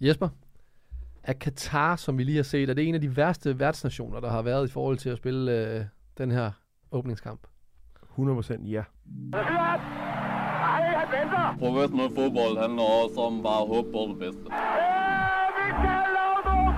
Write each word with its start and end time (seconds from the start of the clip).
Jesper, 0.00 0.28
er 1.22 1.32
Katar, 1.32 1.96
som 1.96 2.18
vi 2.18 2.24
lige 2.24 2.36
har 2.36 2.42
set, 2.42 2.70
er 2.70 2.74
det 2.74 2.88
en 2.88 2.94
af 2.94 3.00
de 3.00 3.16
værste 3.16 3.58
værtsnationer, 3.58 4.20
der 4.20 4.30
har 4.30 4.42
været 4.42 4.68
i 4.68 4.72
forhold 4.72 4.98
til 4.98 5.10
at 5.10 5.18
spille 5.18 5.52
øh, 5.52 5.84
den 6.18 6.30
her 6.30 6.50
åbningskamp? 6.92 7.40
100% 8.18 8.68
ja. 8.68 8.82
Professionel 11.58 12.14
fodbold 12.14 12.58
handler 12.60 12.82
også 12.82 13.20
om 13.20 13.42
bare 13.42 13.62
at 13.62 13.68
håbe 13.68 13.92
på 13.92 14.00
det 14.08 14.18
bedste. 14.18 14.46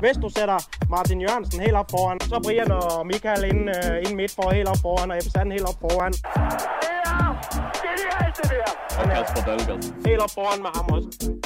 Hvis 0.00 0.16
du 0.22 0.28
sætter 0.28 0.58
Martin 0.90 1.20
Jørgensen 1.20 1.60
helt 1.60 1.74
op 1.74 1.90
foran, 1.90 2.20
så 2.20 2.40
Brian 2.44 2.70
og 2.70 3.06
Michael 3.06 3.44
ind, 3.44 3.62
uh, 3.68 3.96
ind 4.04 4.16
midt 4.16 4.34
for 4.34 4.50
helt 4.50 4.68
op 4.68 4.80
foran, 4.82 5.10
og 5.10 5.16
Ebbe 5.16 5.30
Sand 5.30 5.52
helt 5.52 5.68
op 5.70 5.78
foran. 5.80 6.12
Og 9.00 9.04
Kasper 9.10 9.42
Dahlgaard. 9.46 9.82
Helt 10.06 10.20
op 10.20 10.30
foran 10.30 10.62
med 10.62 10.70
ham 10.74 10.86
også. 10.96 11.37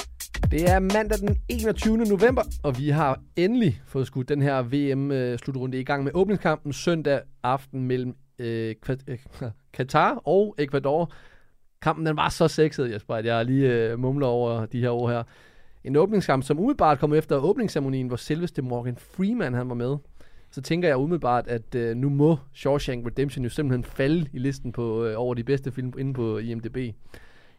Det 0.52 0.70
er 0.70 0.78
mandag 0.78 1.18
den 1.18 1.36
21. 1.48 1.96
november, 1.96 2.42
og 2.62 2.78
vi 2.78 2.88
har 2.88 3.20
endelig 3.36 3.82
fået 3.86 4.06
skudt 4.06 4.28
den 4.28 4.42
her 4.42 4.62
VM-slutrunde 4.62 5.76
øh, 5.76 5.80
i 5.80 5.84
gang 5.84 6.04
med 6.04 6.12
åbningskampen 6.14 6.72
søndag 6.72 7.20
aften 7.42 7.82
mellem 7.82 8.16
øh, 8.38 8.74
Kva- 8.86 9.04
øh, 9.08 9.18
Katar 9.74 10.14
og 10.24 10.54
Ecuador. 10.58 11.12
Kampen 11.82 12.06
den 12.06 12.16
var 12.16 12.28
så 12.28 12.48
sexet, 12.48 12.92
Jesper, 12.92 13.14
at 13.14 13.26
jeg 13.26 13.44
lige 13.44 13.72
øh, 13.72 13.98
mumler 13.98 14.26
over 14.26 14.66
de 14.66 14.80
her 14.80 14.90
ord 14.90 15.10
her. 15.10 15.22
En 15.84 15.96
åbningskamp, 15.96 16.44
som 16.44 16.58
umiddelbart 16.58 16.98
kom 16.98 17.14
efter 17.14 17.36
åbningsceremonien, 17.36 18.06
hvor 18.06 18.16
selveste 18.16 18.62
Morgan 18.62 18.96
Freeman 18.96 19.54
han 19.54 19.68
var 19.68 19.74
med. 19.74 19.96
Så 20.50 20.62
tænker 20.62 20.88
jeg 20.88 20.96
umiddelbart, 20.96 21.48
at 21.48 21.74
øh, 21.74 21.96
nu 21.96 22.08
må 22.08 22.36
Shawshank 22.54 23.06
Redemption 23.06 23.44
jo 23.44 23.50
simpelthen 23.50 23.84
falde 23.84 24.26
i 24.32 24.38
listen 24.38 24.72
på 24.72 25.04
øh, 25.04 25.14
over 25.16 25.34
de 25.34 25.44
bedste 25.44 25.72
film 25.72 25.92
inde 25.98 26.14
på 26.14 26.38
IMDb. 26.38 26.76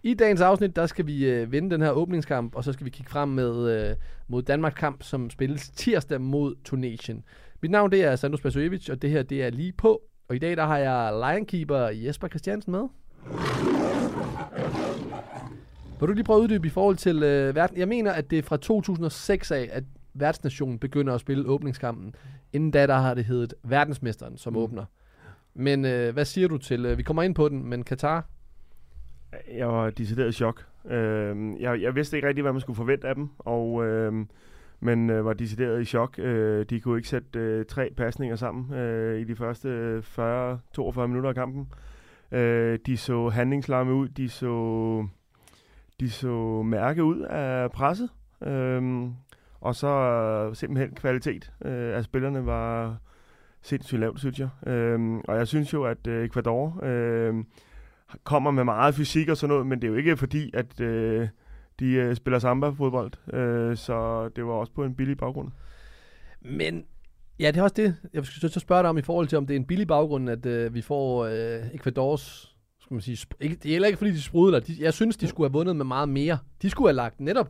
I 0.06 0.14
dagens 0.14 0.42
afsnit, 0.42 0.76
der 0.76 0.86
skal 0.86 1.08
vi 1.08 1.26
øh, 1.26 1.52
vinde 1.52 1.70
den 1.70 1.82
her 1.82 1.92
åbningskamp, 1.92 2.56
og 2.56 2.64
så 2.64 2.74
skal 2.74 2.86
vi 2.86 2.90
kigge 2.90 3.12
frem 3.12 3.30
med 3.30 3.90
øh, 3.90 3.96
mod 4.28 4.44
Danmarks 4.44 4.76
kamp, 4.76 5.04
som 5.04 5.30
spilles 5.30 5.70
tirsdag 5.70 6.22
mod 6.22 6.56
Tunesien. 6.66 7.24
Mit 7.62 7.72
navn 7.72 7.92
det 7.92 8.04
er 8.04 8.16
Sandro 8.16 8.38
Spasojevic, 8.38 8.90
og 8.90 9.02
det 9.02 9.10
her 9.10 9.24
det 9.24 9.44
er 9.44 9.50
lige 9.50 9.72
på. 9.72 10.02
Og 10.28 10.36
i 10.36 10.40
dag 10.40 10.58
der 10.58 10.66
har 10.66 10.78
jeg 10.78 11.14
Lionkeeper 11.14 11.78
Jesper 11.78 12.28
Christiansen 12.28 12.72
med. 12.72 12.88
Vil 16.00 16.08
du 16.08 16.14
lige 16.14 16.24
prøve 16.24 16.38
at 16.38 16.44
uddybe 16.44 16.68
i 16.68 16.70
forhold 16.70 16.96
til 16.96 17.24
øh, 17.24 17.56
verden? 17.56 17.78
Jeg 17.78 17.88
mener, 17.88 18.12
at 18.12 18.32
det 18.32 18.40
er 18.40 18.44
fra 18.44 18.58
2006 18.58 19.52
af, 19.52 19.70
at 19.72 19.84
værtsnationen 20.14 20.80
begynder 20.80 21.14
at 21.14 21.22
spille 21.22 21.48
åbningskampen. 21.48 22.16
Inden 22.54 22.72
da, 22.72 22.88
der 22.88 22.98
har 22.98 23.14
det 23.14 23.26
heddet 23.26 23.54
verdensmesteren, 23.64 24.38
som 24.38 24.54
mm. 24.54 24.60
åbner. 24.60 24.86
Men 25.54 25.86
øh, 25.86 26.14
hvad 26.14 26.26
siger 26.26 26.48
du 26.48 26.58
til, 26.58 26.86
øh, 26.86 26.98
vi 26.98 27.04
kommer 27.04 27.24
ind 27.24 27.36
på 27.36 27.50
den, 27.50 27.66
men 27.66 27.84
Katar? 27.84 28.26
Jeg 29.54 29.68
var 29.68 29.90
decideret 29.90 30.30
i 30.30 30.32
chok. 30.32 30.66
Øh, 30.86 31.62
jeg, 31.62 31.82
jeg 31.82 31.96
vidste 31.96 32.18
ikke 32.18 32.28
rigtig, 32.28 32.42
hvad 32.42 32.52
man 32.52 32.62
skulle 32.62 32.78
forvente 32.78 33.08
af 33.08 33.16
dem, 33.16 33.30
og, 33.40 33.86
øh, 33.86 34.26
men 34.80 35.10
øh, 35.10 35.26
var 35.26 35.34
decideret 35.34 35.82
i 35.82 35.86
chok. 35.86 36.20
Øh, 36.20 36.66
de 36.66 36.80
kunne 36.80 36.98
ikke 36.98 37.10
sætte 37.10 37.40
øh, 37.40 37.66
tre 37.66 37.90
pasninger 37.98 38.36
sammen 38.36 38.74
øh, 38.74 39.22
i 39.22 39.24
de 39.24 39.36
første 39.36 39.70
øh, 39.70 40.04
40-42 40.80 41.06
minutter 41.06 41.30
af 41.30 41.36
kampen. 41.36 41.68
Øh, 42.32 42.80
de 42.86 42.98
så 42.98 43.30
handlingslamme 43.30 43.94
ud, 43.94 44.08
de 44.08 44.30
så, 44.30 45.08
de 46.00 46.10
så 46.10 46.64
mærke 46.66 47.04
ud 47.04 47.20
af 47.22 47.72
presset, 47.72 48.10
øh, 48.46 49.04
og 49.62 49.76
så 49.76 49.88
øh, 49.88 50.56
simpelthen 50.56 50.96
kvalitet 50.96 51.52
øh, 51.66 51.98
af 51.98 52.04
spillerne 52.04 52.46
var 52.46 52.98
sindssygt 53.62 54.00
lavt, 54.00 54.20
synes 54.20 54.40
jeg. 54.40 54.50
Øh, 54.68 55.14
og 55.28 55.38
jeg 55.38 55.48
synes 55.48 55.74
jo, 55.74 55.84
at 55.84 56.08
øh, 56.08 56.26
Ecuador... 56.26 56.80
Øh, 56.84 57.36
kommer 58.24 58.52
med 58.52 58.64
meget 58.64 58.96
fysik 58.96 59.30
og 59.30 59.38
sådan 59.38 59.50
noget, 59.50 59.68
men 59.68 59.82
det 59.82 59.88
er 59.88 59.92
jo 59.92 59.98
ikke 59.98 60.18
fordi, 60.18 60.52
at 60.54 60.80
øh, 60.80 61.28
de 61.80 61.92
øh, 61.92 62.16
spiller 62.16 62.40
samba-fodbold, 62.40 63.34
øh, 63.34 63.78
så 63.78 64.30
det 64.36 64.46
var 64.46 64.54
også 64.54 64.74
på 64.74 64.84
en 64.84 64.96
billig 64.96 65.18
baggrund. 65.18 65.52
Men 66.42 66.86
ja, 67.40 67.48
det 67.48 67.58
er 67.58 67.64
også 67.64 67.76
det, 67.78 67.96
jeg 68.14 68.26
skal 68.26 68.50
så 68.50 68.60
spørge 68.60 68.82
dig 68.82 68.90
om 68.90 68.98
i 68.98 69.02
forhold 69.02 69.28
til, 69.28 69.38
om 69.38 69.48
det 69.48 69.54
er 69.54 69.60
en 69.60 69.66
billig 69.66 69.88
baggrund, 69.88 70.30
at 70.30 70.46
øh, 70.46 70.74
vi 70.74 70.82
får 70.82 71.26
øh, 71.26 71.76
Ecuadors, 71.76 72.56
skal 72.80 72.94
man 72.94 73.02
sige, 73.02 73.28
ikke, 73.40 73.56
det 73.56 73.66
er 73.66 73.74
heller 73.74 73.88
ikke 73.88 73.98
fordi, 73.98 74.12
de 74.12 74.22
sprudler. 74.22 74.60
De, 74.60 74.76
jeg 74.80 74.94
synes, 74.94 75.18
de 75.18 75.28
skulle 75.28 75.50
have 75.50 75.54
vundet 75.54 75.76
med 75.76 75.86
meget 75.86 76.10
mere. 76.10 76.38
De 76.62 76.70
skulle 76.70 76.90
have 76.90 76.96
lagt 76.96 77.20
netop 77.20 77.50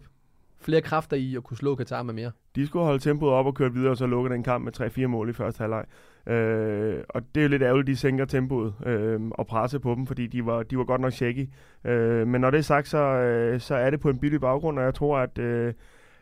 flere 0.60 0.82
kræfter 0.82 1.18
i 1.18 1.36
at 1.36 1.44
kunne 1.44 1.58
slå 1.58 1.76
Katar 1.76 2.04
med 2.04 2.14
mere. 2.14 2.32
De 2.56 2.68
skulle 2.68 2.86
holde 2.86 3.00
tempoet 3.00 3.34
op 3.34 3.46
og 3.46 3.56
køre 3.56 3.74
videre, 3.74 3.92
og 3.92 3.98
så 3.98 4.06
lukke 4.06 4.30
den 4.30 4.44
kamp 4.44 4.64
med 4.64 5.04
3-4 5.04 5.08
mål 5.08 5.30
i 5.30 5.34
første 5.34 5.60
halvleg. 5.60 5.86
Øh, 6.28 7.04
og 7.10 7.22
det 7.36 7.42
er 7.42 7.44
jo 7.44 7.50
lidt 7.50 7.62
ærgerligt, 7.62 7.88
de 7.88 7.96
sænker 7.96 8.26
tempoet 8.26 8.74
øh, 8.86 9.22
og 9.32 9.48
presser 9.48 9.80
på 9.80 9.96
dem, 9.96 10.08
fordi 10.08 10.28
de 10.28 10.46
var, 10.46 10.64
de 10.64 10.78
var 10.78 10.84
godt 10.84 11.02
nok 11.02 11.14
shaky. 11.14 11.50
Øh, 11.84 12.28
men 12.28 12.42
når 12.42 12.52
det 12.52 12.58
er 12.58 12.62
sagt, 12.62 12.88
så, 12.88 12.98
øh, 12.98 13.60
så 13.60 13.76
er 13.76 13.90
det 13.90 14.00
på 14.00 14.10
en 14.10 14.20
billig 14.20 14.42
baggrund, 14.42 14.80
og 14.80 14.86
jeg 14.86 14.94
tror, 14.94 15.18
at 15.18 15.38
øh, 15.38 15.74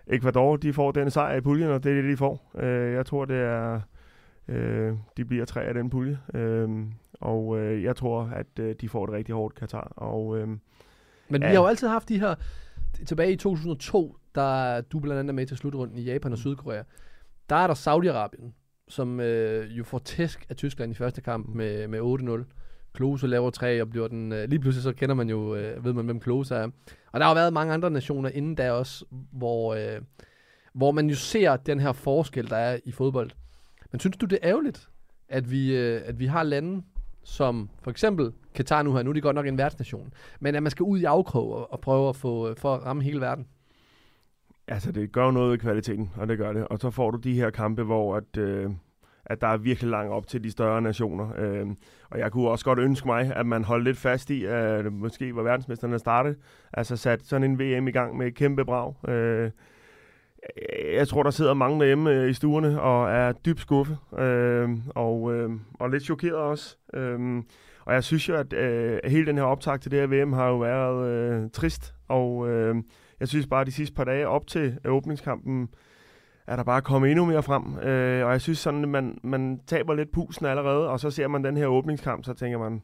Ecuador 0.07 0.55
de 0.57 0.73
får 0.73 0.91
den 0.91 1.11
sejr 1.11 1.35
i 1.35 1.41
puljen, 1.41 1.69
og 1.69 1.83
det 1.83 1.91
er 1.91 2.01
det, 2.01 2.11
de 2.11 2.17
får. 2.17 2.51
Øh, 2.57 2.93
jeg 2.93 3.05
tror, 3.05 3.25
det 3.25 3.37
er... 3.37 3.81
Øh, 4.47 4.93
de 5.17 5.25
bliver 5.25 5.45
tre 5.45 5.63
af 5.63 5.73
den 5.73 5.89
pulje. 5.89 6.19
Øh, 6.33 6.69
og 7.13 7.59
øh, 7.59 7.83
jeg 7.83 7.95
tror, 7.95 8.23
at 8.35 8.59
øh, 8.59 8.75
de 8.81 8.89
får 8.89 9.03
et 9.03 9.11
rigtig 9.11 9.35
hårdt 9.35 9.55
Katar. 9.55 9.93
Og, 9.95 10.37
øh, 10.37 10.47
Men 10.47 10.61
ja. 11.29 11.37
vi 11.37 11.55
har 11.55 11.61
jo 11.61 11.67
altid 11.67 11.87
haft 11.87 12.09
de 12.09 12.19
her... 12.19 12.35
Tilbage 13.05 13.31
i 13.31 13.35
2002, 13.35 14.17
der 14.35 14.81
du 14.81 14.99
blandt 14.99 15.19
andet 15.19 15.35
med 15.35 15.45
til 15.45 15.57
slutrunden 15.57 15.97
i 15.97 16.01
Japan 16.01 16.31
og 16.31 16.37
Sydkorea, 16.37 16.83
der 17.49 17.55
er 17.55 17.67
der 17.67 17.73
Saudi-Arabien, 17.73 18.51
som 18.91 19.19
øh, 19.19 19.77
jo 19.77 19.83
får 19.83 19.99
tæsk 19.99 20.45
af 20.49 20.55
Tyskland 20.55 20.91
i 20.91 20.95
første 20.95 21.21
kamp 21.21 21.55
med, 21.55 21.87
med 21.87 21.99
8-0. 22.49 22.53
Klose 22.93 23.27
laver 23.27 23.49
tre 23.49 23.81
og 23.81 23.89
bliver 23.89 24.07
den... 24.07 24.31
Øh, 24.31 24.49
lige 24.49 24.59
pludselig 24.59 24.83
så 24.83 24.93
kender 24.93 25.15
man 25.15 25.29
jo, 25.29 25.55
øh, 25.55 25.85
ved 25.85 25.93
man, 25.93 26.05
hvem 26.05 26.19
Klose 26.19 26.55
er. 26.55 26.67
Og 27.11 27.19
der 27.19 27.25
har 27.25 27.31
jo 27.31 27.35
været 27.35 27.53
mange 27.53 27.73
andre 27.73 27.89
nationer 27.91 28.29
inden 28.29 28.55
da 28.55 28.71
også, 28.71 29.05
hvor, 29.31 29.75
øh, 29.75 30.01
hvor 30.73 30.91
man 30.91 31.09
jo 31.09 31.15
ser 31.15 31.57
den 31.57 31.79
her 31.79 31.91
forskel, 31.91 32.49
der 32.49 32.57
er 32.57 32.79
i 32.85 32.91
fodbold. 32.91 33.31
Men 33.91 33.99
synes 33.99 34.17
du, 34.17 34.25
det 34.25 34.39
er 34.41 34.49
ærgerligt, 34.49 34.89
at 35.29 35.51
vi, 35.51 35.75
øh, 35.75 36.01
at 36.05 36.19
vi 36.19 36.25
har 36.25 36.43
lande, 36.43 36.83
som 37.23 37.69
for 37.81 37.91
eksempel 37.91 38.31
Katar 38.53 38.83
nu 38.83 38.93
her, 38.93 39.03
nu 39.03 39.09
er 39.09 39.13
de 39.13 39.21
godt 39.21 39.35
nok 39.35 39.47
en 39.47 39.57
verdensnation, 39.57 40.13
men 40.39 40.55
at 40.55 40.63
man 40.63 40.71
skal 40.71 40.83
ud 40.83 40.99
i 40.99 41.03
afkrog 41.03 41.53
og, 41.53 41.73
og 41.73 41.79
prøve 41.79 42.09
at 42.09 42.15
få, 42.15 42.49
øh, 42.49 42.55
for 42.57 42.75
at 42.75 42.85
ramme 42.85 43.03
hele 43.03 43.21
verden? 43.21 43.47
Altså, 44.71 44.91
det 44.91 45.11
gør 45.11 45.25
jo 45.25 45.31
noget 45.31 45.51
ved 45.51 45.57
kvaliteten, 45.57 46.11
og 46.17 46.27
det 46.27 46.37
gør 46.37 46.53
det. 46.53 46.67
Og 46.67 46.79
så 46.79 46.89
får 46.89 47.11
du 47.11 47.17
de 47.17 47.33
her 47.33 47.49
kampe, 47.49 47.83
hvor 47.83 48.15
at, 48.15 48.37
øh, 48.37 48.69
at 49.25 49.41
der 49.41 49.47
er 49.47 49.57
virkelig 49.57 49.89
langt 49.89 50.13
op 50.13 50.27
til 50.27 50.43
de 50.43 50.51
større 50.51 50.81
nationer. 50.81 51.29
Øh, 51.37 51.67
og 52.09 52.19
jeg 52.19 52.31
kunne 52.31 52.49
også 52.49 52.65
godt 52.65 52.79
ønske 52.79 53.07
mig, 53.07 53.33
at 53.35 53.45
man 53.45 53.63
holdt 53.63 53.83
lidt 53.83 53.97
fast 53.97 54.29
i, 54.29 54.45
at 54.45 54.93
måske 54.93 55.35
var 55.35 55.41
verdensmesterne 55.41 55.99
startede. 55.99 56.35
Altså 56.73 56.97
sat 56.97 57.21
sådan 57.21 57.51
en 57.51 57.59
VM 57.59 57.87
i 57.87 57.91
gang 57.91 58.17
med 58.17 58.27
et 58.27 58.35
kæmpe 58.35 58.65
brag. 58.65 59.09
Øh, 59.09 59.51
jeg 60.93 61.07
tror, 61.07 61.23
der 61.23 61.31
sidder 61.31 61.53
mange 61.53 61.79
derhjemme 61.79 62.11
øh, 62.11 62.29
i 62.29 62.33
stuerne 62.33 62.81
og 62.81 63.11
er 63.11 63.31
dybt 63.31 63.59
skuffet. 63.59 63.97
Øh, 64.19 64.69
og, 64.95 65.33
øh, 65.33 65.49
og 65.79 65.89
lidt 65.89 66.03
chokeret 66.03 66.35
også. 66.35 66.77
Øh, 66.93 67.43
og 67.85 67.93
jeg 67.93 68.03
synes 68.03 68.29
jo, 68.29 68.35
at 68.35 68.53
øh, 68.53 68.99
hele 69.05 69.25
den 69.25 69.37
her 69.37 69.43
optag 69.43 69.79
til 69.79 69.91
det 69.91 69.99
her 69.99 70.23
VM 70.25 70.33
har 70.33 70.47
jo 70.47 70.57
været 70.57 71.07
øh, 71.07 71.49
trist. 71.49 71.95
Og... 72.07 72.49
Øh, 72.49 72.75
jeg 73.21 73.27
synes 73.27 73.47
bare, 73.47 73.61
at 73.61 73.67
de 73.67 73.71
sidste 73.71 73.95
par 73.95 74.03
dage 74.03 74.27
op 74.27 74.47
til 74.47 74.77
åbningskampen, 74.85 75.69
er 76.47 76.55
der 76.55 76.63
bare 76.63 76.81
kommet 76.81 77.11
endnu 77.11 77.25
mere 77.25 77.43
frem. 77.43 77.77
Øh, 77.77 78.25
og 78.25 78.31
jeg 78.31 78.41
synes 78.41 78.59
sådan, 78.59 78.83
at 78.83 78.89
man, 78.89 79.19
man 79.23 79.59
taber 79.67 79.93
lidt 79.93 80.11
pusen 80.11 80.45
allerede, 80.45 80.89
og 80.89 80.99
så 80.99 81.11
ser 81.11 81.27
man 81.27 81.43
den 81.43 81.57
her 81.57 81.67
åbningskamp, 81.67 82.25
så 82.25 82.33
tænker 82.33 82.57
man, 82.57 82.81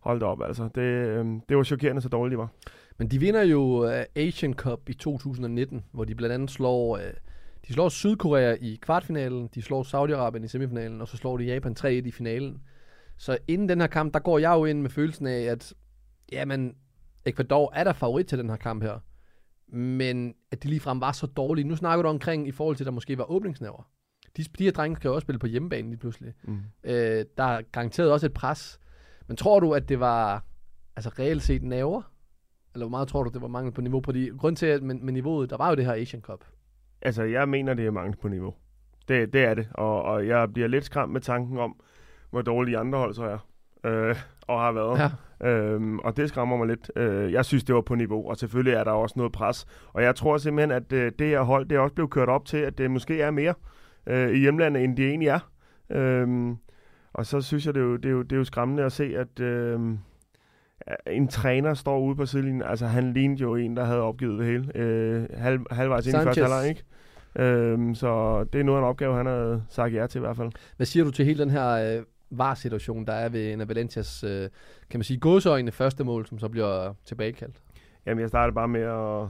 hold 0.00 0.20
da 0.20 0.26
op, 0.26 0.42
altså. 0.42 0.68
Det, 0.74 0.80
øh, 0.80 1.26
det 1.48 1.56
var 1.56 1.62
chokerende, 1.62 2.02
så 2.02 2.08
dårligt 2.08 2.32
de 2.32 2.38
var. 2.38 2.48
Men 2.98 3.08
de 3.08 3.18
vinder 3.18 3.42
jo 3.42 3.86
uh, 3.86 3.92
Asian 4.16 4.54
Cup 4.54 4.88
i 4.88 4.94
2019, 4.94 5.84
hvor 5.92 6.04
de 6.04 6.14
blandt 6.14 6.34
andet 6.34 6.50
slår, 6.50 6.96
uh, 6.96 7.02
de 7.68 7.72
slår 7.72 7.88
Sydkorea 7.88 8.56
i 8.60 8.78
kvartfinalen, 8.82 9.48
de 9.54 9.62
slår 9.62 9.82
Saudi-Arabien 9.82 10.44
i 10.44 10.48
semifinalen, 10.48 11.00
og 11.00 11.08
så 11.08 11.16
slår 11.16 11.36
de 11.36 11.44
Japan 11.44 11.76
3-1 11.80 11.86
i 11.86 12.10
finalen. 12.10 12.60
Så 13.16 13.38
inden 13.48 13.68
den 13.68 13.80
her 13.80 13.88
kamp, 13.88 14.14
der 14.14 14.20
går 14.20 14.38
jeg 14.38 14.50
jo 14.50 14.64
ind 14.64 14.80
med 14.80 14.90
følelsen 14.90 15.26
af, 15.26 15.40
at 15.40 15.74
jamen, 16.32 16.74
Ecuador 17.26 17.72
er 17.74 17.84
der 17.84 17.92
favorit 17.92 18.26
til 18.26 18.38
den 18.38 18.48
her 18.48 18.56
kamp 18.56 18.82
her 18.82 18.98
men 19.72 20.34
at 20.50 20.62
de 20.62 20.68
ligefrem 20.68 21.00
var 21.00 21.12
så 21.12 21.26
dårlige. 21.26 21.68
Nu 21.68 21.76
snakker 21.76 22.02
du 22.02 22.08
omkring 22.08 22.48
i 22.48 22.52
forhold 22.52 22.76
til, 22.76 22.84
at 22.84 22.86
der 22.86 22.92
måske 22.92 23.18
var 23.18 23.30
åbningsnæver. 23.30 23.90
De, 24.36 24.44
de 24.58 24.64
her 24.64 24.70
drenge 24.70 24.96
kan 24.96 25.08
jo 25.08 25.14
også 25.14 25.24
spille 25.24 25.38
på 25.38 25.46
hjemmebane 25.46 25.88
lige 25.88 25.98
pludselig. 25.98 26.32
Mm. 26.42 26.58
Øh, 26.84 27.24
der 27.36 27.44
er 27.44 27.62
garanteret 27.72 28.12
også 28.12 28.26
et 28.26 28.32
pres. 28.32 28.80
Men 29.28 29.36
tror 29.36 29.60
du, 29.60 29.74
at 29.74 29.88
det 29.88 30.00
var 30.00 30.44
altså 30.96 31.10
reelt 31.18 31.42
set 31.42 31.62
næver? 31.62 32.02
Eller 32.74 32.86
hvor 32.86 32.90
meget 32.90 33.08
tror 33.08 33.22
du, 33.22 33.30
det 33.30 33.42
var 33.42 33.48
mangel 33.48 33.72
på 33.72 33.80
niveau? 33.80 34.00
På 34.00 34.12
de, 34.12 34.30
grund 34.38 34.56
til, 34.56 34.66
at 34.66 34.82
med, 34.82 34.94
med 34.94 35.12
niveauet, 35.12 35.50
der 35.50 35.56
var 35.56 35.68
jo 35.68 35.74
det 35.74 35.84
her 35.84 35.92
Asian 35.92 36.22
Cup. 36.22 36.44
Altså, 37.02 37.22
jeg 37.22 37.48
mener, 37.48 37.74
det 37.74 37.86
er 37.86 37.90
mangel 37.90 38.16
på 38.16 38.28
niveau. 38.28 38.54
Det, 39.08 39.32
det 39.32 39.44
er 39.44 39.54
det. 39.54 39.68
Og, 39.74 40.02
og 40.02 40.26
jeg 40.26 40.52
bliver 40.52 40.68
lidt 40.68 40.84
skræmt 40.84 41.12
med 41.12 41.20
tanken 41.20 41.58
om, 41.58 41.80
hvor 42.30 42.42
dårlige 42.42 42.78
andre 42.78 42.98
hold 42.98 43.14
så 43.14 43.24
er. 43.24 43.38
Øh, 43.84 44.16
og 44.42 44.60
har 44.60 44.72
været. 44.72 44.98
Ja. 44.98 45.10
Øhm, 45.48 45.98
og 45.98 46.16
det 46.16 46.28
skræmmer 46.28 46.56
mig 46.56 46.66
lidt. 46.66 46.90
Øh, 46.96 47.32
jeg 47.32 47.44
synes, 47.44 47.64
det 47.64 47.74
var 47.74 47.80
på 47.80 47.94
niveau, 47.94 48.28
og 48.30 48.36
selvfølgelig 48.36 48.74
er 48.74 48.84
der 48.84 48.90
også 48.90 49.14
noget 49.16 49.32
pres. 49.32 49.66
Og 49.92 50.02
jeg 50.02 50.14
tror 50.14 50.38
simpelthen, 50.38 50.70
at 50.70 50.92
øh, 50.92 51.12
det 51.18 51.26
her 51.26 51.40
hold, 51.40 51.66
det 51.66 51.76
er 51.76 51.80
også 51.80 51.94
blevet 51.94 52.10
kørt 52.10 52.28
op 52.28 52.44
til, 52.44 52.56
at 52.56 52.78
det 52.78 52.90
måske 52.90 53.20
er 53.20 53.30
mere 53.30 53.54
øh, 54.06 54.30
i 54.30 54.38
hjemlandet, 54.38 54.84
end 54.84 54.96
det 54.96 55.08
egentlig 55.08 55.28
er. 55.28 55.50
Øhm, 55.90 56.56
og 57.12 57.26
så 57.26 57.40
synes 57.40 57.66
jeg, 57.66 57.74
det 57.74 57.80
er 57.80 57.84
jo, 57.84 57.96
det 57.96 58.04
er 58.04 58.10
jo, 58.10 58.22
det 58.22 58.32
er 58.32 58.36
jo 58.36 58.44
skræmmende 58.44 58.82
at 58.84 58.92
se, 58.92 59.16
at 59.16 59.40
øh, 59.40 59.80
en 61.06 61.28
træner 61.28 61.74
står 61.74 61.98
ude 61.98 62.16
på 62.16 62.26
sidelinjen. 62.26 62.62
Altså, 62.62 62.86
han 62.86 63.12
lignede 63.12 63.40
jo 63.40 63.54
en, 63.54 63.76
der 63.76 63.84
havde 63.84 64.00
opgivet 64.00 64.38
det 64.38 64.46
hele. 64.46 64.72
Øh, 64.74 65.26
halv, 65.34 65.60
halvvejs 65.70 66.06
ind 66.06 66.16
i 66.16 66.24
første 66.24 66.40
halvleg, 66.40 66.68
ikke? 66.68 66.82
Øhm, 67.38 67.94
så 67.94 68.44
det 68.52 68.60
er 68.60 68.64
noget 68.64 68.78
af 68.78 68.82
en 68.82 68.88
opgave, 68.88 69.16
han 69.16 69.26
har 69.26 69.60
sagt 69.68 69.94
ja 69.94 70.06
til 70.06 70.18
i 70.18 70.20
hvert 70.20 70.36
fald. 70.36 70.50
Hvad 70.76 70.86
siger 70.86 71.04
du 71.04 71.10
til 71.10 71.24
hele 71.24 71.42
den 71.42 71.50
her 71.50 71.96
øh, 71.96 72.02
var-situation, 72.30 73.06
der 73.06 73.12
er 73.12 73.28
ved 73.28 73.52
en 73.52 73.60
af 73.60 73.68
Valencias, 73.68 74.24
øh, 74.24 74.48
kan 74.90 74.98
man 74.98 75.04
sige, 75.04 75.20
gåseøjne 75.20 75.72
første 75.72 76.04
mål, 76.04 76.26
som 76.26 76.38
så 76.38 76.48
bliver 76.48 76.94
tilbagekaldt? 77.04 77.56
Jamen, 78.06 78.20
jeg 78.20 78.28
startede 78.28 78.54
bare 78.54 78.68
med 78.68 78.80
at, 78.80 79.28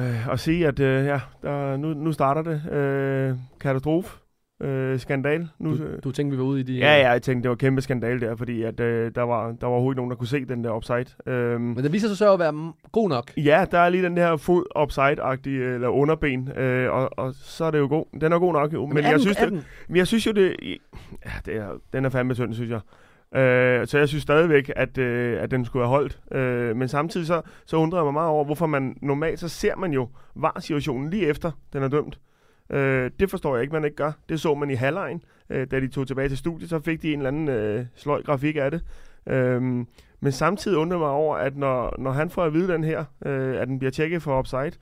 øh, 0.00 0.28
at 0.28 0.40
sige, 0.40 0.66
at 0.66 0.80
øh, 0.80 1.04
ja, 1.06 1.20
der, 1.42 1.76
nu, 1.76 1.94
nu 1.94 2.12
starter 2.12 2.42
det. 2.42 2.72
Øh, 2.72 3.36
katastrofe. 3.60 4.23
Øh, 4.62 4.98
skandal. 4.98 5.48
Nu, 5.58 5.70
Du, 5.76 5.84
du 6.04 6.10
tænkte, 6.12 6.36
vi 6.36 6.42
var 6.42 6.48
ude 6.48 6.60
i 6.60 6.62
de... 6.62 6.72
Ja, 6.74 7.00
ja, 7.00 7.10
jeg 7.10 7.22
tænkte, 7.22 7.42
det 7.42 7.48
var 7.50 7.56
kæmpe 7.56 7.82
skandal 7.82 8.20
der, 8.20 8.36
fordi 8.36 8.62
at, 8.62 8.80
øh, 8.80 9.10
der, 9.14 9.22
var, 9.22 9.46
der 9.46 9.66
var 9.66 9.72
overhovedet 9.72 9.96
nogen, 9.96 10.10
der 10.10 10.16
kunne 10.16 10.26
se 10.28 10.44
den 10.44 10.64
der 10.64 10.70
offside. 10.70 11.04
Øhm, 11.26 11.60
Men 11.60 11.84
den 11.84 11.92
viser 11.92 12.08
sig 12.08 12.16
så 12.16 12.32
at 12.32 12.38
være 12.38 12.72
god 12.92 13.08
nok. 13.08 13.30
ja, 13.36 13.66
der 13.70 13.78
er 13.78 13.88
lige 13.88 14.02
den 14.04 14.16
der 14.16 14.36
fod 14.36 14.64
offside-agtige, 14.76 15.74
eller 15.74 15.88
underben, 15.88 16.48
øh, 16.58 16.92
og, 16.92 17.10
og 17.18 17.34
så 17.34 17.64
er 17.64 17.70
det 17.70 17.78
jo 17.78 17.86
god. 17.88 18.18
Den 18.20 18.32
er 18.32 18.38
god 18.38 18.52
nok, 18.52 18.72
jo. 18.72 18.86
Men, 18.86 18.96
er 18.96 19.02
jeg, 19.02 19.12
den, 19.12 19.20
synes, 19.20 19.36
det, 19.36 19.48
den, 19.52 19.62
men 19.88 19.96
jeg 19.96 20.06
synes 20.06 20.26
jo, 20.26 20.32
det, 20.32 20.56
ja, 21.26 21.30
det 21.46 21.56
er, 21.56 21.68
den 21.92 22.04
er 22.04 22.08
fandme 22.08 22.34
tynd, 22.34 22.54
synes 22.54 22.70
jeg. 22.70 22.80
Øh, 23.40 23.86
så 23.86 23.98
jeg 23.98 24.08
synes 24.08 24.22
stadigvæk, 24.22 24.70
at, 24.76 24.98
øh, 24.98 25.42
at 25.42 25.50
den 25.50 25.64
skulle 25.64 25.84
have 25.86 25.90
holdt. 25.90 26.20
Øh, 26.32 26.76
men 26.76 26.88
samtidig 26.88 27.26
så, 27.26 27.42
så 27.66 27.76
undrer 27.76 27.98
jeg 27.98 28.04
mig 28.04 28.12
meget 28.12 28.28
over, 28.30 28.44
hvorfor 28.44 28.66
man 28.66 28.96
normalt, 29.02 29.40
så 29.40 29.48
ser 29.48 29.76
man 29.76 29.92
jo 29.92 30.08
var-situationen 30.34 31.10
lige 31.10 31.26
efter, 31.26 31.50
den 31.72 31.82
er 31.82 31.88
dømt. 31.88 32.18
Øh, 32.70 33.10
det 33.20 33.30
forstår 33.30 33.54
jeg 33.56 33.62
ikke, 33.62 33.72
man 33.72 33.84
ikke 33.84 33.96
gør. 33.96 34.12
Det 34.28 34.40
så 34.40 34.54
man 34.54 34.70
i 34.70 34.74
halvlejen, 34.74 35.22
øh, 35.50 35.66
da 35.70 35.80
de 35.80 35.88
tog 35.88 36.06
tilbage 36.06 36.28
til 36.28 36.38
studiet, 36.38 36.70
så 36.70 36.80
fik 36.80 37.02
de 37.02 37.12
en 37.12 37.18
eller 37.18 37.28
anden 37.28 37.48
øh, 37.48 37.86
sløj 37.96 38.22
grafik 38.22 38.56
af 38.56 38.70
det. 38.70 38.82
Øh, 39.26 39.62
men 40.20 40.32
samtidig 40.32 40.78
undrer 40.78 40.98
mig 40.98 41.08
over, 41.08 41.36
at 41.36 41.56
når, 41.56 41.94
når 41.98 42.10
han 42.12 42.30
får 42.30 42.44
at 42.44 42.52
vide 42.52 42.72
den 42.72 42.84
her, 42.84 43.04
øh, 43.26 43.60
at 43.60 43.68
den 43.68 43.78
bliver 43.78 43.90
tjekket 43.92 44.22
for 44.22 44.34
offside, 44.38 44.72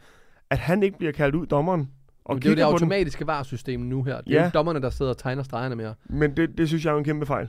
at 0.51 0.59
han 0.59 0.83
ikke 0.83 0.99
bliver 0.99 1.13
kaldt 1.13 1.35
ud 1.35 1.47
dommeren. 1.47 1.89
og 2.25 2.37
det 2.37 2.47
er 2.47 2.51
jo 2.51 2.57
det 2.57 2.63
automatiske 2.63 3.27
var-system 3.27 3.81
nu 3.81 4.03
her. 4.03 4.21
Det 4.21 4.35
er 4.35 4.39
Ja. 4.41 4.45
ikke 4.47 4.55
dommerne, 4.55 4.81
der 4.83 4.91
sidder 4.91 5.11
og 5.11 5.19
tegner 5.19 5.43
stregerne 5.43 5.77
mere. 5.77 5.95
Men 6.05 6.37
det, 6.37 6.59
det 6.59 6.69
synes 6.69 6.85
jeg 6.85 6.95
er 6.95 6.99
en 6.99 7.05
kæmpe 7.05 7.27
fejl. 7.27 7.49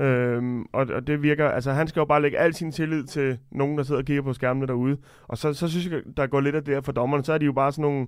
Øhm, 0.00 0.62
og, 0.72 0.86
og 0.94 1.06
det 1.06 1.22
virker, 1.22 1.48
altså 1.48 1.72
han 1.72 1.88
skal 1.88 2.00
jo 2.00 2.04
bare 2.04 2.22
lægge 2.22 2.38
al 2.38 2.54
sin 2.54 2.72
tillid 2.72 3.04
til 3.04 3.38
nogen, 3.52 3.78
der 3.78 3.84
sidder 3.84 4.00
og 4.00 4.04
kigger 4.04 4.22
på 4.22 4.32
skærmene 4.32 4.66
derude. 4.66 4.96
Og 5.28 5.38
så, 5.38 5.52
så 5.52 5.68
synes 5.68 5.86
jeg, 5.90 6.00
der 6.16 6.26
går 6.26 6.40
lidt 6.40 6.54
af 6.56 6.64
det 6.64 6.74
her 6.74 6.80
for 6.80 6.92
dommerne. 6.92 7.24
Så 7.24 7.32
er 7.32 7.38
de 7.38 7.44
jo 7.44 7.52
bare 7.52 7.72
sådan 7.72 7.82
nogle, 7.82 8.06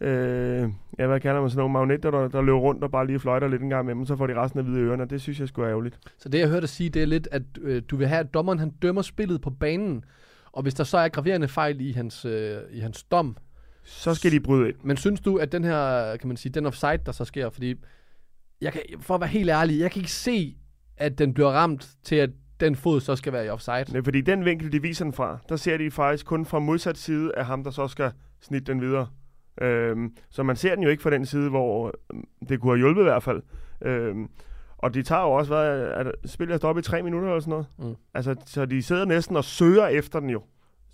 Mm. 0.00 0.06
øh, 0.06 0.70
ja, 0.98 1.06
hvad 1.06 1.20
kalder 1.20 1.40
man 1.40 1.50
sådan 1.50 1.58
nogle 1.58 1.72
magnetter, 1.72 2.10
der, 2.10 2.28
der 2.28 2.42
løber 2.42 2.58
rundt 2.58 2.84
og 2.84 2.90
bare 2.90 3.06
lige 3.06 3.18
fløjter 3.20 3.48
lidt 3.48 3.62
en 3.62 3.68
gang 3.70 3.84
imellem, 3.84 4.06
så 4.06 4.16
får 4.16 4.26
de 4.26 4.34
resten 4.34 4.58
af 4.60 4.64
hvide 4.64 4.80
ørerne. 4.80 5.04
Det 5.04 5.20
synes 5.20 5.40
jeg 5.40 5.48
skulle 5.48 5.66
er 5.66 5.70
ærgerligt. 5.70 5.98
Så 6.18 6.28
det, 6.28 6.38
jeg 6.38 6.48
hørte 6.48 6.60
dig 6.60 6.68
sige, 6.68 6.90
det 6.90 7.02
er 7.02 7.06
lidt, 7.06 7.28
at 7.32 7.42
øh, 7.62 7.82
du 7.90 7.96
vil 7.96 8.06
have, 8.06 8.20
at 8.20 8.34
dommeren 8.34 8.58
han 8.58 8.70
dømmer 8.82 9.02
spillet 9.02 9.40
på 9.40 9.50
banen, 9.50 10.04
og 10.52 10.62
hvis 10.62 10.74
der 10.74 10.84
så 10.84 10.98
er 10.98 11.08
graverende 11.08 11.48
fejl 11.48 11.80
i 11.80 11.92
hans, 11.92 12.24
øh, 12.24 12.56
i 12.70 12.80
hans 12.80 13.02
dom, 13.04 13.36
Så 13.84 14.14
skal 14.14 14.32
de 14.32 14.40
bryde 14.40 14.68
ind. 14.68 14.76
men 14.82 14.96
synes 14.96 15.20
du, 15.20 15.36
at 15.36 15.52
den 15.52 15.64
her, 15.64 16.16
kan 16.16 16.28
man 16.28 16.36
sige, 16.36 16.52
den 16.52 16.66
offside, 16.66 16.98
der 17.06 17.12
så 17.12 17.24
sker, 17.24 17.50
fordi, 17.50 17.74
jeg 18.60 18.72
kan, 18.72 18.82
for 19.00 19.14
at 19.14 19.20
være 19.20 19.28
helt 19.30 19.50
ærlig, 19.50 19.80
jeg 19.80 19.90
kan 19.90 20.00
ikke 20.00 20.12
se, 20.12 20.56
at 20.96 21.18
den 21.18 21.34
bliver 21.34 21.50
ramt 21.50 21.88
til, 22.02 22.16
at 22.16 22.30
den 22.60 22.76
fod 22.76 23.00
så 23.00 23.16
skal 23.16 23.32
være 23.32 23.46
i 23.46 23.48
offside. 23.48 23.84
Nej, 23.92 24.02
fordi 24.04 24.20
den 24.20 24.44
vinkel, 24.44 24.72
de 24.72 24.82
viser 24.82 25.04
den 25.04 25.12
fra, 25.12 25.38
der 25.48 25.56
ser 25.56 25.76
de 25.76 25.90
faktisk 25.90 26.26
kun 26.26 26.46
fra 26.46 26.58
modsat 26.58 26.98
side 26.98 27.32
af 27.36 27.46
ham, 27.46 27.64
der 27.64 27.70
så 27.70 27.88
skal 27.88 28.12
snitte 28.40 28.72
den 28.72 28.80
videre. 28.80 29.08
Øhm, 29.60 30.16
så 30.30 30.42
man 30.42 30.56
ser 30.56 30.74
den 30.74 30.84
jo 30.84 30.90
ikke 30.90 31.02
fra 31.02 31.10
den 31.10 31.26
side, 31.26 31.50
hvor 31.50 31.94
øhm, 32.12 32.24
det 32.48 32.60
kunne 32.60 32.72
have 32.72 32.78
hjulpet 32.78 33.00
i 33.00 33.04
hvert 33.04 33.22
fald. 33.22 33.42
Øhm, 33.82 34.28
og 34.78 34.94
de 34.94 35.02
tager 35.02 35.22
jo 35.22 35.30
også, 35.30 35.54
hvad, 35.54 35.80
at 35.80 36.06
spillet 36.24 36.64
er 36.64 36.78
i 36.78 36.82
tre 36.82 37.02
minutter 37.02 37.28
eller 37.28 37.40
sådan 37.40 37.50
noget. 37.50 37.66
Mm. 37.78 37.96
Altså, 38.14 38.34
så 38.46 38.66
de 38.66 38.82
sidder 38.82 39.04
næsten 39.04 39.36
og 39.36 39.44
søger 39.44 39.86
efter 39.86 40.20
den 40.20 40.30
jo. 40.30 40.42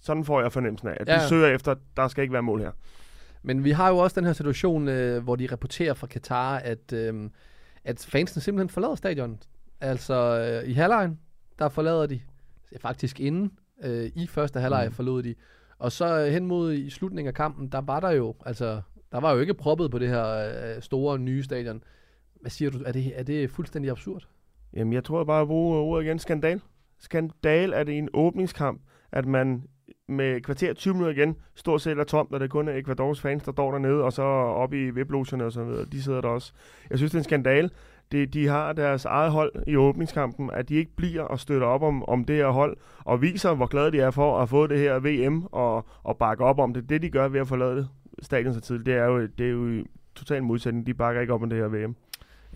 Sådan 0.01 0.25
får 0.25 0.41
jeg 0.41 0.53
fornemmelsen 0.53 0.89
af, 0.89 0.97
at. 1.01 1.09
Ja. 1.09 1.15
de 1.15 1.29
søger 1.29 1.47
efter, 1.49 1.75
der 1.97 2.09
skal 2.09 2.23
ikke 2.23 2.33
være 2.33 2.43
mål 2.43 2.61
her. 2.61 2.71
Men 3.43 3.65
vi 3.65 3.71
har 3.71 3.89
jo 3.89 3.99
også 3.99 4.21
den 4.21 4.27
her 4.27 4.33
situation, 4.33 4.89
øh, 4.89 5.23
hvor 5.23 5.37
de 5.37 5.49
rapporterer 5.53 5.95
fra 5.95 6.07
Katar, 6.07 6.57
at, 6.59 6.93
øh, 6.93 7.31
at 7.85 8.07
fansene 8.09 8.43
simpelthen 8.43 8.69
forlader 8.69 8.95
stadion. 8.95 9.39
Altså 9.83 10.15
øh, 10.65 10.69
i 10.71 10.73
halvlejen, 10.73 11.19
der 11.59 11.69
forlader 11.69 12.07
de, 12.07 12.21
faktisk 12.81 13.21
inden 13.21 13.53
øh, 13.85 14.11
i 14.15 14.27
første 14.27 14.61
halvleg 14.61 14.87
Mm. 14.89 14.95
forlod 14.95 15.23
de. 15.23 15.35
Og 15.79 15.93
så 15.93 16.21
øh, 16.27 16.33
hen 16.33 16.47
mod 16.47 16.73
i 16.73 16.91
slutningen 16.91 17.29
af 17.29 17.35
kampen, 17.35 17.69
der 17.69 17.81
var 17.81 18.01
der 18.01 18.11
jo, 18.11 18.35
altså, 18.47 18.81
der 19.13 19.21
var 19.21 19.33
jo 19.33 19.41
ikke 19.41 19.55
proppet 19.55 19.91
på 19.91 19.99
det 19.99 20.09
her 20.09 20.27
øh, 20.77 20.83
store 20.83 21.19
nye 21.19 21.43
stadion. 21.43 21.83
Hvad 22.41 22.51
siger 22.51 22.71
du? 22.71 22.79
Er 22.87 22.93
det, 22.93 23.13
er 23.19 23.23
det 23.23 23.51
fuldstændig 23.51 23.91
absurd? 23.91 24.29
Jamen, 24.75 24.93
jeg 24.93 25.05
tror 25.05 25.19
jeg 25.19 25.27
bare 25.27 25.41
at 25.43 25.47
bruge 25.49 25.77
ordet 25.79 26.05
igen. 26.05 26.19
Skandal. 26.19 26.61
Skandal 27.01 27.73
er 27.73 27.85
det 27.85 27.93
i 27.93 27.99
en 27.99 28.09
åbningskamp, 28.15 28.81
at 29.13 29.27
man 29.27 29.63
med 30.09 30.41
kvarter 30.41 30.73
20 30.75 30.95
minutter 30.95 31.23
igen 31.23 31.37
stort 31.55 31.81
set 31.83 31.99
er 31.99 32.05
tomt, 32.05 32.35
og 32.35 32.41
det 32.41 32.51
kun 32.51 32.69
er 32.69 32.73
Ecuadors 32.77 33.21
fans, 33.21 33.43
der 33.43 33.53
står 33.53 33.71
dernede, 33.73 34.03
og 34.03 34.13
så 34.13 34.23
oppe 34.23 34.87
i 34.87 34.91
viplogerne 34.91 35.45
og 35.45 35.53
sådan 35.53 35.69
noget. 35.71 35.93
De 35.93 36.03
sidder 36.03 36.21
der 36.21 36.29
også. 36.29 36.53
Jeg 36.91 36.99
synes, 36.99 37.11
det 37.13 37.17
er 37.17 37.21
en 37.21 37.25
skandal. 37.25 37.71
Det, 38.13 38.35
de 38.35 38.47
har 38.47 38.73
deres 38.73 39.05
eget 39.05 39.33
hold 39.33 39.53
i 39.67 39.77
åbningskampen, 39.77 40.51
at 40.53 40.69
de 40.69 40.75
ikke 40.75 40.97
bliver 40.97 41.23
og 41.23 41.41
støtter 41.41 41.67
op 41.67 41.83
om, 41.83 42.09
om 42.09 42.25
det 42.25 42.37
her 42.37 42.49
hold, 42.49 42.77
og 42.99 43.23
viser, 43.23 43.55
hvor 43.55 43.67
glade 43.67 43.93
de 43.93 44.01
er 44.01 44.11
for 44.11 44.39
at 44.39 44.49
fået 44.49 44.71
det 44.71 44.79
her 44.79 44.99
VM, 44.99 45.43
og, 45.53 45.87
og 46.03 46.17
bakke 46.17 46.45
op 46.45 46.59
om 46.59 46.75
det. 46.75 46.89
Det, 46.89 47.03
de 47.03 47.11
gør 47.11 47.29
ved 47.29 47.41
at 47.41 47.49
forlade 47.49 47.77
det 47.77 47.89
stadion 48.23 48.55
så 48.55 48.61
tidligt, 48.61 48.87
det 48.87 48.95
er 48.95 49.05
jo, 49.05 49.27
det 49.27 49.47
er 49.47 49.51
jo 49.51 49.85
total 50.15 50.43
modsætning. 50.43 50.87
De 50.87 50.95
bakker 50.95 51.21
ikke 51.21 51.35
op 51.35 51.43
om 51.43 51.51
det 51.51 51.59
her 51.59 51.69
VM. 51.69 51.97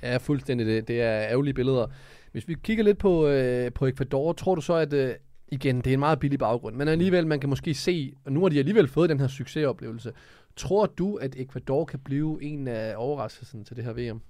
Ja, 0.03 0.17
fuldstændig 0.17 0.67
det. 0.67 0.88
Det 0.88 1.03
er 1.03 1.20
ærgerlige 1.20 1.55
billeder. 1.55 1.87
Hvis 2.32 2.49
vi 2.49 2.56
kigger 2.62 2.85
lidt 2.85 2.99
på, 2.99 3.26
øh, 3.29 3.73
på 3.73 3.87
Ecuador, 3.87 4.32
tror 4.32 4.55
du 4.55 4.61
så, 4.61 4.75
at 4.75 4.93
øh, 4.93 5.14
igen, 5.49 5.76
det 5.76 5.87
er 5.87 5.94
en 5.94 6.00
meget 6.00 6.19
billig 6.19 6.38
baggrund, 6.38 6.76
men 6.76 6.88
alligevel, 6.88 7.26
man 7.26 7.41
kan 7.41 7.49
måske 7.49 7.75
se, 7.75 8.12
og 8.25 8.32
nu 8.32 8.43
har 8.43 8.49
de 8.49 8.58
alligevel 8.58 8.88
fået 8.88 9.11
den 9.11 9.20
her 9.20 9.26
succesoplevelse. 9.26 10.12
Tror 10.56 10.87
du, 10.87 11.17
at 11.17 11.37
Ecuador 11.37 11.85
kan 11.85 11.99
blive 11.99 12.38
en 12.43 12.69
af 12.69 12.94
overraskelsen 12.97 13.64
til 13.64 13.76
det 13.76 13.85
her 13.85 13.93
VM? 13.93 14.20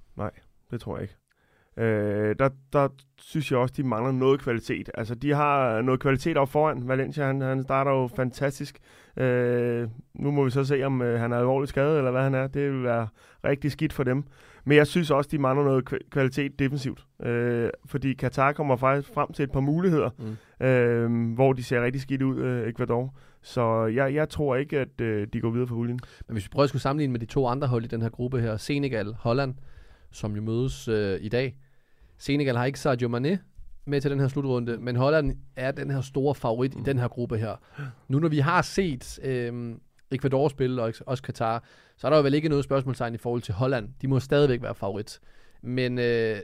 Det 0.71 0.81
tror 0.81 0.97
jeg 0.97 1.03
ikke. 1.03 1.15
Øh, 1.79 2.37
der, 2.39 2.49
der 2.73 2.89
synes 3.21 3.51
jeg 3.51 3.59
også, 3.59 3.75
de 3.77 3.83
mangler 3.83 4.13
noget 4.13 4.41
kvalitet. 4.41 4.91
Altså, 4.95 5.15
de 5.15 5.35
har 5.35 5.83
noget 5.83 6.01
kvalitet 6.01 6.37
op 6.37 6.49
foran. 6.49 6.89
Valencia, 6.89 7.25
han, 7.27 7.41
han 7.41 7.63
starter 7.63 7.91
jo 7.91 8.07
fantastisk. 8.17 8.79
Øh, 9.17 9.89
nu 10.15 10.31
må 10.31 10.45
vi 10.45 10.51
så 10.51 10.65
se, 10.65 10.83
om 10.85 11.03
øh, 11.03 11.21
han 11.21 11.33
er 11.33 11.39
alvorligt 11.39 11.69
skadet, 11.69 11.99
eller 11.99 12.11
hvad 12.11 12.23
han 12.23 12.35
er. 12.35 12.47
Det 12.47 12.73
vil 12.73 12.83
være 12.83 13.09
rigtig 13.45 13.73
skidt 13.73 13.93
for 13.93 14.03
dem. 14.05 14.25
Men 14.65 14.77
jeg 14.77 14.87
synes 14.87 15.11
også, 15.11 15.29
de 15.33 15.39
mangler 15.39 15.65
noget 15.65 15.93
kva- 15.93 16.09
kvalitet 16.11 16.59
defensivt. 16.59 17.07
Øh, 17.23 17.71
fordi 17.87 18.13
Katar 18.15 18.53
kommer 18.53 18.77
faktisk 18.77 19.15
frem 19.15 19.33
til 19.33 19.43
et 19.43 19.53
par 19.53 19.61
muligheder, 19.61 20.11
Mm. 20.61 20.67
øh, 20.67 21.35
hvor 21.35 21.53
de 21.53 21.63
ser 21.65 21.83
rigtig 21.85 22.03
skidt 22.03 22.23
ud, 22.23 22.39
øh, 22.39 22.69
Ecuador. 22.69 23.15
Så 23.43 23.87
jeg, 23.87 24.15
jeg 24.15 24.29
tror 24.29 24.57
ikke, 24.57 24.79
at 24.79 25.01
øh, 25.01 25.27
de 25.33 25.41
går 25.41 25.51
videre 25.51 25.67
fra 25.69 25.75
huljen. 25.75 26.01
Men 26.29 26.33
hvis 26.35 26.45
vi 26.45 26.49
prøver 26.53 26.63
at 26.65 26.69
skulle 26.69 26.83
sammenligne 26.83 27.13
med 27.13 27.21
de 27.21 27.27
to 27.27 27.47
andre 27.47 27.69
hold 27.69 27.85
i 27.85 27.89
den 27.89 28.03
her 28.03 28.09
gruppe 28.09 28.41
her, 28.41 28.57
Senegal, 28.57 29.15
Holland, 29.19 29.55
som 30.17 30.37
jo 30.37 30.43
mødes 30.43 30.89
øh, 30.89 31.19
i 31.21 31.29
dag. 31.29 31.57
Senegal 32.19 32.57
har 32.57 32.65
ikke 32.65 32.81
Sadio 32.81 33.09
Mane 33.09 33.39
med 33.85 34.01
til 34.01 34.11
den 34.11 34.21
her 34.21 34.29
slutrunde, 34.29 34.77
men 34.79 34.97
Holland 34.97 35.37
er 35.57 35.71
den 35.71 35.91
her 35.91 36.01
store 36.01 36.35
favorit 36.35 36.75
i 36.75 36.83
den 36.85 36.99
her 36.99 37.09
gruppe 37.09 37.39
her. 37.39 37.57
Nu 38.09 38.19
når 38.19 38.29
vi 38.29 38.39
har 38.39 38.63
set 38.63 39.19
øh, 39.23 39.75
Ecuador 40.11 40.49
spille, 40.49 40.83
og 40.83 40.95
også 41.07 41.23
Katar, 41.23 41.65
så 41.97 42.07
er 42.07 42.11
der 42.11 42.17
jo 42.17 42.23
vel 42.23 42.35
ikke 42.35 42.49
noget 42.49 42.65
spørgsmålstegn 42.65 43.15
i 43.15 43.19
forhold 43.19 43.43
til 43.43 43.55
Holland. 43.55 43.89
De 44.03 44.09
må 44.09 44.21
stadigvæk 44.21 44.63
være 44.63 44.75
favorit. 44.75 45.21
Men, 45.63 45.99
øh, 45.99 46.37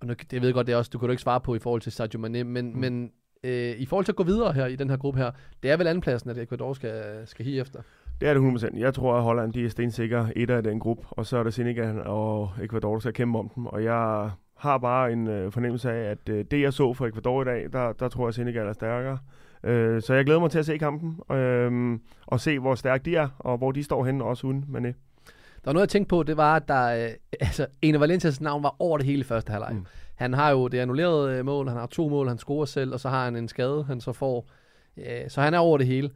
og 0.00 0.06
nu, 0.06 0.14
det 0.30 0.40
ved 0.40 0.48
jeg 0.48 0.54
godt, 0.54 0.66
det 0.66 0.72
er 0.72 0.76
også, 0.76 0.90
du 0.92 0.98
kan 0.98 1.06
du 1.06 1.10
ikke 1.10 1.22
svare 1.22 1.40
på 1.40 1.54
i 1.54 1.58
forhold 1.58 1.80
til 1.80 1.92
Sadio 1.92 2.20
Mane, 2.20 2.44
men, 2.44 2.72
mm. 2.72 2.78
men 2.78 3.12
øh, 3.44 3.76
i 3.78 3.86
forhold 3.86 4.04
til 4.04 4.12
at 4.12 4.16
gå 4.16 4.22
videre 4.22 4.52
her 4.52 4.66
i 4.66 4.76
den 4.76 4.90
her 4.90 4.96
gruppe 4.96 5.20
her, 5.20 5.30
det 5.62 5.70
er 5.70 5.76
vel 5.76 5.86
andenpladsen, 5.86 6.30
at 6.30 6.38
Ecuador 6.38 6.72
skal, 6.72 7.22
skal 7.26 7.44
hive 7.44 7.60
efter. 7.60 7.82
Det 8.22 8.30
er 8.30 8.34
det 8.34 8.64
100%. 8.72 8.78
Jeg 8.78 8.94
tror, 8.94 9.14
at 9.14 9.22
Holland 9.22 9.52
de 9.52 9.64
er 9.64 9.68
stensikre 9.68 10.38
et 10.38 10.50
af 10.50 10.62
den 10.62 10.80
gruppe, 10.80 11.06
og 11.10 11.26
så 11.26 11.36
er 11.38 11.42
det 11.42 11.54
Senegal 11.54 12.02
og 12.06 12.50
Ecuador, 12.62 12.92
der 12.92 13.00
skal 13.00 13.12
kæmpe 13.12 13.38
om 13.38 13.48
dem. 13.48 13.66
Og 13.66 13.84
jeg 13.84 14.30
har 14.56 14.78
bare 14.78 15.12
en 15.12 15.26
øh, 15.26 15.52
fornemmelse 15.52 15.92
af, 15.92 16.10
at 16.10 16.28
øh, 16.28 16.44
det, 16.50 16.60
jeg 16.60 16.72
så 16.72 16.94
for 16.94 17.06
Ecuador 17.06 17.42
i 17.42 17.44
dag, 17.44 17.68
der, 17.72 17.92
der 17.92 18.08
tror 18.08 18.24
jeg, 18.24 18.28
at 18.28 18.34
Senegal 18.34 18.66
er 18.66 18.72
stærkere. 18.72 19.18
Øh, 19.64 20.02
så 20.02 20.14
jeg 20.14 20.24
glæder 20.24 20.40
mig 20.40 20.50
til 20.50 20.58
at 20.58 20.66
se 20.66 20.78
kampen, 20.78 21.36
øh, 21.36 21.98
og 22.26 22.40
se, 22.40 22.58
hvor 22.58 22.74
stærke 22.74 23.04
de 23.04 23.16
er, 23.16 23.28
og 23.38 23.58
hvor 23.58 23.72
de 23.72 23.84
står 23.84 24.04
henne, 24.04 24.24
også 24.24 24.46
uden 24.46 24.64
Mané. 24.68 24.86
Der 24.86 25.64
var 25.64 25.72
noget, 25.72 25.86
jeg 25.86 25.90
tænkte 25.90 26.08
på, 26.08 26.22
det 26.22 26.36
var, 26.36 26.56
at 26.56 26.68
der, 26.68 27.04
øh, 27.04 27.10
altså, 27.46 27.66
en 27.82 27.94
af 27.94 28.00
Valencias 28.00 28.40
navn 28.40 28.62
var 28.62 28.76
over 28.78 28.98
det 28.98 29.06
hele 29.06 29.24
første 29.24 29.50
halvleg. 29.50 29.72
Mm. 29.72 29.78
Mm. 29.78 29.86
Han 30.14 30.32
har 30.32 30.50
jo 30.50 30.68
det 30.68 30.78
annullerede 30.78 31.38
øh, 31.38 31.44
mål, 31.44 31.68
han 31.68 31.76
har 31.76 31.86
to 31.86 32.08
mål, 32.08 32.28
han 32.28 32.38
scorer 32.38 32.64
selv, 32.64 32.92
og 32.92 33.00
så 33.00 33.08
har 33.08 33.24
han 33.24 33.36
en 33.36 33.48
skade, 33.48 33.84
han 33.84 34.00
så 34.00 34.12
får. 34.12 34.48
Øh, 34.96 35.04
så 35.28 35.40
han 35.40 35.54
er 35.54 35.58
over 35.58 35.78
det 35.78 35.86
hele. 35.86 36.10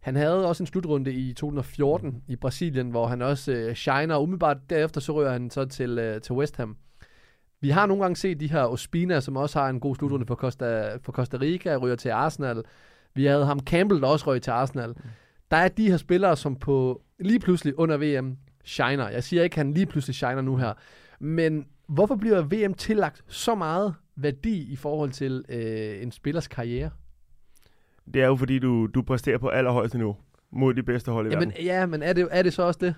Han 0.00 0.16
havde 0.16 0.46
også 0.46 0.62
en 0.62 0.66
slutrunde 0.66 1.12
i 1.12 1.32
2014 1.32 2.22
i 2.28 2.36
Brasilien, 2.36 2.90
hvor 2.90 3.06
han 3.06 3.22
også 3.22 3.52
øh, 3.52 3.74
shiner, 3.74 4.14
og 4.14 4.22
umiddelbart 4.22 4.56
derefter 4.70 5.00
så 5.00 5.12
rører 5.12 5.32
han 5.32 5.50
så 5.50 5.64
til, 5.64 5.98
øh, 5.98 6.20
til 6.20 6.34
West 6.34 6.56
Ham. 6.56 6.76
Vi 7.60 7.70
har 7.70 7.86
nogle 7.86 8.02
gange 8.02 8.16
set 8.16 8.40
de 8.40 8.50
her 8.50 8.62
Ospina, 8.62 9.20
som 9.20 9.36
også 9.36 9.58
har 9.58 9.68
en 9.68 9.80
god 9.80 9.96
slutrunde 9.96 10.26
for 10.26 10.34
Costa, 10.34 10.96
for 10.96 11.12
Costa 11.12 11.36
Rica, 11.40 11.76
ryger 11.76 11.96
til 11.96 12.08
Arsenal. 12.08 12.62
Vi 13.14 13.24
havde 13.24 13.46
ham 13.46 13.60
Campbell, 13.60 14.00
der 14.00 14.08
også 14.08 14.26
røg 14.26 14.42
til 14.42 14.50
Arsenal. 14.50 14.94
Der 15.50 15.56
er 15.56 15.68
de 15.68 15.90
her 15.90 15.96
spillere, 15.96 16.36
som 16.36 16.56
på 16.56 17.02
lige 17.18 17.40
pludselig 17.40 17.78
under 17.78 17.96
VM 17.96 18.36
shiner. 18.64 19.08
Jeg 19.08 19.24
siger 19.24 19.42
ikke, 19.42 19.54
at 19.54 19.58
han 19.58 19.74
lige 19.74 19.86
pludselig 19.86 20.14
shiner 20.14 20.40
nu 20.40 20.56
her. 20.56 20.72
Men 21.20 21.66
hvorfor 21.88 22.16
bliver 22.16 22.42
VM 22.42 22.74
tillagt 22.74 23.24
så 23.26 23.54
meget 23.54 23.94
værdi 24.16 24.72
i 24.72 24.76
forhold 24.76 25.10
til 25.10 25.44
øh, 25.48 26.02
en 26.02 26.12
spillers 26.12 26.48
karriere? 26.48 26.90
Det 28.14 28.22
er 28.22 28.26
jo 28.26 28.36
fordi, 28.36 28.58
du, 28.58 28.86
du 28.86 29.02
præsterer 29.02 29.38
på 29.38 29.48
allerhøjeste 29.48 29.98
niveau 29.98 30.16
mod 30.52 30.74
de 30.74 30.82
bedste 30.82 31.10
hold 31.12 31.26
i 31.26 31.30
Jamen, 31.30 31.48
verden. 31.48 31.64
ja, 31.64 31.86
men 31.86 32.02
er 32.02 32.12
det, 32.12 32.28
er 32.30 32.42
det 32.42 32.52
så 32.52 32.62
også 32.62 32.78
det? 32.82 32.94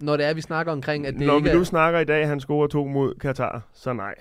når 0.00 0.16
det 0.16 0.26
er, 0.26 0.34
vi 0.34 0.40
snakker 0.40 0.72
omkring, 0.72 1.06
at 1.06 1.14
det 1.14 1.26
Når 1.26 1.36
ikke 1.36 1.44
vi 1.44 1.50
er... 1.50 1.54
nu 1.54 1.64
snakker 1.64 2.00
i 2.00 2.04
dag, 2.04 2.22
at 2.22 2.28
han 2.28 2.40
scorer 2.40 2.66
to 2.66 2.86
mod 2.86 3.14
Katar, 3.14 3.62
så 3.72 3.92
nej. 3.92 4.14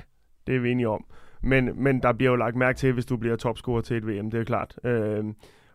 Det 0.47 0.55
er 0.55 0.59
vi 0.59 0.71
enige 0.71 0.89
om. 0.89 1.05
Men, 1.41 1.83
men 1.83 2.01
der 2.01 2.13
bliver 2.13 2.29
jo 2.31 2.35
lagt 2.35 2.55
mærke 2.55 2.77
til, 2.77 2.93
hvis 2.93 3.05
du 3.05 3.17
bliver 3.17 3.35
topscorer 3.35 3.81
til 3.81 3.97
et 3.97 4.07
VM, 4.07 4.31
det 4.31 4.39
er 4.39 4.43
klart. 4.43 4.75
Øh, 4.83 5.23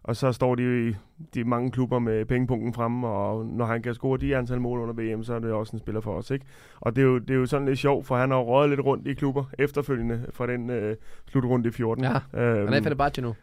og 0.02 0.16
så 0.16 0.33
står 0.33 0.54
de 0.54 0.95
de 1.35 1.45
mange 1.45 1.71
klubber 1.71 1.99
med 1.99 2.25
pengepunkten 2.25 2.75
fremme, 2.75 3.09
og 3.09 3.47
når 3.47 3.64
han 3.64 3.83
kan 3.83 3.95
score 3.95 4.19
de 4.19 4.37
antal 4.37 4.61
mål 4.61 4.78
under 4.81 4.95
VM, 4.95 5.25
så 5.25 5.35
er 5.35 5.38
det 5.38 5.52
også 5.52 5.73
en 5.73 5.78
spiller 5.78 6.00
for 6.00 6.14
os. 6.14 6.31
Ikke? 6.31 6.45
Og 6.81 6.97
det 6.97 7.02
er, 7.02 7.07
jo, 7.07 7.19
det 7.19 7.31
er 7.31 7.35
jo 7.35 7.47
sådan 7.47 7.69
lidt 7.69 7.78
sjovt, 7.78 8.07
for 8.07 8.16
han 8.16 8.31
har 8.31 8.38
røget 8.38 8.71
lidt 8.71 8.81
rundt 8.81 9.07
i 9.07 9.14
klubber 9.14 9.45
efterfølgende 9.59 10.26
fra 10.31 10.47
den 10.47 10.71
øh, 10.71 10.97
slutrunde 11.28 11.69
i 11.69 11.73
14. 11.73 12.04
Ja, 12.04 12.11
øhm, 12.11 12.64
Han 12.64 12.75
er 12.75 12.81
i 12.81 12.83
Fenerbahce 12.83 13.23
nu. 13.23 13.35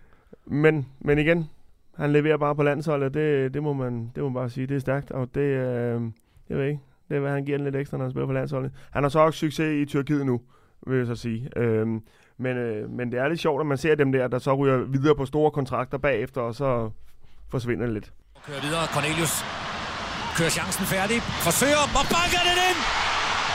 Men, 0.50 0.88
men 1.00 1.20
igen, 1.20 1.50
han 1.98 2.12
leverer 2.13 2.38
bare 2.38 2.56
på 2.56 2.63
landsholdet, 2.63 3.13
det, 3.13 3.53
det, 3.53 3.63
må, 3.63 3.74
man, 3.74 4.12
det 4.15 4.24
må 4.24 4.29
man 4.29 4.34
bare 4.34 4.50
sige, 4.50 4.68
det 4.68 4.75
er 4.75 4.79
stærkt, 4.79 5.12
og 5.12 5.36
det, 5.36 5.41
øh, 5.41 6.01
jeg 6.50 6.58
ved 6.58 6.65
ikke, 6.65 6.79
det 7.10 7.15
er, 7.15 7.20
hvad 7.20 7.32
han 7.32 7.46
giver 7.46 7.58
den 7.58 7.65
lidt 7.65 7.75
ekstra, 7.75 7.98
når 7.98 8.06
han 8.06 8.12
spiller 8.12 8.27
på 8.27 8.34
landsholdet. 8.34 8.72
Han 8.91 9.03
har 9.03 9.10
så 9.10 9.20
også 9.20 9.39
succes 9.39 9.82
i 9.82 9.86
Tyrkiet 9.86 10.25
nu, 10.25 10.41
vil 10.88 10.98
jeg 10.98 11.08
så 11.08 11.15
sige. 11.15 11.50
Øhm, 11.56 12.03
men, 12.38 12.58
øh, 12.58 12.89
men 12.89 13.12
det 13.12 13.20
er 13.20 13.27
lidt 13.27 13.39
sjovt, 13.39 13.62
at 13.62 13.68
man 13.68 13.77
ser 13.77 13.96
dem 13.96 14.12
der, 14.12 14.27
der 14.27 14.39
så 14.39 14.53
ryger 14.53 14.77
videre 14.77 15.15
på 15.15 15.25
store 15.25 15.51
kontrakter 15.51 15.98
bagefter, 15.98 16.41
og 16.41 16.56
så 16.56 16.89
forsvinder 17.51 17.86
det 17.86 17.94
lidt. 17.94 18.13
Kører 18.46 18.62
videre. 18.62 18.86
Cornelius 18.96 19.34
kører 20.38 20.50
chancen 20.50 20.86
færdig. 20.86 21.18
Forsøger 21.48 21.82
og 22.00 22.06
banker 22.15 22.41
den 22.50 22.58
ind. 22.70 22.79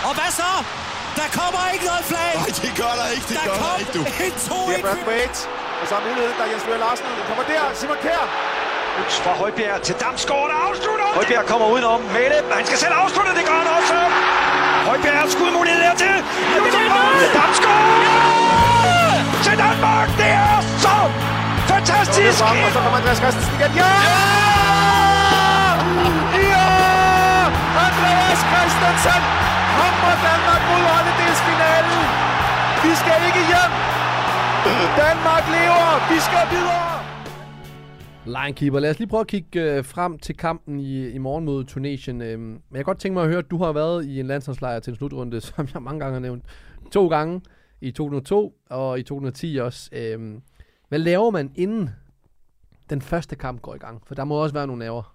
Og 0.08 0.12
hvad 0.18 0.30
så? 0.40 0.50
Der 1.20 1.28
kommer 1.38 1.62
ikke 1.74 1.84
noget 1.90 2.04
flag. 2.12 2.32
Nej, 2.40 2.50
det 2.64 2.72
gør 2.80 2.92
der 3.00 3.06
ikke, 3.14 3.26
det 3.30 3.36
der 3.38 3.46
gør 3.48 3.58
der 3.66 3.76
ikke, 3.80 3.92
du. 3.98 4.02
en 4.26 4.34
2 4.48 4.54
Det 4.68 4.76
er 4.78 4.82
Brathwaite. 4.86 5.63
Og 5.80 5.84
så 5.88 5.94
er 5.98 6.02
muligheden, 6.08 6.36
der 6.38 6.44
er 6.46 6.50
Jens 6.52 6.64
Løger 6.66 6.80
Larsen. 6.84 7.06
Den 7.18 7.24
kommer 7.30 7.44
der. 7.52 7.62
Simon 7.80 7.98
Kjær. 8.04 8.24
Uks 9.00 9.16
fra 9.24 9.32
Højbjerg 9.42 9.78
til 9.86 9.94
Damsgaard, 10.02 10.48
der 10.52 10.58
afslutter. 10.68 11.06
Højbjerg 11.18 11.46
kommer 11.52 11.66
udenom 11.74 12.00
med 12.16 12.26
det. 12.32 12.40
Han 12.58 12.66
skal 12.68 12.78
selv 12.84 12.94
afslutte, 13.02 13.30
det 13.38 13.44
gør 13.48 13.58
han 13.62 13.68
også. 13.78 13.96
Højbjerg 14.90 15.18
har 15.22 15.28
skudmulighed 15.36 15.80
dertil. 15.86 16.16
Damsgaard! 17.36 17.84
Til 19.44 19.56
Danmark, 19.64 20.08
det 20.20 20.30
er 20.46 20.56
så 20.84 20.96
fantastisk. 21.72 22.38
Og 22.66 22.70
så 22.74 22.78
kommer 22.84 22.98
Andreas 22.98 23.18
Christensen 23.22 23.54
igen. 23.58 23.70
Ja! 23.82 23.90
Ja! 24.08 24.93
Danmark 35.02 35.44
lever. 35.56 35.88
Vi 36.12 36.18
skal 36.26 36.44
videre. 36.54 36.94
Linekeeper, 38.26 38.80
lad 38.80 38.90
os 38.90 38.98
lige 38.98 39.08
prøve 39.08 39.20
at 39.20 39.26
kigge 39.26 39.62
øh, 39.62 39.84
frem 39.84 40.18
til 40.18 40.36
kampen 40.36 40.80
i, 40.80 41.08
i 41.08 41.18
morgen 41.18 41.44
mod 41.44 41.64
Tunesien. 41.64 42.22
Øhm, 42.22 42.40
men 42.40 42.60
jeg 42.70 42.78
kan 42.78 42.84
godt 42.84 42.98
tænke 42.98 43.14
mig 43.14 43.22
at 43.22 43.28
høre, 43.28 43.38
at 43.38 43.50
du 43.50 43.56
har 43.56 43.72
været 43.72 44.04
i 44.04 44.20
en 44.20 44.26
landsholdslejr 44.26 44.80
til 44.80 44.90
en 44.90 44.96
slutrunde, 44.96 45.40
som 45.48 45.68
jeg 45.74 45.82
mange 45.82 46.00
gange 46.00 46.12
har 46.12 46.20
nævnt. 46.20 46.44
To 46.92 47.08
gange 47.08 47.40
i 47.80 47.90
2002 47.90 48.54
og 48.70 48.98
i 48.98 49.02
2010 49.02 49.56
også. 49.56 49.90
Øhm, 49.92 50.42
hvad 50.88 50.98
laver 50.98 51.30
man 51.30 51.52
inden 51.54 51.90
den 52.90 53.00
første 53.00 53.36
kamp 53.36 53.62
går 53.62 53.74
i 53.74 53.78
gang? 53.78 54.02
For 54.06 54.14
der 54.14 54.24
må 54.24 54.34
også 54.34 54.54
være 54.54 54.66
nogle 54.66 54.84
nerver. 54.84 55.14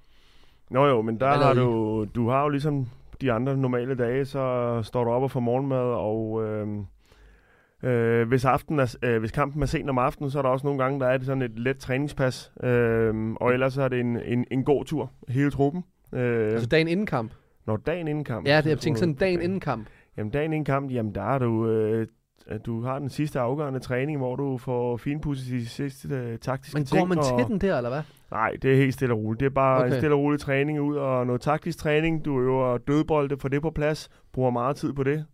Nå 0.69 0.87
jo, 0.87 1.01
men 1.01 1.19
der 1.19 1.27
har 1.27 1.53
du, 1.53 2.05
du 2.15 2.29
har 2.29 2.43
jo 2.43 2.49
ligesom 2.49 2.87
de 3.21 3.31
andre 3.31 3.57
normale 3.57 3.95
dage, 3.95 4.25
så 4.25 4.79
står 4.83 5.03
du 5.03 5.11
op 5.11 5.23
og 5.23 5.31
får 5.31 5.39
morgenmad, 5.39 5.77
og 5.79 6.43
øh, 6.45 6.67
øh, 7.83 8.27
hvis, 8.27 8.45
aften 8.45 8.79
er, 8.79 8.95
øh, 9.03 9.19
hvis 9.19 9.31
kampen 9.31 9.61
er 9.61 9.65
sent 9.65 9.89
om 9.89 9.97
aftenen, 9.97 10.31
så 10.31 10.37
er 10.37 10.41
der 10.41 10.49
også 10.49 10.67
nogle 10.67 10.83
gange, 10.83 10.99
der 10.99 11.07
er 11.07 11.17
det 11.17 11.25
sådan 11.25 11.41
et 11.41 11.59
let 11.59 11.77
træningspas, 11.77 12.51
øh, 12.63 13.31
og 13.35 13.53
ellers 13.53 13.77
er 13.77 13.87
det 13.87 13.99
en, 13.99 14.17
en, 14.25 14.45
en 14.51 14.63
god 14.63 14.85
tur, 14.85 15.11
hele 15.29 15.51
truppen. 15.51 15.83
Øh, 16.13 16.51
Altså 16.51 16.67
dagen 16.67 16.87
inden 16.87 17.05
kamp. 17.05 17.31
når 17.67 17.77
dagen 17.77 18.07
inden 18.07 18.23
kamp. 18.23 18.47
Ja, 18.47 18.55
det 18.57 18.63
så 18.63 18.69
jeg 18.69 18.77
tror 18.77 18.81
tænkt 18.81 18.97
du- 18.97 18.99
sådan 18.99 19.13
dagen 19.15 19.41
inden 19.41 19.59
kamp. 19.59 19.87
Jamen, 20.17 20.31
dagen 20.31 20.53
inden 20.53 20.65
kamp, 20.65 20.91
jamen 20.91 21.15
der 21.15 21.21
er 21.35 21.39
du... 21.39 21.69
Øh, 21.69 22.07
du 22.65 22.81
har 22.83 22.99
den 22.99 23.09
sidste 23.09 23.39
afgørende 23.39 23.79
træning, 23.79 24.17
hvor 24.17 24.35
du 24.35 24.57
får 24.57 24.97
finpudset 24.97 25.51
de 25.51 25.65
sidste 25.67 26.07
øh, 26.15 26.37
taktiske 26.37 26.77
Men 26.77 26.85
ting. 26.85 26.99
går 26.99 27.05
man 27.07 27.17
og- 27.17 27.23
til 27.25 27.47
den 27.47 27.59
der, 27.61 27.77
eller 27.77 27.89
hvad? 27.89 28.01
Nej, 28.31 28.51
det 28.61 28.71
er 28.71 28.75
helt 28.75 28.93
stille 28.93 29.13
og 29.13 29.19
roligt. 29.19 29.39
Det 29.39 29.45
er 29.45 29.49
bare 29.49 29.75
okay. 29.77 29.85
Okay. 29.85 29.95
en 29.95 29.99
stille 29.99 30.15
og 30.15 30.21
rolig 30.21 30.39
træning 30.39 30.81
ud 30.81 30.95
og 30.95 31.25
noget 31.27 31.41
taktisk 31.41 31.77
træning. 31.77 32.25
Du 32.25 32.41
øver 32.41 32.77
dødbolde, 32.77 33.37
får 33.39 33.49
det 33.49 33.61
på 33.61 33.69
plads. 33.71 34.09
Bruger 34.33 34.49
meget 34.51 34.75
tid 34.75 34.93
på 34.93 35.03
det. 35.03 35.25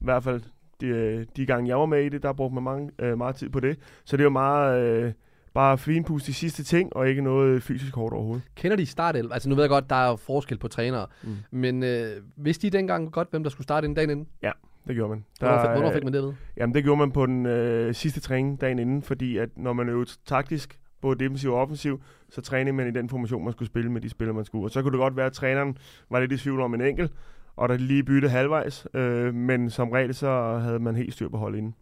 I 0.00 0.04
hvert 0.04 0.24
fald 0.24 0.40
de, 0.80 1.26
de 1.36 1.46
gange, 1.46 1.68
jeg 1.68 1.78
var 1.78 1.86
med 1.86 2.04
i 2.04 2.08
det, 2.08 2.22
der 2.22 2.32
brugte 2.32 2.54
man 2.54 2.62
mange, 2.62 2.90
øh, 2.98 3.18
meget 3.18 3.36
tid 3.36 3.50
på 3.50 3.60
det. 3.60 3.78
Så 4.04 4.16
det 4.16 4.20
er 4.20 4.24
jo 4.24 4.30
meget 4.30 4.82
øh, 4.82 5.12
bare 5.54 5.78
finpust 5.78 6.26
de 6.26 6.34
sidste 6.34 6.64
ting, 6.64 6.96
og 6.96 7.08
ikke 7.08 7.22
noget 7.22 7.62
fysisk 7.62 7.94
hårdt 7.94 8.14
overhovedet. 8.14 8.42
Kender 8.54 8.76
de 8.76 8.86
startelv? 8.86 9.32
Altså 9.32 9.48
nu 9.48 9.54
ved 9.54 9.62
jeg 9.62 9.70
godt, 9.70 9.90
der 9.90 9.96
er 9.96 10.16
forskel 10.16 10.58
på 10.58 10.68
trænere. 10.68 11.06
Mm. 11.22 11.36
Men 11.50 11.82
øh, 11.82 12.10
vidste 12.36 12.66
de 12.66 12.76
dengang 12.76 13.12
godt, 13.12 13.30
hvem 13.30 13.42
der 13.42 13.50
skulle 13.50 13.64
starte 13.64 13.84
inden 13.84 13.94
dagen 13.94 14.10
inden? 14.10 14.26
Det 14.86 14.96
gjorde 14.96 15.10
man. 15.10 15.24
Hvornår, 15.38 15.60
fik, 15.60 15.68
øh, 15.68 15.72
hvornår 15.72 15.92
fik 15.92 16.04
man 16.04 16.12
det 16.12 16.22
ved? 16.22 16.32
Jamen, 16.56 16.74
det 16.74 16.84
gjorde 16.84 16.98
man 16.98 17.12
på 17.12 17.26
den 17.26 17.46
øh, 17.46 17.94
sidste 17.94 18.20
træning 18.20 18.60
dagen 18.60 18.78
inden, 18.78 19.02
fordi 19.02 19.36
at 19.36 19.48
når 19.56 19.72
man 19.72 19.88
øvede 19.88 20.10
taktisk, 20.26 20.78
både 21.00 21.18
defensiv 21.18 21.52
og 21.52 21.60
offensiv, 21.60 22.02
så 22.30 22.40
trænede 22.40 22.76
man 22.76 22.88
i 22.88 22.90
den 22.90 23.08
formation, 23.08 23.44
man 23.44 23.52
skulle 23.52 23.66
spille 23.66 23.92
med 23.92 24.00
de 24.00 24.08
spillere, 24.08 24.34
man 24.34 24.44
skulle. 24.44 24.64
Og 24.64 24.70
så 24.70 24.82
kunne 24.82 24.92
det 24.92 24.98
godt 24.98 25.16
være, 25.16 25.26
at 25.26 25.32
træneren 25.32 25.78
var 26.10 26.20
lidt 26.20 26.32
i 26.32 26.36
tvivl 26.36 26.60
om 26.60 26.74
en 26.74 26.80
enkelt, 26.80 27.12
og 27.58 27.68
der 27.68 27.76
lige 27.76 28.04
bytte 28.04 28.28
halvvejs, 28.28 28.86
øh, 28.94 29.34
men 29.34 29.70
som 29.70 29.90
regel 29.90 30.14
så 30.14 30.58
havde 30.58 30.78
man 30.78 30.96
helt 30.96 31.12
styr 31.12 31.28
på 31.28 31.36
holdet 31.36 31.58
inden. 31.58 31.74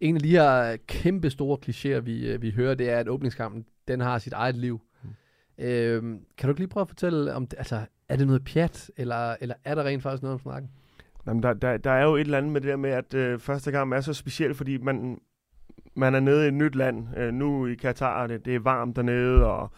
En 0.00 0.14
af 0.14 0.22
de 0.22 0.30
her 0.30 0.76
kæmpe 0.86 1.30
store 1.30 1.58
klichéer, 1.66 2.00
vi, 2.00 2.32
øh, 2.32 2.42
vi 2.42 2.50
hører, 2.50 2.74
det 2.74 2.90
er, 2.90 2.98
at 2.98 3.08
åbningskampen, 3.08 3.64
den 3.88 4.00
har 4.00 4.18
sit 4.18 4.32
eget 4.32 4.56
liv. 4.56 4.80
Mm. 5.02 5.64
Øhm, 5.64 6.20
kan 6.38 6.46
du 6.46 6.52
ikke 6.52 6.60
lige 6.60 6.68
prøve 6.68 6.82
at 6.82 6.88
fortælle, 6.88 7.34
om 7.34 7.46
det, 7.46 7.58
altså, 7.58 7.80
er 8.08 8.16
det 8.16 8.26
noget 8.26 8.44
pjat, 8.44 8.90
eller, 8.96 9.36
eller 9.40 9.54
er 9.64 9.74
der 9.74 9.84
rent 9.84 10.02
faktisk 10.02 10.22
noget 10.22 10.34
om 10.34 10.40
snakken? 10.40 10.70
Jamen, 11.26 11.42
der, 11.42 11.52
der, 11.52 11.76
der 11.76 11.90
er 11.90 12.04
jo 12.04 12.14
et 12.16 12.20
eller 12.20 12.38
andet 12.38 12.52
med 12.52 12.60
det 12.60 12.68
der 12.68 12.76
med, 12.76 12.90
at 12.90 13.14
øh, 13.14 13.38
første 13.38 13.70
gang 13.70 13.94
er 13.94 14.00
så 14.00 14.14
speciel, 14.14 14.54
fordi 14.54 14.76
man, 14.76 15.20
man 15.94 16.14
er 16.14 16.20
nede 16.20 16.44
i 16.44 16.48
et 16.48 16.54
nyt 16.54 16.74
land. 16.74 17.18
Øh, 17.18 17.32
nu 17.34 17.66
i 17.66 17.74
Katar, 17.74 18.26
det, 18.26 18.44
det 18.44 18.54
er 18.54 18.58
varmt 18.58 18.96
dernede, 18.96 19.46
og, 19.46 19.70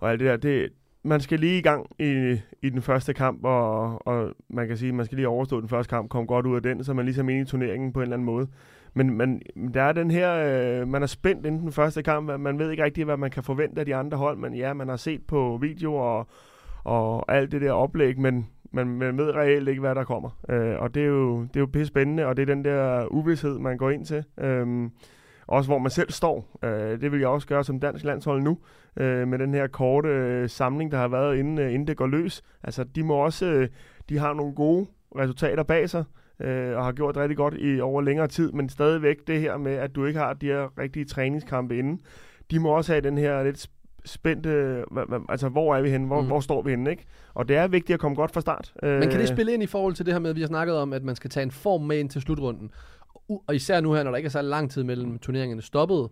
og 0.00 0.10
alt 0.10 0.20
det 0.20 0.28
der. 0.28 0.36
Det, 0.36 0.72
man 1.08 1.20
skal 1.20 1.40
lige 1.40 1.58
i 1.58 1.62
gang 1.62 1.86
i, 1.98 2.40
i 2.62 2.70
den 2.70 2.82
første 2.82 3.14
kamp, 3.14 3.44
og, 3.44 4.06
og 4.06 4.32
man 4.48 4.68
kan 4.68 4.76
sige, 4.76 4.88
at 4.88 4.94
man 4.94 5.06
skal 5.06 5.16
lige 5.16 5.28
overstå 5.28 5.60
den 5.60 5.68
første 5.68 5.90
kamp, 5.90 6.10
komme 6.10 6.26
godt 6.26 6.46
ud 6.46 6.56
af 6.56 6.62
den, 6.62 6.84
så 6.84 6.94
man 6.94 7.04
ligesom 7.04 7.28
er 7.28 7.32
inde 7.32 7.42
i 7.42 7.44
turneringen 7.44 7.92
på 7.92 8.00
en 8.00 8.02
eller 8.02 8.16
anden 8.16 8.26
måde. 8.26 8.46
Men 8.94 9.10
man, 9.10 9.42
der 9.74 9.82
er 9.82 9.92
den 9.92 10.10
her, 10.10 10.34
øh, 10.34 10.88
man 10.88 11.02
er 11.02 11.06
spændt 11.06 11.46
inden 11.46 11.62
den 11.62 11.72
første 11.72 12.02
kamp, 12.02 12.40
man 12.40 12.58
ved 12.58 12.70
ikke 12.70 12.84
rigtig, 12.84 13.04
hvad 13.04 13.16
man 13.16 13.30
kan 13.30 13.42
forvente 13.42 13.80
af 13.80 13.86
de 13.86 13.94
andre 13.94 14.18
hold, 14.18 14.38
men 14.38 14.54
ja, 14.54 14.72
man 14.72 14.88
har 14.88 14.96
set 14.96 15.22
på 15.28 15.58
video 15.60 15.94
og, 15.94 16.28
og 16.84 17.32
alt 17.34 17.52
det 17.52 17.60
der 17.60 17.72
oplæg, 17.72 18.18
men 18.18 18.46
man, 18.72 18.86
man 18.86 19.18
ved 19.18 19.34
reelt 19.34 19.68
ikke, 19.68 19.80
hvad 19.80 19.94
der 19.94 20.04
kommer. 20.04 20.30
Øh, 20.48 20.78
og 20.78 20.94
det 20.94 21.02
er 21.02 21.06
jo, 21.06 21.40
det 21.42 21.56
er 21.56 21.60
jo 21.60 21.66
pisse 21.66 21.86
spændende, 21.86 22.26
og 22.26 22.36
det 22.36 22.42
er 22.42 22.54
den 22.54 22.64
der 22.64 23.06
uvidshed, 23.06 23.58
man 23.58 23.76
går 23.76 23.90
ind 23.90 24.04
til. 24.04 24.24
Øh, 24.40 24.90
også 25.48 25.68
hvor 25.70 25.78
man 25.78 25.90
selv 25.90 26.10
står. 26.12 26.58
Øh, 26.64 27.00
det 27.00 27.12
vil 27.12 27.20
jeg 27.20 27.28
også 27.28 27.46
gøre 27.46 27.64
som 27.64 27.80
dansk 27.80 28.04
landshold 28.04 28.42
nu, 28.42 28.58
øh, 28.96 29.28
med 29.28 29.38
den 29.38 29.54
her 29.54 29.66
korte 29.66 30.08
øh, 30.08 30.48
samling, 30.48 30.92
der 30.92 30.98
har 30.98 31.08
været, 31.08 31.36
inden, 31.38 31.58
øh, 31.58 31.72
inden 31.74 31.86
det 31.86 31.96
går 31.96 32.06
løs. 32.06 32.42
Altså, 32.64 32.84
de 32.84 33.02
må 33.02 33.14
også, 33.14 33.46
øh, 33.46 33.68
de 34.08 34.18
har 34.18 34.32
nogle 34.34 34.54
gode 34.54 34.86
resultater 35.18 35.62
bag 35.62 35.90
sig, 35.90 36.04
øh, 36.40 36.76
og 36.76 36.84
har 36.84 36.92
gjort 36.92 37.16
rigtig 37.16 37.36
godt 37.36 37.54
i 37.58 37.80
over 37.80 38.02
længere 38.02 38.26
tid, 38.28 38.52
men 38.52 38.68
stadigvæk 38.68 39.16
det 39.26 39.40
her 39.40 39.56
med, 39.56 39.72
at 39.72 39.94
du 39.94 40.04
ikke 40.04 40.18
har 40.18 40.32
de 40.32 40.46
her 40.46 40.78
rigtige 40.78 41.04
træningskampe 41.04 41.78
inden. 41.78 42.00
De 42.50 42.58
må 42.58 42.68
også 42.68 42.92
have 42.92 43.00
den 43.00 43.18
her 43.18 43.42
lidt 43.42 43.56
sp- 43.68 43.74
spændte, 44.04 44.84
altså 45.28 45.48
hvor 45.48 45.76
er 45.76 45.82
vi 45.82 45.90
henne, 45.90 46.06
hvor, 46.06 46.16
Mm. 46.20 46.22
mm. 46.22 46.28
hvor 46.28 46.40
står 46.40 46.62
vi 46.62 46.70
henne, 46.70 46.90
ikke? 46.90 47.04
Og 47.34 47.48
det 47.48 47.56
er 47.56 47.68
vigtigt 47.68 47.94
at 47.94 48.00
komme 48.00 48.14
godt 48.14 48.32
fra 48.32 48.40
start. 48.40 48.72
Men 48.82 49.00
kan 49.00 49.10
det 49.10 49.20
Øh, 49.20 49.26
spille 49.26 49.54
ind 49.54 49.62
i 49.62 49.66
forhold 49.66 49.94
til 49.94 50.06
det 50.06 50.14
her 50.14 50.18
med, 50.20 50.30
at 50.30 50.36
vi 50.36 50.40
har 50.40 50.46
snakket 50.48 50.76
om, 50.76 50.92
at 50.92 51.02
man 51.02 51.16
skal 51.16 51.30
tage 51.30 51.44
en 51.44 51.50
form 51.50 51.82
med 51.82 51.98
ind 51.98 52.10
til 52.10 52.20
slutrunden? 52.22 52.70
Og 53.28 53.54
især 53.54 53.80
nu 53.80 53.92
her, 53.92 54.02
når 54.02 54.10
der 54.10 54.16
ikke 54.16 54.26
er 54.26 54.30
så 54.30 54.42
lang 54.42 54.70
tid 54.70 54.84
mellem 54.84 55.18
turneringerne 55.18 55.62
stoppet, 55.62 56.08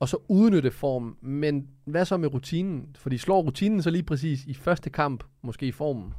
og 0.00 0.08
så 0.08 0.16
udnytte 0.28 0.70
form. 0.70 1.16
Men 1.20 1.66
hvad 1.84 2.04
så 2.04 2.16
med 2.16 2.34
rutinen? 2.34 2.96
Fordi 2.98 3.18
slår 3.18 3.42
rutinen 3.42 3.82
så 3.82 3.90
lige 3.90 4.02
præcis 4.02 4.44
i 4.44 4.54
første 4.54 4.90
kamp, 4.90 5.24
måske 5.42 5.66
i 5.66 5.72
formen? 5.72 6.14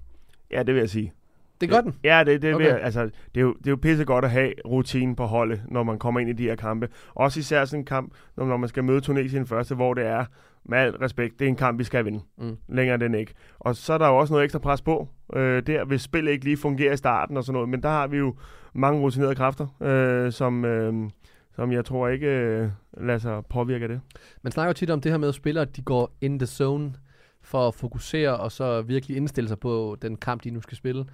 Ja, 0.52 0.64
det 0.64 0.74
vil 0.76 0.80
jeg 0.80 0.90
sige. 0.90 1.14
Det 1.62 1.70
gør 1.70 1.82
den. 1.82 1.96
Ja, 2.04 2.24
det, 2.26 2.42
det, 2.42 2.54
Okay. 2.56 2.66
vil, 2.66 2.72
jeg- 2.74 2.82
altså, 2.84 3.04
det, 3.04 3.12
er 3.36 3.42
jo, 3.42 3.54
det 3.54 3.68
er 3.68 3.72
jo 3.72 3.76
pisse 3.82 4.06
godt 4.06 4.26
at 4.26 4.32
have 4.32 4.54
rutinen 4.66 5.16
på 5.16 5.26
holdet, 5.26 5.62
når 5.68 5.84
man 5.84 6.00
kommer 6.00 6.20
ind 6.20 6.30
i 6.30 6.34
de 6.34 6.44
her 6.44 6.56
kampe. 6.56 6.90
Også 7.16 7.40
især 7.40 7.66
sådan 7.66 7.82
en 7.82 7.86
kamp, 7.86 8.14
når, 8.38 8.46
når 8.46 8.58
man 8.58 8.70
skal 8.70 8.84
møde 8.84 9.02
Tunesien 9.02 9.46
første, 9.46 9.76
hvor 9.76 9.94
det 9.94 10.06
er, 10.06 10.26
med 10.66 10.78
al 10.78 10.92
respekt, 10.98 11.40
det 11.40 11.46
er 11.46 11.50
en 11.50 11.56
kamp, 11.56 11.80
vi 11.80 11.84
skal 11.84 12.06
vinde. 12.06 12.20
Mm. 12.38 12.58
Længere 12.70 12.94
er 12.94 12.98
den 12.98 13.16
ikke. 13.16 13.34
Og 13.60 13.76
så 13.76 13.94
er 13.94 13.98
der 13.98 14.08
jo 14.08 14.18
også 14.18 14.34
noget 14.34 14.44
ekstra 14.44 14.60
pres 14.60 14.82
på, 14.82 15.08
øh, 15.34 15.64
der, 15.68 15.86
hvis 15.86 16.02
spillet 16.02 16.32
ikke 16.32 16.46
lige 16.46 16.58
fungerer 16.58 16.94
i 16.94 16.98
starten 16.98 17.38
og 17.38 17.44
sådan 17.44 17.54
noget. 17.54 17.70
Men 17.70 17.84
der 17.84 17.90
har 17.90 18.08
vi 18.08 18.18
jo 18.18 18.36
mange 18.74 19.02
rutinerede 19.02 19.36
kræfter, 19.36 19.68
øh, 19.82 20.32
som, 20.32 20.66
øh, 20.66 21.10
som 21.56 21.72
jeg 21.72 21.86
tror 21.86 22.08
ikke 22.08 22.28
øh, 22.28 22.70
lader 22.98 23.20
sig 23.20 23.46
påvirke 23.50 23.84
af 23.84 23.90
det. 23.90 24.02
Man 24.42 24.52
snakker 24.52 24.70
jo 24.70 24.74
tit 24.74 24.90
om 24.90 25.02
det 25.02 25.12
her 25.12 25.18
med, 25.18 25.28
at 25.28 25.36
spillere 25.36 25.66
de 25.66 25.82
går 25.82 26.18
in 26.22 26.40
the 26.40 26.46
zone 26.48 26.94
for 27.42 27.68
at 27.68 27.76
fokusere 27.76 28.38
og 28.38 28.52
så 28.52 28.82
virkelig 28.82 29.18
indstille 29.18 29.48
sig 29.48 29.60
på 29.60 29.98
den 30.02 30.16
kamp, 30.16 30.44
de 30.44 30.52
nu 30.52 30.62
skal 30.62 30.78
spille. 30.78 31.06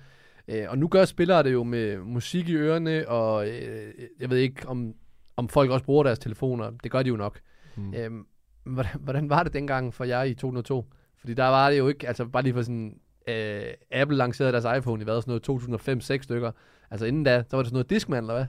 Øh, 0.48 0.66
og 0.70 0.78
nu 0.78 0.88
gør 0.88 1.06
spillere 1.06 1.44
det 1.44 1.54
jo 1.54 1.64
med 1.64 1.98
musik 1.98 2.50
i 2.50 2.56
ørerne, 2.56 3.10
og 3.10 3.48
øh, 3.48 3.94
jeg 4.20 4.30
ved 4.30 4.38
ikke, 4.38 4.68
om, 4.68 4.94
om 5.38 5.50
folk 5.50 5.72
også 5.72 5.86
bruger 5.86 6.04
deres 6.04 6.20
telefoner. 6.20 6.72
Det 6.84 6.92
gør 6.92 7.04
de 7.04 7.10
jo 7.10 7.16
nok. 7.16 7.40
Mm. 7.76 7.94
Øhm, 7.94 8.26
hvordan, 8.64 8.92
hvordan 9.00 9.30
var 9.30 9.44
det 9.44 9.54
dengang 9.54 9.94
for 9.94 10.04
jer 10.04 10.24
i 10.24 10.34
2002? 10.34 10.86
Fordi 11.18 11.34
der 11.34 11.48
var 11.48 11.70
det 11.70 11.78
jo 11.78 11.88
ikke, 11.88 12.08
altså 12.08 12.26
bare 12.26 12.44
lige 12.44 12.54
for 12.54 12.62
sådan 12.62 13.00
øh, 13.28 13.64
Apple 13.92 14.18
lancerede 14.18 14.52
deres 14.52 14.78
iPhone 14.78 15.02
i 15.02 15.04
hvad, 15.04 15.22
sådan 15.22 15.42
noget 15.48 16.02
2005-6 16.20 16.22
stykker. 16.22 16.52
Altså 16.92 17.06
inden 17.06 17.24
da, 17.24 17.44
så 17.50 17.56
var 17.56 17.64
det 17.64 17.68
sådan 17.70 17.76
noget 17.76 17.90
Discman, 17.90 18.24
eller 18.24 18.34
hvad? 18.34 18.46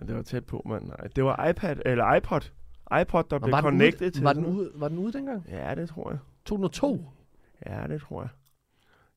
Ja, 0.00 0.06
Det 0.06 0.14
var 0.16 0.22
tæt 0.22 0.44
på, 0.44 0.62
mand. 0.66 0.84
Nej, 0.86 0.96
det 1.16 1.24
var 1.24 1.46
iPad, 1.48 1.76
eller 1.86 2.14
iPod. 2.14 2.40
iPod, 3.00 3.24
der 3.30 3.38
blev 3.38 3.52
var, 3.52 3.60
den 3.60 3.70
connected 3.70 4.06
ude, 4.06 4.10
til 4.10 4.22
var, 4.22 4.32
den 4.32 4.46
ude, 4.46 4.70
var 4.74 4.88
den 4.88 4.98
ude 4.98 5.12
dengang? 5.12 5.46
Ja, 5.50 5.74
det 5.74 5.88
tror 5.88 6.10
jeg. 6.10 6.18
2002? 6.44 7.06
Ja, 7.66 7.86
det 7.88 8.00
tror 8.00 8.22
jeg. 8.22 8.28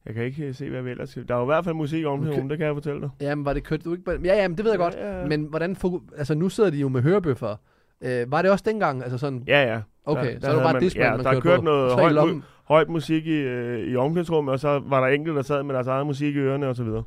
Jeg 0.05 0.13
kan 0.13 0.23
ikke 0.23 0.53
se, 0.53 0.69
hvad 0.69 0.81
vi 0.81 0.89
ellers 0.91 1.09
skal. 1.09 1.27
Der 1.27 1.33
er 1.35 1.37
jo 1.39 1.43
i 1.43 1.45
hvert 1.45 1.63
fald 1.63 1.75
musik 1.75 2.05
om 2.05 2.19
Okay. 2.19 2.31
okay. 2.31 2.49
det 2.49 2.57
kan 2.57 2.67
jeg 2.67 2.75
fortælle 2.75 3.01
dig. 3.01 3.09
Jamen, 3.21 3.45
var 3.45 3.53
det 3.53 3.63
kørt 3.63 3.85
du 3.85 3.93
ikke? 3.93 4.11
Ja, 4.11 4.35
ja, 4.35 4.47
men 4.47 4.57
det 4.57 4.65
ved 4.65 4.71
jeg 4.71 4.79
godt. 4.79 4.93
Ja, 4.95 5.19
ja. 5.19 5.27
Men 5.27 5.43
hvordan, 5.45 5.75
altså 6.17 6.35
nu 6.35 6.49
sidder 6.49 6.69
de 6.69 6.77
jo 6.77 6.87
med 6.89 7.01
hørebøffer. 7.01 7.55
Øh, 8.01 8.31
var 8.31 8.41
det 8.41 8.51
også 8.51 8.63
dengang? 8.67 9.03
Altså 9.03 9.17
sådan, 9.17 9.43
Ja, 9.47 9.73
ja. 9.73 9.81
Okay, 10.05 10.33
der 10.33 10.39
så 10.39 10.47
er 10.47 10.49
det 10.49 10.49
havde 10.49 10.63
bare 10.63 10.73
man- 10.73 10.81
Discman, 10.81 11.03
ja, 11.05 11.15
man 11.15 11.25
der 11.25 11.31
kørte 11.31 11.41
kørte 11.41 11.57
på. 11.59 11.63
noget 11.65 11.91
Så 11.91 11.97
højt, 11.97 12.15
mu- 12.35 12.41
højt 12.63 12.89
musik 12.89 13.25
i, 13.27 13.29
øh, 13.31 13.79
i 13.91 13.95
omklædningsrummet, 13.95 14.51
og 14.51 14.59
så 14.59 14.81
var 14.85 14.99
der 15.07 15.07
enkelte, 15.15 15.35
der 15.37 15.43
sad 15.43 15.63
med 15.63 15.75
deres 15.75 15.87
eget 15.87 16.05
musik 16.05 16.35
i 16.35 16.39
ørerne 16.39 16.67
og 16.67 16.75
så 16.75 16.83
videre. 16.83 17.03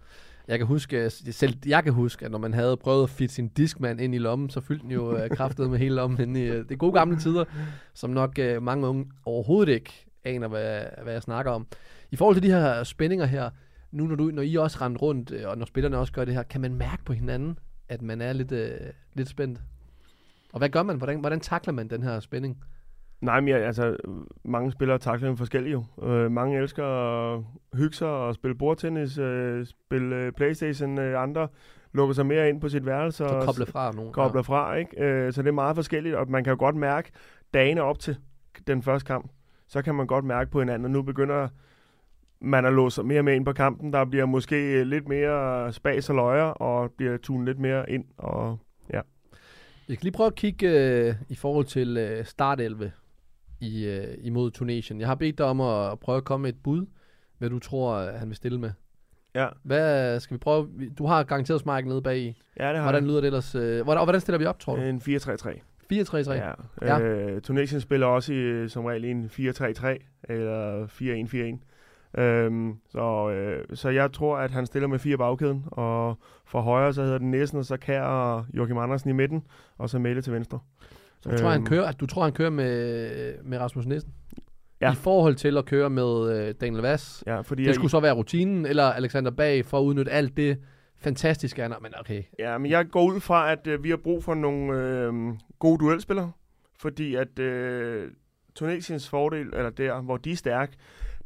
Jeg 0.49 0.59
kan 0.59 0.67
huske, 0.67 1.11
selv 1.11 1.55
jeg 1.67 1.85
kan 1.85 1.93
huske, 1.93 2.25
at 2.25 2.31
når 2.31 2.39
man 2.39 2.55
havde 2.55 2.77
prøvet 2.77 3.03
at 3.03 3.11
fitte 3.11 3.35
sin 3.35 3.49
Discman 3.49 4.01
ind 4.01 4.15
i 4.15 4.19
lommen, 4.19 4.51
så 4.51 4.61
fyldte 4.61 4.83
den 4.83 4.91
jo 4.93 5.17
øh, 5.17 5.31
kraftet 5.31 5.71
med 5.71 5.79
hele 5.79 5.95
lommen 5.95 6.21
inde 6.21 6.41
i 6.45 6.49
øh, 6.49 6.65
det 6.69 6.79
gode 6.79 6.93
gamle 6.93 7.19
tider, 7.19 7.45
som 7.95 8.11
nok 8.11 8.39
øh, 8.39 8.63
mange 8.63 8.87
unge 8.87 9.07
overhovedet 9.25 9.73
ikke 9.73 10.07
aner, 10.25 10.49
hvad, 10.49 10.81
hvad 11.03 11.13
jeg 11.13 11.23
snakker 11.23 11.53
om. 11.53 11.67
I 12.11 12.17
forhold 12.17 12.37
til 12.37 12.43
de 12.43 12.51
her 12.51 12.85
spændinger 12.85 13.27
her, 13.27 13.51
nu 13.93 14.07
når, 14.07 14.15
du, 14.17 14.25
når 14.25 14.43
I 14.43 14.55
også 14.57 14.79
rendte 14.81 15.01
rundt, 15.01 15.31
øh, 15.33 15.43
og 15.49 15.59
når 15.59 15.67
spillerne 15.67 15.99
også 15.99 16.13
gør 16.13 16.25
det 16.25 16.35
her, 16.35 16.43
kan 16.43 16.61
man 16.61 16.75
mærke 16.75 17.05
på 17.05 17.13
hinanden, 17.13 17.59
at 17.89 18.03
man 18.03 18.21
er 18.21 18.33
lidt, 18.33 18.53
øh, 18.53 18.71
lidt 19.15 19.29
spændt? 19.29 19.61
Og 20.53 20.59
hvad 20.59 20.69
gør 20.69 20.83
man? 20.83 20.97
Hvordan, 20.97 21.21
hvordan 21.21 21.41
takler 21.41 21.73
man 21.73 21.89
den 21.89 22.03
her 22.03 22.21
spænding? 22.21 22.59
Nej, 23.21 23.41
men 23.41 23.49
jeg, 23.49 23.61
altså, 23.63 23.97
mange 24.45 24.73
spillere 24.73 24.99
takler 24.99 25.29
dem 25.29 25.37
forskelligt 25.37 25.73
jo. 25.73 26.09
Øh, 26.09 26.31
mange 26.31 26.59
elsker 26.59 26.85
at 26.85 27.43
hygge 27.75 27.97
sig 27.97 28.09
og 28.09 28.35
spille 28.35 28.55
bordtennis, 28.55 29.19
øh, 29.19 29.67
spille 29.67 30.17
øh, 30.17 30.33
Playstation, 30.33 30.99
øh, 30.99 31.23
andre 31.23 31.49
lukker 31.93 32.15
sig 32.15 32.27
mere 32.27 32.49
ind 32.49 32.61
på 32.61 32.69
sit 32.69 32.87
værelse 32.87 33.27
og 33.27 33.45
koble 33.45 33.67
fra 33.67 33.93
nogen. 33.93 34.13
kobler 34.13 34.43
fra, 34.43 34.75
ikke? 34.75 35.05
Øh, 35.05 35.33
så 35.33 35.43
det 35.43 35.49
er 35.49 35.53
meget 35.53 35.77
forskelligt, 35.77 36.15
og 36.15 36.31
man 36.31 36.45
kan 36.45 36.51
jo 36.51 36.57
godt 36.59 36.77
mærke 36.77 37.11
dagene 37.55 37.83
op 37.83 37.99
til 37.99 38.17
den 38.67 38.83
første 38.83 39.07
kamp, 39.07 39.31
så 39.69 39.83
kan 39.83 39.95
man 39.95 40.07
godt 40.07 40.25
mærke 40.25 40.51
på 40.51 40.59
hinanden, 40.59 40.93
nu 40.93 41.03
begynder 41.03 41.49
man 42.41 42.65
at 42.65 42.73
låse 42.73 42.95
sig 42.95 43.07
mere 43.07 43.23
med 43.23 43.35
ind 43.35 43.45
på 43.45 43.53
kampen. 43.53 43.93
Der 43.93 44.05
bliver 44.05 44.27
måske 44.27 44.85
lidt 44.85 45.09
mere 45.09 45.73
spas 45.73 46.11
og 46.11 46.17
løjer, 46.17 46.45
og 46.45 46.91
bliver 46.97 47.17
tunet 47.17 47.47
lidt 47.47 47.59
mere 47.59 47.91
ind, 47.91 48.05
og 48.19 48.59
Vi 49.89 49.95
skal 49.95 50.05
lige 50.05 50.13
prøve 50.13 50.27
at 50.27 50.35
kigge 50.35 50.69
øh, 50.71 51.15
i 51.29 51.35
forhold 51.35 51.65
til 51.65 51.97
øh, 51.97 52.25
startelve 52.25 52.93
i, 53.61 53.87
øh, 53.87 54.15
imod 54.23 54.51
Tunesien. 54.51 55.01
Jeg 55.01 55.09
har 55.09 55.15
bedt 55.15 55.39
dig 55.39 55.47
om 55.47 55.61
at 55.61 55.99
prøve 56.01 56.17
at 56.17 56.25
komme 56.25 56.43
med 56.43 56.51
et 56.53 56.63
bud, 56.65 56.87
hvad 57.39 57.51
du 57.51 57.59
tror, 57.59 57.95
øh, 57.95 58.15
han 58.15 58.29
vil 58.29 58.37
stille 58.37 58.59
med. 58.59 58.71
ja, 59.35 59.49
Hvad 59.63 60.21
skal 60.21 60.35
vi 60.35 60.39
prøve? 60.39 60.69
Du 60.99 61.07
har 61.07 61.23
garanteret 61.25 61.61
smart 61.61 61.87
nede 61.87 62.03
bag 62.03 62.19
i. 62.19 62.43
ja 62.61 62.69
det 62.69 62.77
har 62.77 62.83
Hvordan 62.83 63.07
lyder 63.07 63.21
det 63.21 63.27
ellers? 63.27 63.55
Øh, 63.55 63.83
hvordan, 63.85 63.99
og 64.01 64.05
hvordan 64.07 64.21
stiller 64.21 64.39
vi 64.39 64.45
op, 64.45 64.59
tror 64.59 64.77
du? 64.77 64.83
En 64.83 64.99
4-3-3. 64.99 65.61
4-3-3? 65.93 66.33
Ja. 66.33 66.53
Ja. 66.83 67.01
Øh, 67.01 67.41
Tunesien 67.43 67.81
spiller 67.81 68.07
også 68.07 68.33
i, 68.33 68.69
som 68.69 68.85
regel 68.85 69.05
en 69.05 69.25
4-3-3 69.33 69.87
eller 70.29 70.87
4-1-4-1. 70.87 71.65
Øhm, 72.21 72.77
så, 72.89 73.31
øh, 73.31 73.77
så 73.77 73.89
jeg 73.89 74.13
tror, 74.13 74.37
at 74.39 74.51
han 74.51 74.67
stiller 74.67 74.89
med 74.89 74.99
fire 74.99 75.19
bagkæden, 75.19 75.65
og 75.67 76.19
for 76.47 76.61
højre 76.61 76.93
så 76.93 77.03
hedder 77.03 77.19
den 77.19 77.31
Nielsen, 77.31 77.59
og 77.59 77.65
så 77.65 77.77
Kær 77.77 78.03
og 78.03 78.45
Joachim 78.55 78.79
Andersen 78.79 79.11
i 79.11 79.13
midten, 79.13 79.43
og 79.79 79.91
så 79.91 79.99
Mette 79.99 80.23
til 80.23 80.33
venstre. 80.33 80.59
Så 81.21 81.31
du 81.31 81.39
tror, 81.39 81.49
han 81.49 81.61
Øhm. 81.61 81.67
kører, 81.67 81.93
du 81.93 82.07
tror, 82.07 82.23
han 82.23 82.33
kører 82.33 82.51
med, 82.51 83.35
med 83.45 83.59
Rasmus 83.59 83.87
Nissen? 83.87 84.13
Ja. 84.81 84.93
I 84.93 84.95
forhold 84.95 85.35
til 85.35 85.57
at 85.57 85.65
køre 85.65 85.91
med 85.91 86.33
øh, 86.49 86.55
Daniel 86.61 86.83
Vass? 86.83 87.25
Ja, 87.27 87.41
fordi 87.41 87.63
Det 87.63 87.67
jeg, 87.67 87.75
skulle 87.75 87.91
så 87.91 88.01
være 88.01 88.13
rutinen, 88.13 88.67
eller 88.67 88.85
Alexander 88.85 89.31
Bag 89.31 89.65
for 89.65 89.79
at 89.79 89.83
udnytte 89.83 90.11
alt 90.13 90.37
det 90.37 90.59
fantastiske, 90.97 91.63
han. 91.63 91.75
Men 91.83 91.93
okay, 92.01 92.23
ja, 92.39 92.59
men 92.59 92.71
jeg 92.71 92.87
går 92.91 93.03
ud 93.13 93.21
fra, 93.21 93.53
at 93.53 93.67
øh, 93.67 93.85
vi 93.85 93.91
har 93.91 93.97
brug 93.97 94.25
for 94.25 94.35
nogle 94.35 94.73
øh, 94.83 95.13
gode 95.59 95.79
duelspillere, 95.79 96.33
fordi 96.79 97.15
at 97.15 97.39
øh, 97.39 98.11
Tunesiens 98.55 99.09
fordel, 99.09 99.47
eller 99.47 99.71
der, 99.71 100.01
hvor 100.01 100.17
de 100.17 100.33
er 100.33 100.37
stærke, 100.37 100.73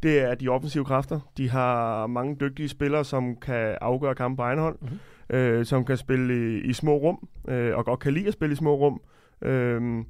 det 0.03 0.19
er 0.21 0.35
de 0.35 0.49
offensive 0.49 0.85
kræfter. 0.85 1.21
De 1.37 1.51
har 1.51 2.07
mange 2.07 2.37
dygtige 2.41 2.69
spillere, 2.69 3.05
som 3.05 3.37
kan 3.37 3.77
afgøre 3.81 4.15
kampen 4.15 4.37
på 4.37 4.43
egen 4.43 4.59
hånd, 4.59 4.77
Mhm. 4.81 4.91
mm-hmm. 4.91 5.37
øh, 5.37 5.65
som 5.65 5.85
kan 5.85 5.97
spille 5.97 6.35
i, 6.59 6.61
i 6.61 6.73
små 6.73 6.97
rum, 6.97 7.29
øh, 7.49 7.77
og 7.77 7.85
godt 7.85 8.01
kan 8.01 8.13
lide 8.13 8.27
at 8.27 8.33
spille 8.33 8.53
i 8.53 8.57
små 8.57 8.75
rum. 8.75 9.01
Øhm, 9.43 10.07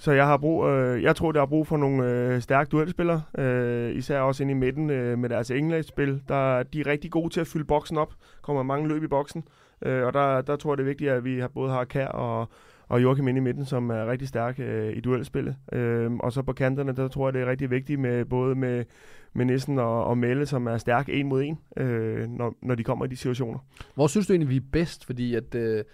så 0.00 0.12
jeg 0.12 0.26
har 0.26 0.36
brug, 0.36 0.66
øh, 0.66 1.02
jeg 1.02 1.16
tror, 1.16 1.32
der 1.32 1.40
har 1.40 1.46
brug 1.46 1.66
for 1.66 1.76
nogle 1.76 2.10
øh, 2.10 2.40
stærke 2.40 2.68
duelspillere, 2.68 3.22
øh, 3.38 3.96
især 3.96 4.20
også 4.20 4.42
inde 4.42 4.52
i 4.52 4.54
midten 4.54 4.90
øh, 4.90 5.18
med 5.18 5.28
deres 5.28 5.50
englandsspil. 5.50 6.22
Der, 6.28 6.62
de 6.62 6.80
er 6.80 6.86
rigtig 6.86 7.10
gode 7.10 7.32
til 7.32 7.40
at 7.40 7.46
fylde 7.46 7.64
boksen 7.64 7.96
op, 7.96 8.14
kommer 8.42 8.62
mange 8.62 8.88
løb 8.88 9.02
i 9.02 9.06
boksen, 9.06 9.44
øh, 9.82 10.06
og 10.06 10.14
der, 10.14 10.40
der 10.40 10.56
tror 10.56 10.72
jeg, 10.72 10.78
det 10.78 10.82
er 10.82 10.88
vigtigt, 10.88 11.10
at 11.10 11.24
vi 11.24 11.38
har 11.38 11.48
både 11.48 11.70
har 11.72 11.84
Kær 11.84 12.06
og, 12.06 12.48
og 12.88 13.02
Joachim 13.02 13.28
inde 13.28 13.38
i 13.38 13.42
midten, 13.42 13.64
som 13.64 13.90
er 13.90 14.06
rigtig 14.06 14.28
stærke 14.28 14.62
øh, 14.62 14.96
i 14.96 15.00
duelspillet. 15.00 15.56
Øh, 15.72 16.12
og 16.12 16.32
så 16.32 16.42
på 16.42 16.52
kanterne, 16.52 16.92
der 16.92 17.08
tror 17.08 17.26
jeg, 17.26 17.34
det 17.34 17.42
er 17.42 17.46
rigtig 17.46 17.70
vigtigt 17.70 18.00
med 18.00 18.24
både 18.24 18.54
med, 18.54 18.84
med 19.32 19.44
Nissen 19.44 19.78
og, 19.78 20.04
og 20.04 20.18
Melle, 20.18 20.46
som 20.46 20.66
er 20.66 20.78
stærk 20.78 21.08
en 21.08 21.28
mod 21.28 21.42
en, 21.42 21.58
øh, 21.76 22.28
når, 22.28 22.54
når 22.62 22.74
de 22.74 22.84
kommer 22.84 23.04
i 23.04 23.08
de 23.08 23.16
situationer. 23.16 23.58
Hvor 23.94 24.06
synes 24.06 24.26
du 24.26 24.32
egentlig, 24.32 24.50
vi 24.50 24.56
er 24.56 24.70
bedst? 24.72 25.06
Fordi 25.06 25.34
at, 25.34 25.54
øh, 25.54 25.84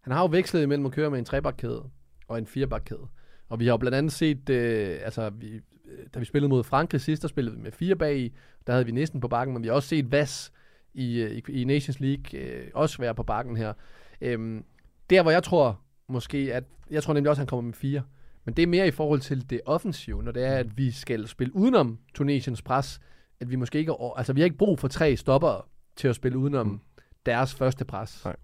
han 0.00 0.12
har 0.12 0.22
jo 0.22 0.28
vekslet 0.32 0.62
imellem 0.62 0.86
at 0.86 0.92
køre 0.92 1.10
med 1.10 1.18
en 1.18 1.24
trebakkæde 1.24 1.82
og 2.28 2.38
en 2.38 2.46
firebakkæde. 2.46 3.06
Og 3.48 3.60
vi 3.60 3.64
har 3.64 3.72
jo 3.72 3.76
blandt 3.76 3.96
andet 3.96 4.12
set, 4.12 4.50
øh, 4.50 4.98
altså 5.04 5.30
vi, 5.30 5.46
øh, 5.54 6.06
da 6.14 6.18
vi 6.18 6.24
spillede 6.24 6.48
mod 6.48 6.64
Frankrig 6.64 7.00
sidst, 7.00 7.22
der 7.22 7.28
spillede 7.28 7.56
vi 7.56 7.62
med 7.62 7.72
fire 7.72 7.96
bag 7.96 8.18
i. 8.18 8.32
Der 8.66 8.72
havde 8.72 8.86
vi 8.86 8.92
næsten 8.92 9.20
på 9.20 9.28
bakken, 9.28 9.54
men 9.54 9.62
vi 9.62 9.68
har 9.68 9.74
også 9.74 9.88
set 9.88 10.12
Vas 10.12 10.52
i, 10.94 11.20
øh, 11.22 11.30
i, 11.30 11.42
i 11.60 11.64
Nations 11.64 12.00
League 12.00 12.40
øh, 12.40 12.66
også 12.74 12.98
være 12.98 13.14
på 13.14 13.22
bakken 13.22 13.56
her. 13.56 13.72
Øhm, 14.20 14.64
der 15.10 15.22
hvor 15.22 15.30
jeg 15.30 15.42
tror 15.42 15.80
måske, 16.08 16.54
at 16.54 16.64
jeg 16.90 17.02
tror 17.02 17.12
nemlig 17.14 17.30
også, 17.30 17.38
at 17.40 17.42
han 17.42 17.46
kommer 17.46 17.62
med 17.62 17.74
fire. 17.74 18.02
Men 18.44 18.54
det 18.54 18.62
er 18.62 18.66
mere 18.66 18.88
i 18.88 18.90
forhold 18.90 19.20
til 19.20 19.50
det 19.50 19.60
offensive, 19.66 20.22
når 20.22 20.32
det 20.32 20.44
er, 20.44 20.56
at 20.56 20.78
vi 20.78 20.90
skal 20.90 21.28
spille 21.28 21.56
udenom 21.56 21.98
Tunesiens 22.14 22.62
pres, 22.62 23.00
at 23.40 23.50
vi 23.50 23.56
måske 23.56 23.78
ikke, 23.78 23.90
er- 23.92 24.14
altså 24.16 24.32
vi 24.32 24.40
har 24.40 24.44
ikke 24.44 24.56
brug 24.56 24.78
for 24.78 24.88
tre 24.88 25.16
stopper 25.16 25.68
til 25.96 26.08
at 26.08 26.14
spille 26.16 26.38
udenom 26.38 26.66
Mm. 26.66 26.80
deres 27.26 27.54
første 27.54 27.84
pres. 27.84 28.24
Nej. 28.24 28.36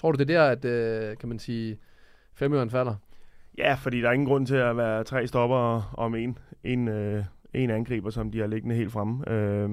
Tror 0.00 0.12
du, 0.12 0.18
det 0.18 0.30
er 0.30 0.34
der, 0.40 0.50
at, 0.50 0.64
øh, 0.64 1.16
kan 1.16 1.28
man 1.28 1.38
sige, 1.38 1.78
femøren 2.34 2.70
falder? 2.70 2.94
Ja, 3.58 3.74
fordi 3.74 4.00
der 4.00 4.08
er 4.08 4.12
ingen 4.12 4.28
grund 4.28 4.46
til 4.46 4.54
at 4.56 4.76
være 4.76 5.04
tre 5.04 5.26
stopper 5.26 5.94
om 5.98 6.14
en, 6.14 6.38
en, 6.64 6.88
øh, 6.88 7.24
en 7.54 7.70
angriber, 7.70 8.10
som 8.10 8.30
de 8.30 8.38
har 8.38 8.46
liggende 8.46 8.74
helt 8.74 8.92
fremme. 8.92 9.30
Øh, 9.30 9.70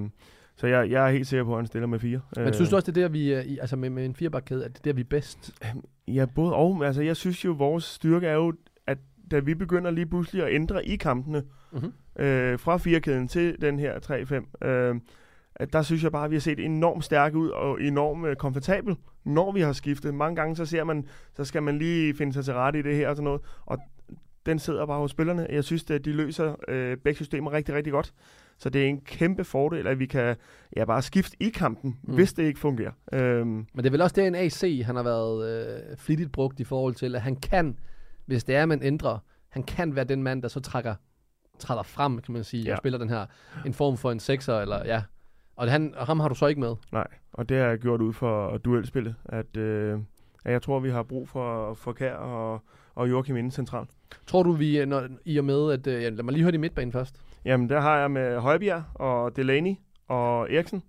så 0.58 0.68
jeg, 0.68 0.90
jeg 0.92 1.08
er 1.08 1.12
helt 1.12 1.28
sikker 1.28 1.44
på, 1.44 1.52
at 1.52 1.58
han 1.58 1.66
stiller 1.68 1.88
med 1.88 2.00
fire. 2.00 2.22
Men 2.38 2.54
synes 2.54 2.70
du 2.70 2.76
også, 2.76 2.92
det 2.92 2.98
er 2.98 3.02
der, 3.02 3.10
vi 3.10 3.32
er, 3.32 3.40
altså 3.62 3.76
med, 3.76 3.90
med 3.90 4.06
en 4.06 4.16
firebakkæde, 4.16 4.66
at 4.66 4.72
det 4.72 4.78
er 4.80 4.84
der, 4.84 4.94
vi 4.94 5.02
er 5.02 5.06
bedst? 5.10 5.64
Ja, 6.08 6.26
både 6.36 6.54
og. 6.56 6.86
Altså, 6.86 7.02
jeg 7.02 7.16
synes 7.16 7.46
jo, 7.46 7.52
vores 7.52 7.84
styrke 7.84 8.28
er 8.28 8.34
jo, 8.36 8.54
at 8.88 8.98
da 9.32 9.40
vi 9.40 9.54
begynder 9.56 9.92
lige 9.92 10.06
pludselig 10.06 10.44
at 10.44 10.54
ændre 10.54 10.86
i 10.86 10.96
kampene, 10.96 11.44
Mhm. 11.72 11.94
øh, 12.24 12.60
fra 12.60 12.78
firekæden 12.78 13.28
til 13.28 13.62
den 13.62 13.80
her 13.80 14.00
3-5, 14.00 14.68
øh, 14.68 14.96
der 15.74 15.82
synes 15.82 16.04
jeg 16.04 16.12
bare, 16.12 16.26
at 16.26 16.32
vi 16.32 16.36
har 16.36 16.40
set 16.42 16.60
enormt 16.60 17.04
stærke 17.04 17.38
ud 17.38 17.50
og 17.50 17.82
enormt 17.82 18.26
øh, 18.28 18.36
komfortabel, 18.36 18.96
når 19.24 19.52
vi 19.52 19.62
har 19.62 19.74
skiftet. 19.74 20.14
Mange 20.14 20.36
gange 20.36 20.56
så 20.56 20.66
ser 20.66 20.84
man, 20.84 21.08
så 21.36 21.46
skal 21.46 21.64
man 21.64 21.78
lige 21.78 22.16
finde 22.16 22.34
sig 22.34 22.46
til 22.46 22.54
rette 22.54 22.80
i 22.80 22.82
det 22.82 22.96
her 22.96 23.10
og 23.10 23.16
sådan 23.16 23.24
noget, 23.24 23.42
og 23.66 23.78
den 24.46 24.60
sidder 24.60 24.86
bare 24.86 25.00
hos 25.00 25.12
spillerne. 25.12 25.48
Jeg 25.50 25.64
synes, 25.64 25.90
at 25.92 26.06
de 26.06 26.12
løser 26.12 26.56
øh, 26.68 26.98
begge 26.98 27.16
systemer 27.16 27.54
rigtig, 27.54 27.76
rigtig 27.76 27.94
godt. 27.94 28.14
Så 28.58 28.70
det 28.70 28.84
er 28.84 28.88
en 28.88 29.02
kæmpe 29.02 29.44
fordel, 29.44 29.88
at 29.88 30.00
vi 30.00 30.06
kan 30.06 30.36
ja, 30.76 30.86
bare 30.86 31.02
skifte 31.02 31.38
i 31.40 31.50
kampen, 31.50 31.98
Mm. 32.04 32.14
hvis 32.16 32.34
det 32.34 32.44
ikke 32.44 32.60
fungerer. 32.60 32.92
Øhm, 33.14 33.48
Men 33.48 33.68
det 33.78 33.86
er 33.86 33.92
vel 33.92 34.02
også 34.02 34.14
det, 34.16 34.28
en 34.28 34.36
AC, 34.36 34.82
han 34.86 34.96
har 34.96 35.04
været 35.04 35.50
øh, 35.92 35.98
flittigt 35.98 36.32
brugt 36.32 36.60
i 36.60 36.64
forhold 36.64 36.96
til, 36.96 37.16
at 37.16 37.22
han 37.22 37.36
kan, 37.36 37.80
hvis 38.26 38.44
det 38.44 38.56
er, 38.56 38.66
man 38.66 38.84
ændrer, 38.84 39.18
han 39.50 39.64
kan 39.64 39.96
være 39.96 40.06
den 40.06 40.24
mand, 40.24 40.42
der 40.42 40.48
så 40.48 40.60
trækker, 40.60 40.96
træder 41.60 41.84
frem, 41.84 42.22
kan 42.22 42.34
man 42.34 42.44
sige. 42.44 42.64
Ja. 42.64 42.72
og 42.72 42.78
spiller 42.78 43.00
den 43.00 43.10
her, 43.10 43.26
en 43.66 43.74
form 43.74 43.98
for 43.98 44.12
en 44.12 44.20
sekser, 44.20 44.60
eller 44.60 44.86
ja. 44.86 45.02
Og, 45.56 45.72
han, 45.72 45.94
og 45.98 46.06
ham 46.06 46.20
har 46.20 46.28
du 46.30 46.36
så 46.36 46.48
ikke 46.48 46.62
med. 46.62 46.76
Nej, 46.92 47.08
og 47.34 47.50
det 47.50 47.58
har 47.58 47.66
jeg 47.66 47.78
gjort 47.80 48.02
ud 48.02 48.14
for 48.14 48.58
duelspillet, 48.58 49.16
at, 49.26 49.58
øh, 49.58 50.00
at 50.46 50.52
jeg 50.52 50.62
tror, 50.62 50.80
vi 50.80 50.90
har 50.90 51.04
brug 51.04 51.30
for, 51.30 51.74
for 51.74 51.92
Kær 51.94 52.14
og, 52.14 52.62
og 52.96 53.10
Joachim 53.10 53.38
inden 53.38 53.52
centralt. 53.52 53.90
Tror 54.28 54.44
du, 54.44 54.52
vi, 54.52 54.80
øh, 54.80 54.88
når, 54.88 55.08
i 55.26 55.38
og 55.38 55.46
med, 55.46 55.72
at, 55.72 55.88
øh, 55.88 56.02
lad 56.02 56.24
mig 56.24 56.34
lige 56.34 56.44
høre 56.44 56.52
de 56.52 56.58
midtbanen 56.58 56.92
først. 56.92 57.22
Jamen, 57.46 57.70
der 57.70 57.80
har 57.80 57.98
jeg 57.98 58.12
med 58.12 58.40
Højbjerg 58.40 58.84
og 58.94 59.36
Delaney 59.36 59.76
og 60.08 60.54
Eriksen. 60.54 60.84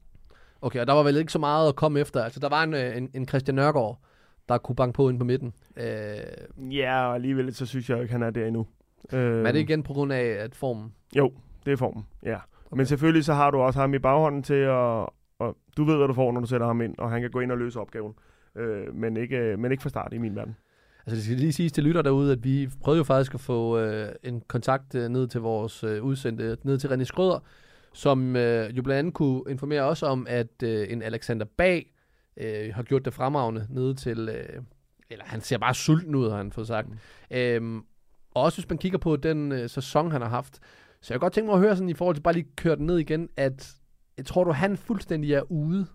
Okay, 0.62 0.80
og 0.80 0.86
der 0.86 0.92
var 0.92 1.02
vel 1.02 1.16
ikke 1.16 1.32
så 1.32 1.38
meget 1.38 1.68
at 1.68 1.76
komme 1.76 2.00
efter. 2.00 2.24
Altså, 2.24 2.40
der 2.40 2.48
var 2.48 2.62
en, 2.62 2.74
øh, 2.74 2.96
en, 2.96 3.10
en 3.14 3.28
Christian 3.28 3.54
Nørgaard, 3.54 4.00
der 4.48 4.58
kunne 4.58 4.76
banke 4.76 4.96
på 4.96 5.08
ind 5.08 5.18
på 5.18 5.24
midten. 5.24 5.52
Øh, 5.76 6.72
Ja, 6.72 7.06
og 7.08 7.14
alligevel 7.14 7.54
så 7.54 7.66
synes 7.66 7.90
jeg 7.90 8.00
ikke, 8.02 8.12
han 8.12 8.22
er 8.22 8.30
der 8.30 8.46
endnu. 8.46 8.66
Øh, 9.12 9.36
men 9.36 9.46
er 9.46 9.52
det 9.52 9.58
igen 9.60 9.82
på 9.82 9.92
grund 9.92 10.12
af, 10.12 10.24
at 10.24 10.54
formen... 10.54 10.92
Jo, 11.16 11.32
det 11.66 11.72
er 11.72 11.76
formen, 11.76 12.06
ja. 12.22 12.38
Okay. 12.66 12.76
Men 12.76 12.86
selvfølgelig 12.86 13.24
så 13.24 13.34
har 13.34 13.50
du 13.50 13.58
også 13.58 13.80
ham 13.80 13.94
i 13.94 13.98
baghånden 13.98 14.42
til 14.42 14.54
at... 14.54 15.08
Og 15.38 15.56
du 15.76 15.84
ved, 15.84 15.96
hvad 15.96 16.08
du 16.08 16.14
får, 16.14 16.32
når 16.32 16.40
du 16.40 16.46
sætter 16.46 16.66
ham 16.66 16.80
ind, 16.80 16.94
og 16.98 17.10
han 17.10 17.20
kan 17.20 17.30
gå 17.30 17.40
ind 17.40 17.52
og 17.52 17.58
løse 17.58 17.80
opgaven. 17.80 18.14
Øh, 18.56 18.94
men, 18.94 19.16
ikke, 19.16 19.36
øh, 19.36 19.58
men 19.58 19.72
ikke 19.72 19.82
fra 19.82 19.88
start 19.88 20.12
i 20.12 20.18
min 20.18 20.36
verden. 20.36 20.56
Altså, 21.06 21.16
det 21.16 21.24
skal 21.24 21.36
lige 21.36 21.52
siges 21.52 21.72
til 21.72 21.84
lytter 21.84 22.02
derude, 22.02 22.32
at 22.32 22.44
vi 22.44 22.68
prøvede 22.82 22.98
jo 22.98 23.04
faktisk 23.04 23.34
at 23.34 23.40
få 23.40 23.78
øh, 23.78 24.08
en 24.22 24.42
kontakt 24.48 24.94
øh, 24.94 25.08
ned 25.08 25.28
til 25.28 25.40
vores 25.40 25.84
øh, 25.84 26.04
udsendte, 26.04 26.56
ned 26.62 26.78
til 26.78 26.88
René 26.88 27.04
Skrøder, 27.04 27.38
som 27.92 28.36
øh, 28.36 28.76
jo 28.76 28.82
blandt 28.82 28.98
andet 28.98 29.14
kunne 29.14 29.42
informere 29.48 29.82
os 29.82 30.02
om, 30.02 30.26
at 30.30 30.62
øh, 30.62 30.86
en 30.90 31.02
Alexander 31.02 31.46
Bag 31.56 31.92
øh, 32.36 32.74
har 32.74 32.82
gjort 32.82 33.04
det 33.04 33.14
fremragende 33.14 33.66
nede 33.70 33.94
til, 33.94 34.28
øh, 34.28 34.62
eller 35.10 35.24
han 35.24 35.40
ser 35.40 35.58
bare 35.58 35.74
sulten 35.74 36.14
ud, 36.14 36.30
har 36.30 36.36
han 36.36 36.52
fået 36.52 36.66
sagt. 36.66 36.88
Mm. 36.88 36.96
Øhm, 37.36 37.78
og 38.34 38.42
også 38.42 38.58
hvis 38.58 38.68
man 38.68 38.78
kigger 38.78 38.98
på 38.98 39.16
den 39.16 39.52
øh, 39.52 39.68
sæson, 39.68 40.12
han 40.12 40.22
har 40.22 40.28
haft. 40.28 40.58
Så 41.00 41.14
jeg 41.14 41.20
kan 41.20 41.24
godt 41.24 41.32
tænke 41.32 41.46
mig 41.46 41.54
at 41.54 41.60
høre 41.60 41.76
sådan 41.76 41.88
i 41.88 41.94
forhold 41.94 42.16
til 42.16 42.22
bare 42.22 42.34
lige 42.34 42.48
køre 42.56 42.76
den 42.76 42.86
ned 42.86 42.98
igen, 42.98 43.28
at 43.36 43.76
jeg 44.16 44.26
tror 44.26 44.44
du, 44.44 44.52
han 44.52 44.76
fuldstændig 44.76 45.32
er 45.32 45.42
ude 45.52 45.86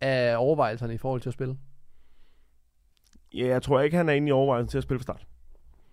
af 0.00 0.36
overvejelserne 0.38 0.94
i 0.94 0.98
forhold 0.98 1.20
til 1.20 1.30
at 1.30 1.34
spille? 1.34 1.56
Ja, 3.34 3.46
jeg 3.46 3.62
tror 3.62 3.80
ikke, 3.80 3.96
han 3.96 4.08
er 4.08 4.12
inde 4.12 4.28
i 4.28 4.32
overvejelsen 4.32 4.70
til 4.70 4.78
at 4.78 4.84
spille 4.84 4.98
for 4.98 5.02
start. 5.02 5.26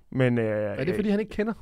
Men, 0.09 0.37
øh, 0.37 0.45
er 0.45 0.83
det, 0.83 0.95
fordi 0.95 1.09
han 1.09 1.19
ikke 1.19 1.31
kender? 1.31 1.53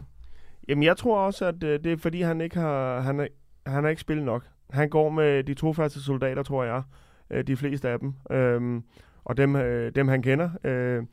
Jamen, 0.67 0.83
jeg 0.83 0.97
tror 0.97 1.19
også, 1.19 1.45
at 1.45 1.63
øh, 1.63 1.83
det 1.83 1.91
er, 1.91 1.97
fordi 1.97 2.21
han 2.21 2.41
ikke 2.41 2.59
har, 2.59 2.99
han, 2.99 3.19
er, 3.19 3.27
han 3.65 3.83
har 3.83 3.89
ikke 3.89 4.01
spillet 4.01 4.25
nok. 4.25 4.47
Han 4.69 4.89
går 4.89 5.09
med 5.09 5.43
de 5.43 5.53
to 5.53 5.73
første 5.73 6.03
soldater, 6.03 6.43
tror 6.43 6.63
jeg, 6.63 6.83
øh, 7.29 7.47
de 7.47 7.55
fleste 7.55 7.89
af 7.89 7.99
dem. 7.99 8.13
Øhm, 8.31 8.83
og 9.23 9.37
dem, 9.37 9.55
øh, 9.55 9.95
dem 9.95 10.07
han 10.07 10.21
kender. 10.21 10.49
Øh, 10.63 11.03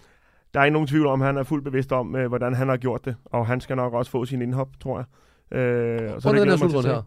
der 0.54 0.60
er 0.60 0.64
ikke 0.64 0.72
nogen 0.72 0.88
tvivl 0.88 1.06
om, 1.06 1.22
at 1.22 1.26
han 1.26 1.36
er 1.36 1.42
fuldt 1.42 1.64
bevidst 1.64 1.92
om, 1.92 2.16
øh, 2.16 2.28
hvordan 2.28 2.54
han 2.54 2.68
har 2.68 2.76
gjort 2.76 3.04
det. 3.04 3.16
Og 3.24 3.46
han 3.46 3.60
skal 3.60 3.76
nok 3.76 3.94
også 3.94 4.10
få 4.10 4.24
sin 4.24 4.42
indhop, 4.42 4.68
tror 4.80 4.98
jeg. 4.98 5.06
Øh, 5.50 6.14
og 6.14 6.22
så 6.22 6.32
det 6.32 6.40
den 6.40 6.48
her 6.48 6.56
slutrunde 6.56 6.88
her? 6.88 7.02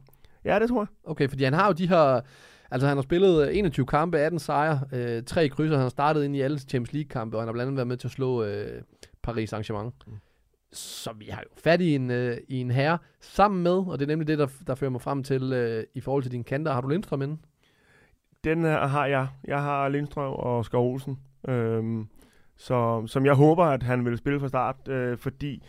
Ja, 0.45 0.59
det 0.59 0.69
tror 0.69 0.81
jeg. 0.81 0.87
Okay, 1.03 1.29
fordi 1.29 1.43
han 1.43 1.53
har 1.53 1.67
jo 1.67 1.73
de 1.73 1.87
her... 1.87 2.21
Altså, 2.71 2.87
han 2.87 2.97
har 2.97 3.01
spillet 3.01 3.57
21 3.57 3.85
kampe, 3.85 4.19
18 4.19 4.39
sejre, 4.39 4.81
øh, 4.93 5.23
tre 5.23 5.49
krydser. 5.49 5.75
Han 5.75 5.81
har 5.81 5.89
startet 5.89 6.23
ind 6.23 6.35
i 6.35 6.41
alle 6.41 6.59
Champions 6.59 6.93
League-kampe, 6.93 7.37
og 7.37 7.41
han 7.41 7.47
har 7.47 7.53
blandt 7.53 7.67
andet 7.67 7.77
været 7.77 7.87
med 7.87 7.97
til 7.97 8.07
at 8.07 8.11
slå 8.11 8.43
øh, 8.43 8.81
Paris 9.23 9.53
Saint-Germain. 9.53 9.91
Mm. 10.07 10.13
Så 10.73 11.13
vi 11.13 11.25
har 11.25 11.41
jo 11.41 11.49
fat 11.63 11.81
i 11.81 11.95
en, 11.95 12.11
øh, 12.11 12.37
i 12.47 12.61
en 12.61 12.71
herre 12.71 12.97
sammen 13.21 13.63
med, 13.63 13.71
og 13.71 13.99
det 13.99 14.05
er 14.05 14.07
nemlig 14.07 14.27
det, 14.27 14.39
der, 14.39 14.47
der 14.67 14.75
fører 14.75 14.91
mig 14.91 15.01
frem 15.01 15.23
til 15.23 15.53
øh, 15.53 15.83
i 15.93 16.01
forhold 16.01 16.23
til 16.23 16.31
dine 16.31 16.43
kanter. 16.43 16.71
Har 16.71 16.81
du 16.81 16.87
Lindstrøm 16.87 17.21
inde? 17.21 17.37
Den 18.43 18.61
her 18.61 18.87
har 18.87 19.05
jeg. 19.05 19.27
Jeg 19.43 19.61
har 19.61 19.89
Lindstrøm 19.89 20.33
og 20.33 20.65
Skov 20.65 20.91
Olsen. 20.91 21.19
Øhm, 21.47 22.07
så, 22.57 23.03
som 23.07 23.25
jeg 23.25 23.33
håber, 23.33 23.65
at 23.65 23.83
han 23.83 24.05
vil 24.05 24.17
spille 24.17 24.39
fra 24.39 24.47
start, 24.47 24.87
øh, 24.87 25.17
fordi 25.17 25.63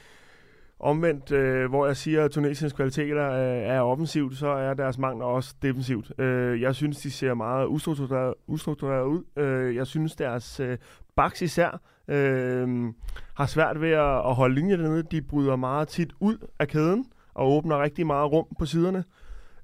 omvendt, 0.83 1.33
øh, 1.33 1.71
hvor 1.71 1.87
jeg 1.87 1.97
siger, 1.97 2.25
at 2.25 2.31
Tunesiens 2.31 2.73
kvaliteter 2.73 3.31
øh, 3.31 3.63
er 3.63 3.81
offensivt, 3.81 4.37
så 4.37 4.49
er 4.49 4.75
deres 4.75 4.99
mangler 4.99 5.27
også 5.27 5.55
defensivt. 5.63 6.21
Øh, 6.21 6.61
jeg 6.61 6.75
synes, 6.75 6.99
de 6.99 7.11
ser 7.11 7.35
meget 7.35 7.67
ustruktureret, 7.67 8.35
ustruktureret 8.47 9.05
ud. 9.05 9.43
Øh, 9.43 9.77
jeg 9.77 9.87
synes, 9.87 10.17
deres 10.17 10.61
øh, 10.61 10.79
baks 11.17 11.43
især 11.43 11.81
øh, 12.09 12.93
har 13.35 13.47
svært 13.47 13.81
ved 13.81 13.91
at, 13.91 14.19
at 14.19 14.35
holde 14.35 14.55
linje 14.55 14.77
dernede. 14.77 15.03
De 15.03 15.23
bryder 15.23 15.57
meget 15.57 15.89
tit 15.89 16.13
ud 16.21 16.37
af 16.59 16.69
kæden 16.69 17.07
og 17.35 17.53
åbner 17.53 17.83
rigtig 17.83 18.07
meget 18.07 18.33
rum 18.33 18.47
på 18.59 18.67
siderne. 18.67 19.05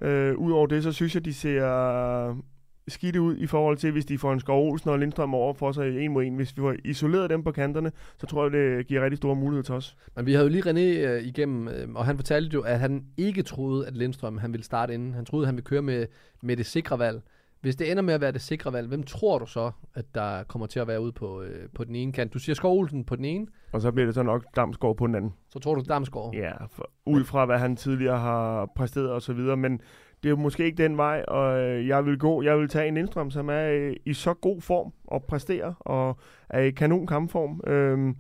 Øh, 0.00 0.36
Udover 0.36 0.66
det, 0.66 0.82
så 0.82 0.92
synes 0.92 1.14
jeg, 1.14 1.24
de 1.24 1.34
ser 1.34 1.64
skidt 2.88 3.16
ud 3.16 3.36
i 3.36 3.46
forhold 3.46 3.76
til, 3.76 3.92
hvis 3.92 4.06
de 4.06 4.18
får 4.18 4.32
en 4.32 4.40
Skov 4.40 4.70
Olsen 4.70 4.90
og 4.90 4.98
Lindstrøm 4.98 5.34
over 5.34 5.54
for 5.54 5.72
sig 5.72 6.04
en 6.04 6.12
mod 6.12 6.24
en. 6.24 6.36
Hvis 6.36 6.56
vi 6.56 6.60
får 6.60 6.74
isoleret 6.84 7.30
dem 7.30 7.44
på 7.44 7.52
kanterne, 7.52 7.92
så 8.18 8.26
tror 8.26 8.42
jeg, 8.42 8.52
det 8.52 8.86
giver 8.86 9.04
rigtig 9.04 9.16
store 9.18 9.36
muligheder 9.36 9.62
til 9.62 9.74
os. 9.74 9.96
Men 10.16 10.26
vi 10.26 10.32
havde 10.32 10.46
jo 10.46 10.52
lige 10.52 10.70
René 10.70 11.08
øh, 11.08 11.22
igennem, 11.22 11.68
øh, 11.68 11.88
og 11.94 12.06
han 12.06 12.16
fortalte 12.16 12.54
jo, 12.54 12.60
at 12.60 12.80
han 12.80 13.04
ikke 13.16 13.42
troede, 13.42 13.86
at 13.86 13.96
Lindstrøm 13.96 14.38
han 14.38 14.52
ville 14.52 14.64
starte 14.64 14.94
inden. 14.94 15.14
Han 15.14 15.24
troede, 15.24 15.44
at 15.44 15.46
han 15.46 15.56
ville 15.56 15.66
køre 15.66 15.82
med, 15.82 16.06
med 16.42 16.56
det 16.56 16.66
sikre 16.66 16.98
valg. 16.98 17.22
Hvis 17.60 17.76
det 17.76 17.90
ender 17.90 18.02
med 18.02 18.14
at 18.14 18.20
være 18.20 18.32
det 18.32 18.40
sikre 18.40 18.72
valg, 18.72 18.88
hvem 18.88 19.02
tror 19.02 19.38
du 19.38 19.46
så, 19.46 19.70
at 19.94 20.14
der 20.14 20.42
kommer 20.42 20.66
til 20.66 20.80
at 20.80 20.88
være 20.88 21.00
ude 21.00 21.12
på, 21.12 21.42
øh, 21.42 21.68
på 21.74 21.84
den 21.84 21.94
ene 21.94 22.12
kant? 22.12 22.34
Du 22.34 22.38
siger 22.38 22.54
Skov 22.54 22.78
Olsen 22.78 23.04
på 23.04 23.16
den 23.16 23.24
ene. 23.24 23.46
Og 23.72 23.80
så 23.80 23.90
bliver 23.92 24.06
det 24.06 24.14
så 24.14 24.22
nok 24.22 24.44
Damsgaard 24.56 24.96
på 24.96 25.06
den 25.06 25.14
anden. 25.14 25.34
Så 25.52 25.58
tror 25.58 25.74
du 25.74 25.82
Damsgaard? 25.88 26.34
Ja, 26.34 26.52
for, 26.66 26.90
ud 27.06 27.24
fra 27.24 27.44
hvad 27.44 27.58
han 27.58 27.76
tidligere 27.76 28.18
har 28.18 28.70
præsteret 28.76 29.10
og 29.10 29.22
så 29.22 29.32
videre. 29.32 29.56
Men 29.56 29.80
det 30.22 30.30
er 30.30 30.36
måske 30.36 30.64
ikke 30.64 30.82
den 30.82 30.96
vej, 30.96 31.24
og 31.28 31.60
øh, 31.60 31.88
jeg 31.88 32.06
vil 32.06 32.18
gå. 32.18 32.42
Jeg 32.42 32.58
vil 32.58 32.68
tage 32.68 32.88
en 32.88 32.94
Lindstrøm, 32.94 33.30
som 33.30 33.48
er 33.48 33.68
øh, 33.68 33.96
i 34.04 34.14
så 34.14 34.34
god 34.34 34.60
form 34.60 34.92
og 35.06 35.24
præsterer, 35.24 35.74
og 35.80 36.18
er 36.48 36.60
i 36.60 36.70
kanon 36.70 37.06
kampform. 37.06 37.60
Øhm, 37.66 38.16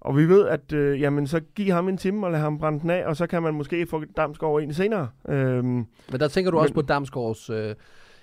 og 0.00 0.16
vi 0.16 0.28
ved, 0.28 0.48
at 0.48 0.72
øh, 0.72 1.00
jamen, 1.00 1.26
så 1.26 1.40
giv 1.54 1.72
ham 1.72 1.88
en 1.88 1.96
time 1.96 2.26
og 2.26 2.32
lad 2.32 2.40
ham 2.40 2.58
brænde 2.58 2.80
den 2.80 2.90
af, 2.90 3.06
og 3.06 3.16
så 3.16 3.26
kan 3.26 3.42
man 3.42 3.54
måske 3.54 3.86
få 3.86 4.04
Damsgaard 4.16 4.62
ind 4.62 4.72
senere. 4.72 5.08
Øhm, 5.28 5.86
men 6.10 6.20
der 6.20 6.28
tænker 6.28 6.50
du 6.50 6.56
men, 6.56 6.62
også 6.62 6.74
på 6.74 6.82
Damsgaards... 6.82 7.50
Øh, 7.50 7.74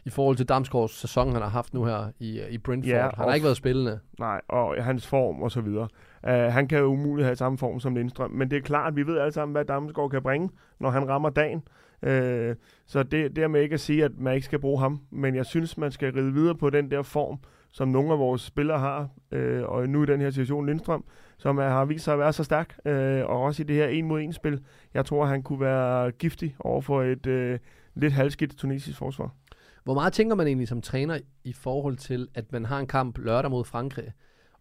i 0.06 0.10
forhold 0.10 0.38
til 0.38 0.50
Damsgaards 0.50 0.92
sæson, 0.92 1.32
han 1.32 1.42
har 1.42 1.50
haft 1.50 1.74
nu 1.74 1.86
her 1.86 2.12
i, 2.20 2.42
i 2.50 2.58
Brentford. 2.58 2.89
Ja, 2.89 3.02
han 3.02 3.28
har 3.28 3.34
ikke 3.34 3.44
været 3.44 3.58
spillende. 3.58 4.00
Nej, 4.20 4.42
og 4.50 4.84
hans 4.84 5.08
form 5.08 5.42
og 5.42 5.52
så 5.52 5.62
videre. 5.62 5.88
Uh, 6.24 6.30
han 6.30 6.68
kan 6.68 6.80
jo 6.80 6.86
umuligt 6.86 7.26
have 7.26 7.36
samme 7.36 7.58
form 7.58 7.80
som 7.80 7.96
Lindstrøm, 7.96 8.32
men 8.32 8.52
det 8.52 8.58
er 8.58 8.62
klart, 8.62 8.88
at 8.88 8.96
vi 8.96 9.08
ved 9.08 9.18
alle 9.18 9.32
sammen, 9.32 9.54
hvad 9.54 9.66
Damsgaard 9.66 10.10
kan 10.10 10.22
bringe, 10.22 10.50
når 10.80 10.89
han 10.89 11.10
rammer 11.10 11.30
dagen. 11.30 11.63
Øh, 12.04 12.56
så 12.86 13.04
det 13.04 13.36
dermed 13.36 13.62
ikke 13.62 13.74
at 13.74 13.80
sige, 13.80 14.06
at 14.06 14.12
man 14.18 14.36
ikke 14.36 14.46
skal 14.46 14.60
bruge 14.60 14.80
ham, 14.80 15.02
men 15.10 15.36
jeg 15.36 15.46
synes, 15.46 15.78
man 15.78 15.92
skal 15.92 16.13
ride 16.13 16.34
videre 16.34 16.56
på 16.56 16.70
den 16.70 16.92
der 16.92 17.02
form, 17.02 17.39
som 17.72 17.88
nogle 17.88 18.12
af 18.12 18.20
vores 18.20 18.42
spillere 18.42 18.80
har, 18.80 19.10
øh, 19.32 19.63
og 19.63 19.89
nu 19.89 20.04
i 20.04 20.06
den 20.06 20.22
her 20.22 20.30
situation 20.30 20.66
Lindstrøm, 20.66 21.06
som 21.38 21.58
er, 21.58 21.70
har 21.70 21.86
vist 21.86 22.04
sig 22.04 22.13
at 22.13 22.20
være 22.20 22.34
så 22.34 22.44
stærk, 22.44 22.78
øh, 22.86 23.26
og 23.26 23.42
også 23.42 23.63
i 23.63 23.66
det 23.66 23.76
her 23.76 23.88
en 23.88 24.08
mod 24.08 24.22
en 24.22 24.34
spil. 24.34 24.63
Jeg 24.94 25.06
tror, 25.06 25.26
han 25.26 25.44
kunne 25.44 25.60
være 25.60 26.12
giftig 26.12 26.56
over 26.60 26.82
for 26.82 27.04
et 27.04 27.26
øh, 27.28 27.60
lidt 27.96 28.13
halvskidt 28.13 28.58
tunesisk 28.58 28.98
forsvar. 28.98 29.36
Hvor 29.84 29.94
meget 29.94 30.13
tænker 30.13 30.36
man 30.36 30.48
egentlig 30.48 30.68
som 30.68 30.82
træner 30.82 31.20
i 31.44 31.54
forhold 31.54 31.98
til, 31.98 32.28
at 32.34 32.52
man 32.52 32.66
har 32.66 32.80
en 32.80 32.88
kamp 32.88 33.18
lørdag 33.18 33.52
mod 33.52 33.66
Frankrig, 33.66 34.12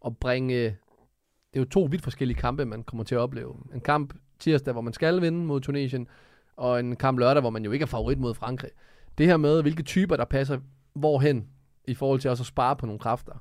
og 0.01 0.17
bringe... 0.17 0.65
Det 1.53 1.59
er 1.59 1.61
jo 1.61 1.65
to 1.65 1.89
vidt 1.91 2.03
forskellige 2.03 2.39
kampe, 2.39 2.65
man 2.65 2.83
kommer 2.83 3.05
til 3.05 3.15
at 3.15 3.21
opleve. 3.21 3.57
En 3.75 3.81
kamp 3.81 4.15
tirsdag, 4.39 4.73
hvor 4.73 4.81
man 4.81 4.93
skal 4.93 5.23
vinde 5.23 5.45
mod 5.45 5.61
Tunesien, 5.61 6.09
og 6.57 6.81
en 6.81 6.97
kamp 6.97 7.19
lørdag, 7.19 7.41
hvor 7.41 7.51
man 7.51 7.65
jo 7.65 7.71
ikke 7.71 7.83
er 7.83 7.87
favorit 7.87 8.19
mod 8.19 8.35
Frankrig. 8.35 8.71
Det 9.19 9.27
her 9.27 9.37
med, 9.37 9.63
hvilke 9.63 9.83
typer, 9.83 10.17
der 10.17 10.25
passer 10.25 10.59
hvorhen, 10.95 11.47
i 11.85 11.95
forhold 11.95 12.21
til 12.21 12.31
også 12.31 12.43
at 12.43 12.47
spare 12.47 12.77
på 12.77 12.87
nogle 12.87 12.99
kræfter. 12.99 13.33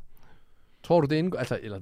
Tror 0.83 1.01
du, 1.01 1.07
det 1.07 1.15
indgår, 1.15 1.39
altså, 1.39 1.59
eller 1.61 1.79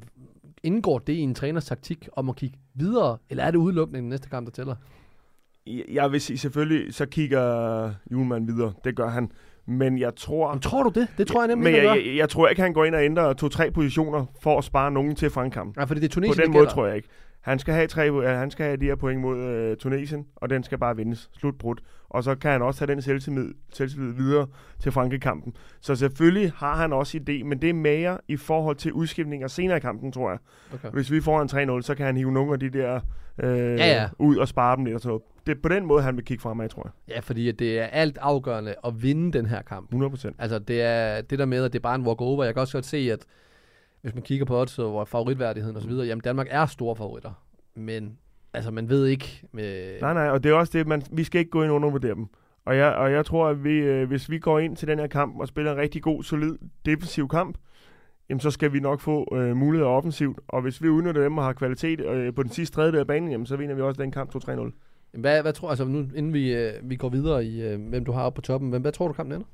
indgår 0.64 1.00
det 1.00 1.14
i 1.14 1.20
en 1.20 1.36
træners 1.36 1.66
taktik 1.66 2.10
om 2.14 2.30
at 2.30 2.36
kigge 2.36 2.58
videre, 2.74 3.18
eller 3.30 3.44
er 3.44 3.52
det 3.52 3.58
udelukkende 3.58 4.00
den 4.00 4.10
næste 4.10 4.30
kamp, 4.30 4.46
der 4.46 4.52
tæller? 4.52 4.76
Jeg 5.92 6.12
vil 6.12 6.22
sige, 6.22 6.38
selvfølgelig, 6.38 6.94
så 6.94 7.06
kigger 7.06 7.94
Julemand 8.12 8.46
videre. 8.46 8.74
Det 8.84 8.96
gør 8.96 9.10
han. 9.10 9.32
Men 9.66 10.00
jeg 10.00 10.16
tror... 10.16 10.54
Men 10.54 10.62
tror 10.62 10.84
du 10.84 11.00
det? 11.00 11.08
Det 11.18 11.28
tror 11.28 11.42
jeg 11.42 11.48
nemlig, 11.48 11.74
Men 11.74 11.84
jeg, 11.84 12.06
jeg, 12.06 12.16
jeg, 12.16 12.30
tror 12.30 12.48
ikke, 12.48 12.62
han 12.62 12.74
går 12.74 12.86
ind 12.86 12.96
og 12.96 13.04
ændrer 13.04 13.34
to-tre 13.34 13.72
positioner 13.72 14.26
for 14.42 14.58
at 14.58 14.64
spare 14.64 14.92
nogen 14.92 15.16
til 15.16 15.30
Frankkamp. 15.30 15.78
Ja, 15.78 15.84
fordi 15.84 16.00
det 16.00 16.08
er 16.08 16.14
Tunesien, 16.14 16.36
På 16.36 16.42
den 16.42 16.52
måde 16.54 16.66
tror 16.66 16.86
jeg 16.88 16.96
ikke. 16.96 17.08
Han 17.42 17.60
skal 17.60 17.74
have, 17.74 17.88
tre, 17.88 18.28
han 18.38 18.52
skal 18.52 18.66
have 18.66 18.78
de 18.78 18.86
her 18.86 18.96
point 18.96 19.22
mod 19.22 19.38
øh, 19.38 19.78
Tunesien, 19.78 20.26
og 20.36 20.50
den 20.50 20.64
skal 20.64 20.78
bare 20.78 20.96
vindes. 20.96 21.30
Slutbrudt. 21.40 21.82
Og 22.10 22.24
så 22.24 22.36
kan 22.36 22.52
han 22.52 22.62
også 22.62 22.80
tage 22.80 22.92
den 22.92 23.02
selvtillid, 23.02 23.54
selvtillid 23.74 24.14
videre 24.14 24.48
til 24.80 24.92
Frankrig-kampen. 24.92 25.54
Så 25.82 25.96
selvfølgelig 25.96 26.52
har 26.56 26.76
han 26.76 26.94
også 26.94 27.18
idé, 27.18 27.44
men 27.44 27.62
det 27.62 27.70
er 27.70 27.74
mere 27.74 28.18
i 28.28 28.38
forhold 28.38 28.76
til 28.76 28.94
udskiftninger 28.94 29.48
senere 29.48 29.78
i 29.78 29.80
kampen, 29.80 30.12
tror 30.12 30.30
jeg. 30.30 30.40
Okay. 30.74 30.90
Hvis 30.90 31.12
vi 31.12 31.22
får 31.22 31.42
en 31.42 31.78
3-0, 31.78 31.82
så 31.82 31.96
kan 31.96 32.06
han 32.06 32.18
hive 32.18 32.32
nogle 32.32 32.54
af 32.54 32.60
de 32.60 32.70
der 32.70 33.00
øh, 33.44 33.80
ja, 33.80 34.02
ja. 34.02 34.10
ud 34.20 34.38
og 34.38 34.48
spare 34.48 34.76
dem 34.76 34.86
lidt 34.86 34.96
og 34.96 35.02
så 35.02 35.20
Det 35.46 35.58
er 35.58 35.62
på 35.62 35.70
den 35.70 35.86
måde, 35.86 36.04
han 36.04 36.16
vil 36.16 36.26
kigge 36.26 36.42
fremad, 36.42 36.70
tror 36.70 36.82
jeg. 36.86 37.16
Ja, 37.16 37.20
fordi 37.20 37.52
det 37.52 37.80
er 37.80 37.86
alt 37.86 38.18
afgørende 38.22 38.76
at 38.86 39.04
vinde 39.04 39.38
den 39.38 39.46
her 39.46 39.62
kamp. 39.62 39.94
100%. 39.94 40.32
Altså, 40.40 40.60
det 40.60 40.82
er 40.82 41.22
det 41.22 41.40
der 41.40 41.46
med, 41.46 41.64
at 41.64 41.74
det 41.74 41.80
er 41.80 41.84
bare 41.84 41.96
en 41.96 42.08
walk-over. 42.08 42.44
Jeg 42.44 42.54
kan 42.54 42.62
også 42.62 42.78
godt 42.78 42.86
se, 42.86 42.98
at 42.98 43.26
hvis 44.02 44.14
man 44.14 44.24
kigger 44.24 44.46
på 44.46 44.62
odds 44.62 44.76
hvor 44.76 45.06
favoritværdigheden 45.06 45.78
osv., 45.78 45.92
jamen 45.92 46.22
Danmark 46.22 46.48
er 46.50 46.66
store 46.66 46.96
favoritter. 46.96 47.32
Men 47.76 48.18
altså, 48.54 48.72
man 48.72 48.90
ved 48.90 49.06
ikke... 49.06 49.42
Med... 49.52 50.02
Nej, 50.02 50.14
nej, 50.14 50.30
og 50.30 50.44
det 50.44 50.52
er 50.52 50.56
også 50.56 50.78
det, 50.78 50.88
man, 50.88 51.04
vi 51.12 51.24
skal 51.24 51.40
ikke 51.40 51.52
gå 51.52 51.64
ind 51.64 51.70
og 51.70 51.76
undervurdere 51.76 52.16
dem. 52.16 52.28
Og 52.66 52.78
jeg, 52.78 52.96
og 52.96 53.12
jeg 53.12 53.26
tror, 53.26 53.48
at 53.48 53.64
vi, 53.64 53.72
øh, 53.72 54.08
hvis 54.08 54.30
vi 54.30 54.40
går 54.40 54.60
ind 54.60 54.76
til 54.76 54.88
den 54.88 55.00
her 55.00 55.08
kamp 55.08 55.40
og 55.40 55.48
spiller 55.48 55.72
en 55.72 55.78
rigtig 55.78 56.02
god, 56.02 56.24
solid, 56.24 56.58
defensiv 56.86 57.28
kamp, 57.28 57.58
jamen 58.30 58.40
så 58.40 58.52
skal 58.52 58.74
vi 58.74 58.80
nok 58.80 59.00
få 59.02 59.36
øh, 59.38 59.58
muligheder 59.58 59.92
offensivt. 59.92 60.40
Og 60.48 60.62
hvis 60.62 60.82
vi 60.82 60.90
udnytter 60.90 61.24
dem 61.24 61.38
og 61.38 61.44
har 61.44 61.54
kvalitet 61.54 62.00
øh, 62.00 62.34
på 62.34 62.44
den 62.44 62.52
sidste 62.52 62.76
tredjedel 62.76 63.00
af 63.00 63.08
banen, 63.08 63.32
jamen 63.32 63.46
så 63.46 63.56
vinder 63.56 63.76
vi 63.76 63.82
også 63.82 64.02
den 64.02 64.12
kamp 64.12 64.36
2-3-0. 64.36 64.72
Hvad, 65.12 65.42
hvad 65.42 65.54
tror 65.54 65.70
altså 65.70 65.86
nu, 65.86 66.00
inden 66.16 66.34
vi, 66.34 66.54
øh, 66.54 66.74
vi 66.84 66.96
går 66.96 67.10
videre 67.10 67.46
i, 67.46 67.62
øh, 67.62 67.90
hvem 67.90 68.06
du 68.06 68.12
har 68.12 68.24
oppe 68.24 68.36
på 68.36 68.42
toppen, 68.42 68.70
hvad, 68.70 68.80
hvad 68.80 68.92
tror 68.92 69.08
du 69.08 69.14
kampen 69.14 69.36
ender? 69.36 69.48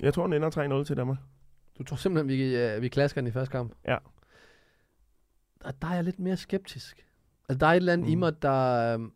Jeg 0.00 0.14
tror, 0.14 0.26
den 0.26 0.32
ender 0.32 0.80
3-0 0.80 0.84
til 0.84 0.96
Danmark. 0.96 1.16
Du 1.78 1.84
tror 1.84 1.96
simpelthen, 1.96 2.28
vi, 2.28 2.56
øh, 2.56 2.82
vi 2.82 2.88
klasker 2.88 3.20
den 3.20 3.28
i 3.28 3.30
første 3.30 3.52
kamp? 3.52 3.72
Ja. 3.86 3.96
Der, 5.62 5.70
der 5.70 5.88
er 5.88 5.94
jeg 5.94 6.04
lidt 6.04 6.18
mere 6.18 6.36
skeptisk. 6.36 7.06
Altså, 7.48 7.58
der 7.58 7.66
er 7.66 7.70
et 7.70 7.76
eller 7.76 7.92
andet 7.92 8.06
mm. 8.06 8.12
i 8.12 8.14
mig, 8.14 8.42
der... 8.42 8.98
Øh, 8.98 9.08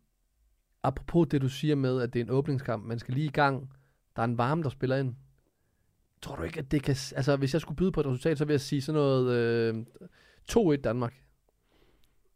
apropos 0.83 1.27
det, 1.31 1.41
du 1.41 1.49
siger 1.49 1.75
med, 1.75 2.01
at 2.01 2.13
det 2.13 2.19
er 2.19 2.23
en 2.23 2.31
åbningskamp, 2.31 2.85
man 2.85 2.99
skal 2.99 3.13
lige 3.13 3.25
i 3.25 3.31
gang. 3.31 3.69
Der 4.15 4.21
er 4.21 4.25
en 4.25 4.37
varme, 4.37 4.63
der 4.63 4.69
spiller 4.69 4.97
ind. 4.97 5.15
Tror 6.21 6.35
du 6.35 6.43
ikke, 6.43 6.59
at 6.59 6.71
det 6.71 6.83
kan... 6.83 6.95
Altså, 7.15 7.35
hvis 7.35 7.53
jeg 7.53 7.61
skulle 7.61 7.75
byde 7.75 7.91
på 7.91 7.99
et 7.99 8.05
resultat, 8.05 8.37
så 8.37 8.45
vil 8.45 8.53
jeg 8.53 8.61
sige 8.61 8.81
sådan 8.81 9.01
noget... 9.01 9.31
Øh, 9.31 9.85
2-1 10.51 10.75
Danmark. 10.75 11.13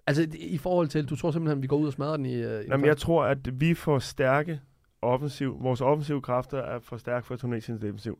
Altså, 0.07 0.27
i 0.33 0.57
forhold 0.57 0.87
til, 0.87 1.09
du 1.09 1.15
tror 1.15 1.31
simpelthen, 1.31 1.57
at 1.57 1.61
vi 1.61 1.67
går 1.67 1.77
ud 1.77 1.87
og 1.87 1.93
smadrer 1.93 2.17
den 2.17 2.25
i... 2.25 2.35
Øh, 2.35 2.63
i 2.63 2.67
Jamen, 2.67 2.85
jeg 2.85 2.97
tror, 2.97 3.23
at 3.23 3.61
vi 3.61 3.73
får 3.73 3.99
stærke 3.99 4.61
offensiv... 5.01 5.63
Vores 5.63 5.81
offensive 5.81 6.21
kræfter 6.21 6.57
er 6.57 6.79
for 6.79 6.97
stærke 6.97 7.27
for 7.27 7.35
Tunesiens 7.35 7.81
defensiv 7.81 8.19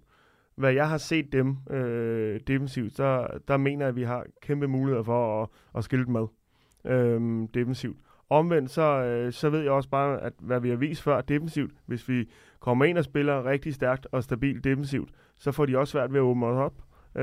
hvad 0.55 0.73
jeg 0.73 0.89
har 0.89 0.97
set 0.97 1.31
dem 1.31 1.57
øh, 1.69 2.39
defensivt, 2.47 2.95
så 2.95 3.27
der 3.47 3.57
mener 3.57 3.85
jeg, 3.85 3.89
at 3.89 3.95
vi 3.95 4.03
har 4.03 4.25
kæmpe 4.41 4.67
muligheder 4.67 5.03
for 5.03 5.43
at, 5.43 5.49
at 5.77 5.83
skille 5.83 6.05
dem 6.05 6.13
med 6.13 6.27
øh, 6.85 7.47
defensivt. 7.53 7.97
Omvendt, 8.29 8.71
så, 8.71 8.81
øh, 8.81 9.33
så 9.33 9.49
ved 9.49 9.61
jeg 9.61 9.71
også 9.71 9.89
bare, 9.89 10.21
at 10.21 10.33
hvad 10.39 10.59
vi 10.59 10.69
har 10.69 10.75
vist 10.75 11.01
før 11.01 11.21
defensivt, 11.21 11.71
hvis 11.85 12.09
vi 12.09 12.29
kommer 12.59 12.85
ind 12.85 12.97
og 12.97 13.03
spiller 13.03 13.45
rigtig 13.45 13.73
stærkt 13.73 14.07
og 14.11 14.23
stabilt 14.23 14.63
defensivt, 14.63 15.09
så 15.37 15.51
får 15.51 15.65
de 15.65 15.77
også 15.77 15.91
svært 15.91 16.13
ved 16.13 16.19
at 16.19 16.23
åbne 16.23 16.45
os 16.45 16.57
op. 16.57 16.73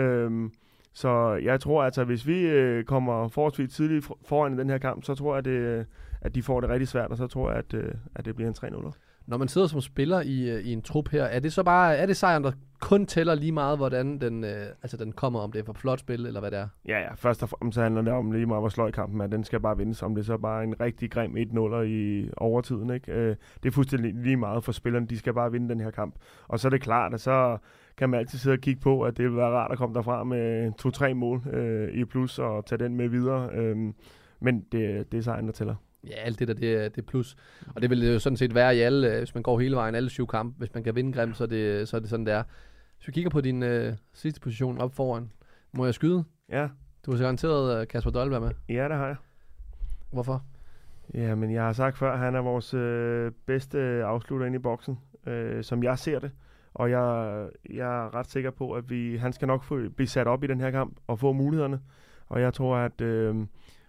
Øh, 0.01 0.51
så 0.95 1.41
jeg 1.43 1.61
tror 1.61 1.85
altså, 1.85 2.01
at 2.01 2.07
hvis 2.07 2.27
vi 2.27 2.41
øh, 2.41 2.85
kommer 2.85 3.29
forholdsvis 3.29 3.75
tidligt 3.75 4.09
foran 4.25 4.55
i 4.55 4.57
den 4.57 4.71
her 4.71 4.79
kamp, 4.79 5.05
så 5.05 5.15
tror 5.15 5.35
jeg, 5.35 5.39
at, 5.39 5.45
det, 5.45 5.87
at 6.21 6.35
de 6.35 6.43
får 6.43 6.61
det 6.61 6.71
rigtig 6.71 6.89
svært, 6.89 7.11
og 7.11 7.17
så 7.17 7.27
tror 7.27 7.51
jeg, 7.51 7.59
at, 7.59 7.75
øh, 7.75 7.95
at 8.15 8.25
det 8.25 8.37
bliver 8.37 8.49
en 8.49 8.75
3-0. 8.75 8.93
Når 9.27 9.37
man 9.37 9.49
sidder 9.49 9.67
som 9.67 9.81
spiller 9.81 10.21
i, 10.21 10.51
øh, 10.51 10.61
i 10.61 10.73
en 10.73 10.83
trup 10.83 11.09
her, 11.09 11.25
er 11.25 11.41
det 11.41 11.53
så 11.53 11.63
bare 11.63 11.97
er 11.97 12.07
det 12.07 12.17
sejren, 12.17 12.45
der 12.45 12.53
kun 12.93 13.07
tæller 13.07 13.35
lige 13.35 13.53
meget, 13.53 13.79
hvordan 13.79 14.19
den, 14.19 14.45
øh, 14.45 14.67
altså 14.83 14.97
den 14.97 15.13
kommer, 15.13 15.41
om 15.41 15.53
det 15.53 15.59
er 15.61 15.65
for 15.65 15.73
flot 15.73 16.01
spil, 16.01 16.27
eller 16.27 16.41
hvad 16.41 16.51
det 16.51 16.59
er? 16.59 16.69
Ja, 16.89 16.99
ja. 16.99 17.15
Først 17.15 17.43
og 17.43 17.49
fremmest 17.49 17.79
handler 17.79 18.03
det 18.03 18.13
om 18.13 18.33
lige 18.33 18.47
meget, 18.47 18.63
hvor 18.63 18.69
sløj 18.69 18.91
kampen 18.91 19.21
er. 19.21 19.27
Den 19.27 19.45
skal 19.45 19.61
bare 19.61 19.77
vindes, 19.77 20.03
om 20.03 20.15
det 20.15 20.27
så 20.27 20.37
bare 20.37 20.65
en 20.65 20.81
rigtig 20.81 21.11
grim 21.11 21.37
1-0 21.37 21.75
i 21.83 22.29
overtiden. 22.37 22.95
Ikke? 22.95 23.13
Øh, 23.13 23.37
det 23.63 23.69
er 23.69 23.73
fuldstændig 23.73 24.15
lige 24.15 24.37
meget 24.37 24.65
for 24.65 24.73
spillerne. 24.73 25.07
De 25.07 25.19
skal 25.19 25.35
bare 25.35 25.53
vinde 25.53 25.69
den 25.69 25.81
her 25.81 25.91
kamp. 25.91 26.15
Og 26.49 26.61
så 26.61 26.69
er 26.69 26.71
det 26.71 26.81
klart, 26.81 27.15
at 27.15 27.21
så 27.21 27.59
kan 27.97 28.11
man 28.11 28.21
altid 28.21 28.39
sidde 28.39 28.55
og 28.55 28.61
kigge 28.61 28.81
på, 28.81 29.03
at 29.03 29.17
det 29.17 29.25
vil 29.25 29.37
være 29.37 29.51
rart 29.51 29.73
at 29.73 29.79
komme 29.79 29.95
derfra 29.95 30.25
med 30.25 30.73
to-tre 30.79 31.15
mål 31.15 31.43
øh, 31.53 31.95
i 31.95 32.05
plus 32.05 32.39
og 32.39 32.67
tage 32.67 32.79
den 32.79 32.97
med 32.97 33.09
videre. 33.09 33.51
Øh, 33.55 33.77
men 34.41 34.61
det, 34.73 35.13
det 35.13 35.19
er 35.19 35.23
sejren, 35.23 35.47
der 35.47 35.53
tæller. 35.53 35.75
Ja, 36.07 36.17
alt 36.17 36.39
det 36.39 36.49
der, 36.49 36.55
det 36.55 36.75
er, 36.75 36.89
det 36.89 36.99
er 36.99 37.07
plus. 37.07 37.37
Og 37.75 37.83
det 37.83 37.91
vil 37.91 38.13
jo 38.13 38.19
sådan 38.19 38.37
set 38.37 38.55
være 38.55 38.77
i 38.77 38.81
alle, 38.81 39.19
hvis 39.19 39.35
man 39.35 39.43
går 39.43 39.59
hele 39.59 39.77
vejen, 39.77 39.95
alle 39.95 40.11
syv 40.11 40.27
kampe. 40.27 40.59
Hvis 40.59 40.75
man 40.75 40.85
kan 40.85 40.95
vinde 40.95 41.13
Grim, 41.13 41.35
så 41.35 41.45
er 41.45 41.49
det, 41.49 41.89
så 41.89 41.97
er 41.97 42.01
det 42.01 42.11
sådan, 42.11 42.27
det 42.27 42.35
er. 42.35 42.43
Hvis 43.03 43.07
vi 43.07 43.13
kigger 43.13 43.31
på 43.31 43.41
din 43.41 43.63
øh, 43.63 43.93
sidste 44.13 44.41
position 44.41 44.79
op 44.79 44.95
foran, 44.95 45.31
må 45.73 45.85
jeg 45.85 45.95
skyde? 45.95 46.25
Ja. 46.49 46.69
Du 47.07 47.11
har 47.11 47.19
så 47.19 47.25
garanteret 47.25 47.81
uh, 47.81 47.87
Kasper 47.89 48.11
Dolberg 48.11 48.43
med. 48.43 48.51
Ja, 48.69 48.89
det 48.89 48.97
har 48.97 49.07
jeg. 49.07 49.17
Hvorfor? 50.11 50.45
Ja, 51.15 51.35
men 51.35 51.53
jeg 51.53 51.65
har 51.65 51.73
sagt 51.73 51.99
før, 51.99 52.13
at 52.13 52.19
han 52.19 52.35
er 52.35 52.41
vores 52.41 52.75
øh, 52.75 53.33
bedste 53.47 53.79
afslutter 54.05 54.47
ind 54.47 54.55
i 54.55 54.59
boksen, 54.59 54.99
øh, 55.27 55.65
som 55.65 55.83
jeg 55.83 55.99
ser 55.99 56.19
det. 56.19 56.31
Og 56.75 56.91
jeg, 56.91 57.49
jeg 57.71 58.05
er 58.05 58.15
ret 58.15 58.31
sikker 58.31 58.51
på, 58.51 58.73
at 58.73 58.91
vi, 58.91 59.17
han 59.17 59.33
skal 59.33 59.49
nok 59.49 59.65
få, 59.65 59.81
blive 59.97 60.09
sat 60.09 60.27
op 60.27 60.45
i 60.45 60.47
den 60.47 60.61
her 60.61 60.71
kamp 60.71 60.97
og 61.07 61.19
få 61.19 61.33
mulighederne. 61.33 61.81
Og 62.27 62.41
jeg 62.41 62.55
tror, 62.55 62.77
at 62.77 63.01
øh, 63.01 63.37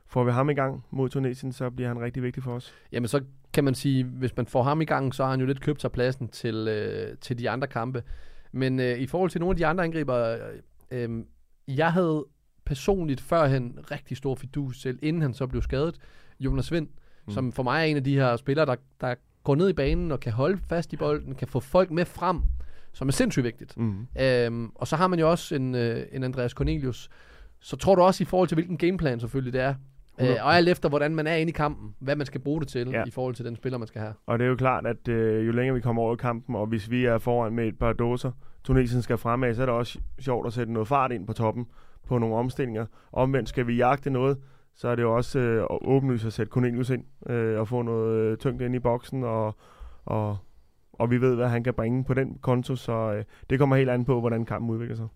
får 0.08 0.24
vi 0.24 0.32
ham 0.32 0.50
i 0.50 0.54
gang 0.54 0.86
mod 0.92 1.10
Tunesien, 1.10 1.52
så 1.52 1.70
bliver 1.70 1.88
han 1.88 2.02
rigtig 2.02 2.24
vigtig 2.24 2.44
for 2.44 2.54
os. 2.54 2.74
Jamen 2.92 3.08
så 3.08 3.24
kan 3.54 3.64
man 3.64 3.76
sige, 3.76 4.04
hvis 4.04 4.38
man 4.38 4.46
får 4.46 4.64
ham 4.64 4.82
i 4.82 4.86
gang, 4.86 5.16
så 5.16 5.24
har 5.24 5.32
han 5.32 5.40
jo 5.40 5.46
lidt 5.46 5.62
købt 5.62 5.82
sig 5.82 5.92
pladsen 5.92 6.28
til, 6.28 6.68
øh, 6.68 7.18
til 7.18 7.40
de 7.40 7.50
andre 7.50 7.68
kampe. 7.68 8.04
Men 8.54 8.80
øh, 8.80 9.00
i 9.00 9.08
forhold 9.08 9.30
til 9.30 9.42
nogle 9.42 9.54
af 9.54 9.58
de 9.58 9.66
andre 9.66 9.84
angriber, 9.84 10.38
øh, 10.92 11.10
øh, 11.10 11.24
jeg 11.68 11.94
havde 11.94 12.26
personligt 12.66 13.22
førhen 13.22 13.80
rigtig 13.92 14.18
stor 14.18 14.36
fidus 14.36 14.82
selv, 14.82 15.00
inden 15.02 15.22
han 15.22 15.34
så 15.34 15.48
blev 15.48 15.62
skadet, 15.62 15.96
Jonas 16.40 16.72
Vind, 16.72 16.88
mm. 17.28 17.34
som 17.34 17.52
for 17.52 17.64
mig 17.64 17.80
er 17.82 17.84
en 17.84 17.98
af 17.98 18.04
de 18.04 18.16
her 18.16 18.36
spillere, 18.36 18.66
der, 18.66 18.76
der 19.02 19.16
går 19.44 19.56
ned 19.56 19.70
i 19.70 19.74
banen 19.74 20.12
og 20.12 20.20
kan 20.20 20.32
holde 20.32 20.58
fast 20.70 20.94
i 20.94 20.96
bolden, 20.96 21.36
kan 21.36 21.48
få 21.48 21.60
folk 21.60 21.92
med 21.92 22.06
frem, 22.06 22.42
som 22.94 23.08
er 23.08 23.12
sindssygt 23.12 23.44
vigtigt. 23.44 23.78
Mm. 23.78 24.08
Øhm, 24.20 24.72
og 24.76 24.88
så 24.88 24.96
har 24.96 25.08
man 25.08 25.20
jo 25.20 25.32
også 25.32 25.56
en, 25.56 25.76
øh, 25.76 26.06
en 26.12 26.24
Andreas 26.24 26.52
Cornelius. 26.52 27.10
Så 27.60 27.76
tror 27.76 27.96
du 27.96 28.02
også 28.02 28.24
i 28.24 28.26
forhold 28.26 28.48
til, 28.48 28.56
hvilken 28.56 28.78
gameplan 28.78 29.20
selvfølgelig 29.20 29.54
det 29.54 29.62
er, 29.62 29.76
Øh, 30.22 30.36
og 30.42 30.56
alt 30.56 30.70
efter, 30.70 30.90
hvordan 30.90 31.16
man 31.16 31.28
er 31.28 31.36
inde 31.36 31.50
i 31.50 31.54
kampen, 31.54 31.96
hvad 32.00 32.16
man 32.16 32.26
skal 32.26 32.42
bruge 32.42 32.62
det 32.62 32.68
til 32.68 32.90
ja. 32.90 33.04
i 33.08 33.12
forhold 33.12 33.36
til 33.36 33.46
den 33.46 33.56
spiller, 33.56 33.78
man 33.78 33.88
skal 33.88 34.02
have. 34.02 34.14
Og 34.26 34.40
det 34.40 34.46
er 34.46 34.50
jo 34.50 34.56
klart, 34.56 34.86
at 34.86 35.08
øh, 35.08 35.48
jo 35.48 35.52
længere 35.52 35.76
vi 35.76 35.82
kommer 35.82 36.02
over 36.02 36.14
i 36.14 36.18
kampen, 36.18 36.56
og 36.56 36.66
hvis 36.66 36.90
vi 36.90 37.06
er 37.06 37.18
foran 37.18 37.54
med 37.54 37.68
et 37.68 37.80
par 37.80 37.94
dåser, 37.94 38.32
Tunesien 38.64 39.02
skal 39.02 39.18
fremad, 39.18 39.56
så 39.56 39.62
er 39.62 39.66
det 39.66 39.76
også 39.76 40.00
sjovt 40.20 40.48
at 40.48 40.54
sætte 40.54 40.74
noget 40.74 40.88
fart 40.88 41.12
ind 41.12 41.28
på 41.28 41.34
toppen 41.34 41.66
på 42.08 42.18
nogle 42.18 42.36
omstillinger. 42.36 42.86
Omvendt 43.12 43.50
skal 43.50 43.68
vi 43.68 43.76
jagte 43.76 44.10
noget, 44.10 44.38
så 44.76 44.88
er 44.88 44.96
det 44.96 45.04
jo 45.04 45.16
også 45.16 45.40
øh, 45.40 45.66
åbenlyst 45.70 46.26
at 46.26 46.34
sætte 46.34 46.50
Cornelius 46.50 46.90
ind 46.90 47.04
øh, 47.30 47.60
og 47.60 47.68
få 47.68 47.82
noget 47.82 48.20
øh, 48.20 48.38
tyngde 48.38 48.66
ind 48.66 48.76
i 48.76 48.80
boksen, 48.80 49.24
og, 49.24 49.56
og, 50.06 50.38
og 50.94 51.12
vi 51.12 51.22
ved, 51.22 51.36
hvad 51.36 51.48
han 51.48 51.64
kan 51.64 51.74
bringe 51.74 52.04
på 52.04 52.14
den 52.14 52.38
konto, 52.42 52.76
så 52.76 53.14
øh, 53.14 53.24
det 53.50 53.60
kommer 53.60 53.76
helt 53.76 53.90
an 53.90 54.06
på, 54.06 54.20
hvordan 54.20 54.46
kampen 54.46 54.72
udvikler 54.72 54.96
sig. 54.96 55.08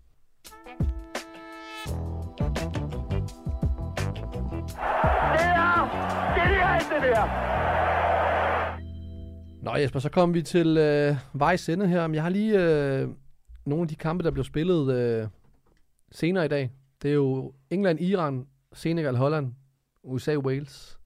Det 7.00 7.10
der. 7.16 7.48
Nå 9.62 9.74
Jesper, 9.76 10.00
så 10.00 10.08
kommer 10.08 10.34
vi 10.34 10.42
til 10.42 10.76
øh, 10.76 11.16
vejs 11.32 11.68
ende 11.68 11.88
her. 11.88 12.08
Jeg 12.08 12.22
har 12.22 12.30
lige 12.30 12.60
øh, 12.60 13.08
nogle 13.66 13.82
af 13.82 13.88
de 13.88 13.94
kampe, 13.94 14.24
der 14.24 14.30
bliver 14.30 14.44
spillet 14.44 14.94
øh, 14.94 15.28
senere 16.10 16.44
i 16.44 16.48
dag. 16.48 16.70
Det 17.02 17.10
er 17.10 17.14
jo 17.14 17.52
England, 17.70 18.00
Iran, 18.00 18.46
Senegal, 18.72 19.16
Holland, 19.16 19.52
USA, 20.02 20.36
Wales. 20.36 20.98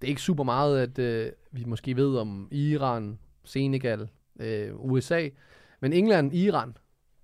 Det 0.00 0.06
er 0.06 0.08
ikke 0.08 0.22
super 0.22 0.44
meget, 0.44 0.78
at 0.80 0.98
øh, 0.98 1.32
vi 1.52 1.64
måske 1.64 1.96
ved 1.96 2.16
om 2.16 2.48
Iran, 2.50 3.18
Senegal, 3.44 4.08
øh, 4.40 4.70
USA. 4.74 5.28
Men 5.80 5.92
England, 5.92 6.34
Iran, 6.34 6.76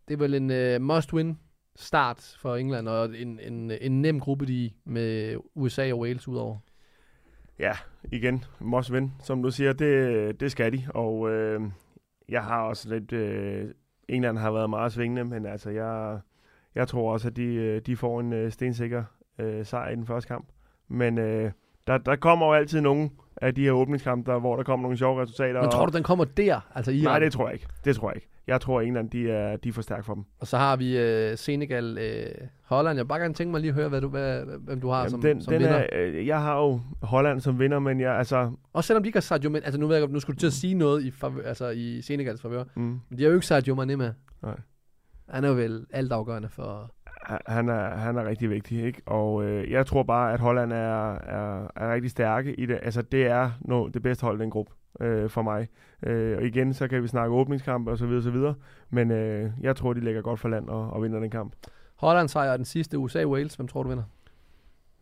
det 0.09 0.15
er 0.15 0.19
vel 0.19 0.35
en 0.35 0.51
øh, 0.51 0.81
must-win 0.81 1.35
start 1.77 2.37
for 2.39 2.57
England, 2.57 2.89
og 2.89 3.19
en, 3.19 3.41
en, 3.41 3.71
en 3.71 4.03
nem 4.03 4.21
gruppe 4.21 4.47
de 4.47 4.71
med 4.85 5.37
USA 5.55 5.93
og 5.93 5.99
Wales 5.99 6.29
udover 6.29 6.59
ja, 7.59 7.73
igen, 8.05 8.45
must 8.61 8.93
win, 8.93 9.13
som 9.23 9.43
du 9.43 9.51
siger, 9.51 9.73
det, 9.73 10.41
det 10.41 10.51
skal 10.51 10.73
de. 10.73 10.85
Og 10.95 11.31
øh, 11.31 11.61
jeg 12.29 12.45
har 12.45 12.63
også 12.63 12.89
lidt... 12.89 13.13
Øh, 13.13 13.69
England 14.09 14.39
har 14.39 14.51
været 14.51 14.71
meget 14.71 14.93
svingende, 14.93 15.25
men 15.25 15.47
altså, 15.47 15.71
jeg, 15.71 16.19
jeg 16.75 16.89
tror 16.89 17.13
også, 17.13 17.29
at 17.29 17.37
de, 17.37 17.45
øh, 17.45 17.81
de 17.87 17.97
får 17.97 18.21
en 18.21 18.33
øh, 18.33 18.53
stensikker 18.53 19.05
øh, 19.39 19.67
sejr 19.67 19.91
i 19.91 19.95
den 19.95 20.07
første 20.07 20.29
kamp. 20.29 20.49
Men 20.89 21.19
øh, 21.19 21.51
der, 21.87 21.99
der 21.99 22.17
kommer 22.17 22.47
jo 22.47 22.53
altid 22.53 22.81
nogen 22.81 23.13
af 23.37 23.55
de 23.55 23.65
her 23.65 23.73
åbningskampe, 23.73 24.31
der, 24.31 24.39
hvor 24.39 24.57
der 24.57 24.63
kommer 24.63 24.83
nogle 24.83 24.99
sjove 24.99 25.23
resultater. 25.23 25.61
Men 25.61 25.71
tror 25.71 25.87
du, 25.87 25.97
den 25.97 26.03
kommer 26.03 26.25
der? 26.25 26.61
Altså 26.75 26.91
Iran? 26.91 27.05
Nej, 27.05 27.19
det 27.19 27.33
tror 27.33 27.47
jeg 27.47 27.55
ikke. 27.55 27.67
Det 27.85 27.97
tror 27.97 28.11
jeg 28.11 28.17
ikke. 28.17 28.29
Jeg 28.47 28.61
tror, 28.61 28.81
at 28.81 28.87
England 28.87 29.11
de 29.11 29.31
er, 29.31 29.57
de 29.57 29.69
er 29.69 29.73
for 29.73 29.83
stærke 29.83 30.05
for 30.05 30.15
dem. 30.15 30.25
Og 30.41 30.47
så 30.47 30.57
har 30.57 30.77
vi 30.77 30.99
øh, 30.99 31.37
Senegal, 31.37 31.99
øh, 31.99 32.49
Holland. 32.65 32.97
Jeg 32.97 33.09
bare 33.09 33.21
gerne 33.21 33.35
tænke 33.35 33.51
mig 33.51 33.61
lige 33.61 33.69
at 33.69 33.75
høre, 33.75 33.89
hvad 33.89 34.01
du, 34.01 34.09
hvad, 34.09 34.43
hvem 34.59 34.81
du 34.81 34.89
har 34.89 34.99
Jamen, 34.99 35.11
som, 35.11 35.21
den, 35.21 35.43
som 35.43 35.53
den 35.53 35.63
vinder. 35.63 35.77
Er, 35.77 35.87
øh, 35.93 36.27
jeg 36.27 36.43
har 36.43 36.59
jo 36.59 36.81
Holland 37.03 37.41
som 37.41 37.59
vinder, 37.59 37.79
men 37.79 38.01
jeg 38.01 38.19
altså... 38.19 38.53
Og 38.73 38.85
selvom 38.85 39.03
de 39.03 39.09
ikke 39.09 39.17
har 39.17 39.21
Sadio 39.21 39.51
Mane, 39.51 39.65
altså 39.65 39.81
nu, 39.81 39.87
ved 39.87 39.97
jeg, 39.97 40.09
nu 40.09 40.21
skulle 40.21 40.35
du 40.35 40.41
til 40.41 40.47
at 40.47 40.53
sige 40.53 40.75
noget 40.75 41.05
i, 41.05 41.11
favør, 41.11 41.49
altså 41.49 41.69
i 41.69 42.03
Senegals 42.03 42.43
favør, 42.43 42.65
mm. 42.77 42.83
men 42.83 43.19
de 43.19 43.23
har 43.23 43.29
jo 43.29 43.35
ikke 43.35 43.47
Sadio 43.47 43.75
Mane 43.75 43.97
med. 43.97 44.13
Nej. 44.43 44.57
Han 45.29 45.45
er 45.45 45.49
jo 45.49 45.55
vel 45.55 45.87
altafgørende 45.91 46.49
for... 46.49 46.95
Han 47.47 47.69
er, 47.69 47.97
han 47.97 48.17
er 48.17 48.25
rigtig 48.25 48.51
vigtig, 48.51 48.85
ikke? 48.85 49.03
Og 49.07 49.45
øh, 49.45 49.71
jeg 49.71 49.87
tror 49.87 50.03
bare, 50.03 50.33
at 50.33 50.41
Holland 50.41 50.73
er, 50.73 51.15
er, 51.15 51.71
er 51.77 51.95
rigtig 51.95 52.11
stærke 52.11 52.55
i 52.55 52.67
det. 52.67 52.79
Altså, 52.83 53.03
det 53.03 53.27
er 53.27 53.51
no, 53.61 53.89
det 53.89 54.03
bedste 54.03 54.25
hold 54.25 54.41
i 54.41 54.43
den 54.43 54.51
gruppe 54.51 54.73
øh, 55.01 55.31
for 55.31 55.43
mig. 55.43 55.69
Øh, 56.03 56.37
og 56.39 56.45
igen, 56.45 56.75
så 56.75 56.89
kan 56.89 57.03
vi 57.03 57.09
snakke 57.09 57.35
åbningskamp 57.35 57.89
og 57.89 57.99
så 57.99 58.07
videre, 58.07 58.23
så 58.23 58.31
videre. 58.31 58.55
Men 58.91 59.11
øh, 59.11 59.51
jeg 59.61 59.77
tror, 59.77 59.93
de 59.93 60.01
lægger 60.01 60.23
godt 60.23 60.41
for 60.41 60.49
land 60.49 60.69
og, 60.69 60.91
og 60.91 61.03
vinder 61.03 61.21
den 61.21 61.31
kamp. 61.31 61.53
Holland 61.97 62.29
sejrer 62.29 62.57
den 62.57 62.65
sidste 62.65 62.97
USA-Wales. 62.99 63.57
Hvem 63.57 63.69
tror 63.69 63.83
du 63.83 63.89
vinder? 63.89 64.05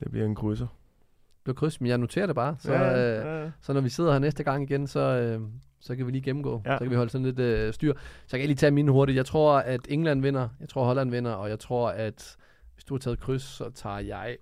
Det 0.00 0.10
bliver 0.10 0.26
en 0.26 0.34
krydser. 0.34 0.66
Det 0.66 1.44
bliver 1.44 1.54
kryds, 1.54 1.80
men 1.80 1.88
jeg 1.90 1.98
noterer 1.98 2.26
det 2.26 2.34
bare. 2.34 2.56
Så, 2.58 2.72
ja, 2.72 2.82
ja. 2.82 3.44
Øh, 3.44 3.50
så 3.60 3.72
når 3.72 3.80
vi 3.80 3.88
sidder 3.88 4.12
her 4.12 4.18
næste 4.18 4.44
gang 4.44 4.62
igen, 4.62 4.86
så, 4.86 5.00
øh, 5.00 5.40
så 5.80 5.96
kan 5.96 6.06
vi 6.06 6.12
lige 6.12 6.22
gennemgå. 6.22 6.62
Ja. 6.66 6.72
Så 6.72 6.78
kan 6.78 6.90
vi 6.90 6.96
holde 6.96 7.10
sådan 7.10 7.24
lidt 7.24 7.38
øh, 7.38 7.72
styr. 7.72 7.94
Så 8.26 8.30
kan 8.30 8.40
jeg 8.40 8.46
lige 8.48 8.56
tage 8.56 8.70
mine 8.70 8.92
hurtigt. 8.92 9.16
Jeg 9.16 9.26
tror, 9.26 9.58
at 9.58 9.80
England 9.88 10.22
vinder. 10.22 10.48
Jeg 10.60 10.68
tror, 10.68 10.84
Holland 10.84 11.10
vinder. 11.10 11.32
Og 11.32 11.48
jeg 11.48 11.58
tror, 11.58 11.88
at 11.88 12.36
hvis 12.74 12.84
du 12.84 12.94
har 12.94 12.98
taget 12.98 13.20
kryds, 13.20 13.42
så 13.42 13.70
tager 13.70 13.98
jeg 13.98 14.36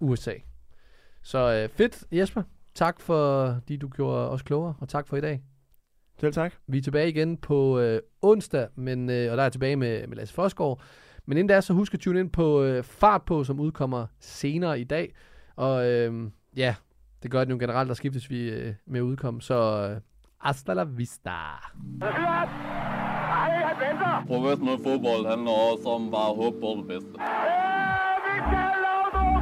USA. 0.00 0.32
Så 1.22 1.38
øh, 1.62 1.68
fedt, 1.68 2.04
Jesper. 2.12 2.42
Tak 2.78 3.00
for, 3.00 3.46
de 3.68 3.78
du 3.78 3.88
gjorde 3.88 4.30
os 4.30 4.42
klogere, 4.42 4.74
og 4.80 4.88
tak 4.88 5.06
for 5.06 5.16
i 5.16 5.20
dag. 5.20 5.42
Selv 6.20 6.32
tak. 6.32 6.54
Vi 6.66 6.78
er 6.78 6.82
tilbage 6.82 7.08
igen 7.08 7.36
på 7.36 7.78
øh, 7.78 8.00
onsdag, 8.22 8.68
men, 8.74 9.10
øh, 9.10 9.30
og 9.30 9.36
der 9.36 9.42
er 9.42 9.44
jeg 9.44 9.52
tilbage 9.52 9.76
med, 9.76 10.06
med 10.06 10.16
Lasse 10.16 10.34
Forsgaard. 10.34 10.80
Men 11.26 11.38
inden 11.38 11.48
da, 11.48 11.60
så 11.60 11.72
husk 11.72 11.94
at 11.94 12.00
tune 12.00 12.20
ind 12.20 12.30
på 12.30 12.62
øh, 12.62 12.84
Fart 12.84 13.22
på, 13.22 13.44
som 13.44 13.60
udkommer 13.60 14.06
senere 14.20 14.80
i 14.80 14.84
dag. 14.84 15.14
Og 15.56 15.86
øh, 15.90 16.30
ja, 16.56 16.74
det 17.22 17.30
gør 17.30 17.44
det 17.44 17.52
jo 17.52 17.58
generelt, 17.60 17.88
der 17.88 17.94
skiftes 17.94 18.30
vi 18.30 18.50
øh, 18.50 18.74
med 18.86 19.02
udkom. 19.02 19.40
Så 19.40 19.88
øh, 19.90 20.00
hasta 20.40 20.74
la 20.74 20.84
vista. 20.84 21.30
Professionel 24.26 24.78
fodbold 24.84 25.26
handler 25.28 25.72
også 25.72 25.88
om 25.88 26.10
bare 26.10 26.30
at 26.30 26.36
håbe 26.36 26.60
på 26.60 26.76
det 26.78 26.86
bedste. 26.88 27.10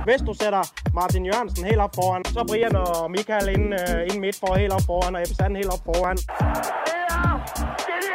Du 0.07 0.35
sætter 0.35 0.63
Martin 0.95 1.27
Jørgensen 1.27 1.65
helt 1.65 1.79
op 1.79 1.95
foran, 1.95 2.25
så 2.25 2.45
Brian 2.49 2.77
og 2.77 3.11
Michael 3.11 3.49
ind, 3.49 3.75
uh, 3.75 4.15
ind 4.15 4.21
midt 4.21 4.37
for 4.41 4.55
helt 4.55 4.73
op 4.73 4.83
foran, 4.87 5.15
og 5.17 5.23
Ebbe 5.23 5.57
helt 5.57 5.71
op 5.75 5.79
foran. 5.85 6.17
Det 6.17 6.27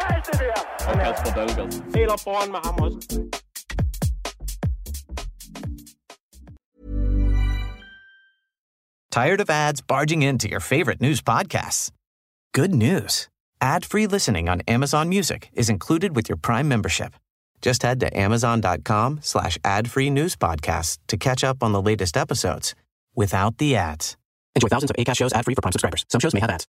er 0.09 0.21
det 0.27 0.39
der! 0.39 1.61
Og. 1.61 1.67
Helt 1.95 2.11
op 2.11 2.19
foran 2.19 2.51
med 2.51 2.59
ham 2.65 2.75
også. 2.79 2.97
Tired 9.11 9.41
of 9.41 9.49
ads 9.49 9.81
barging 9.81 10.23
into 10.23 10.47
your 10.47 10.61
favorite 10.61 11.01
news 11.01 11.21
podcasts? 11.21 11.91
Good 12.53 12.73
news. 12.73 13.29
Ad-free 13.61 14.07
listening 14.07 14.49
on 14.49 14.61
Amazon 14.67 15.09
Music 15.09 15.49
is 15.53 15.69
included 15.69 16.15
with 16.15 16.29
your 16.29 16.39
Prime 16.47 16.67
membership. 16.69 17.11
Just 17.61 17.83
head 17.83 17.99
to 17.99 18.17
amazon.com 18.17 19.19
slash 19.21 19.57
ad-free 19.63 20.09
news 20.09 20.35
podcasts 20.35 20.97
to 21.07 21.17
catch 21.17 21.43
up 21.43 21.63
on 21.63 21.71
the 21.71 21.81
latest 21.81 22.17
episodes 22.17 22.75
without 23.15 23.57
the 23.57 23.75
ads. 23.75 24.17
Enjoy 24.55 24.67
thousands 24.67 24.91
of 24.91 24.97
ACAST 24.97 25.17
shows 25.17 25.33
ad 25.33 25.45
free 25.45 25.55
for 25.55 25.61
Prime 25.61 25.71
subscribers. 25.71 26.05
Some 26.09 26.19
shows 26.19 26.33
may 26.33 26.39
have 26.39 26.49
ads. 26.49 26.67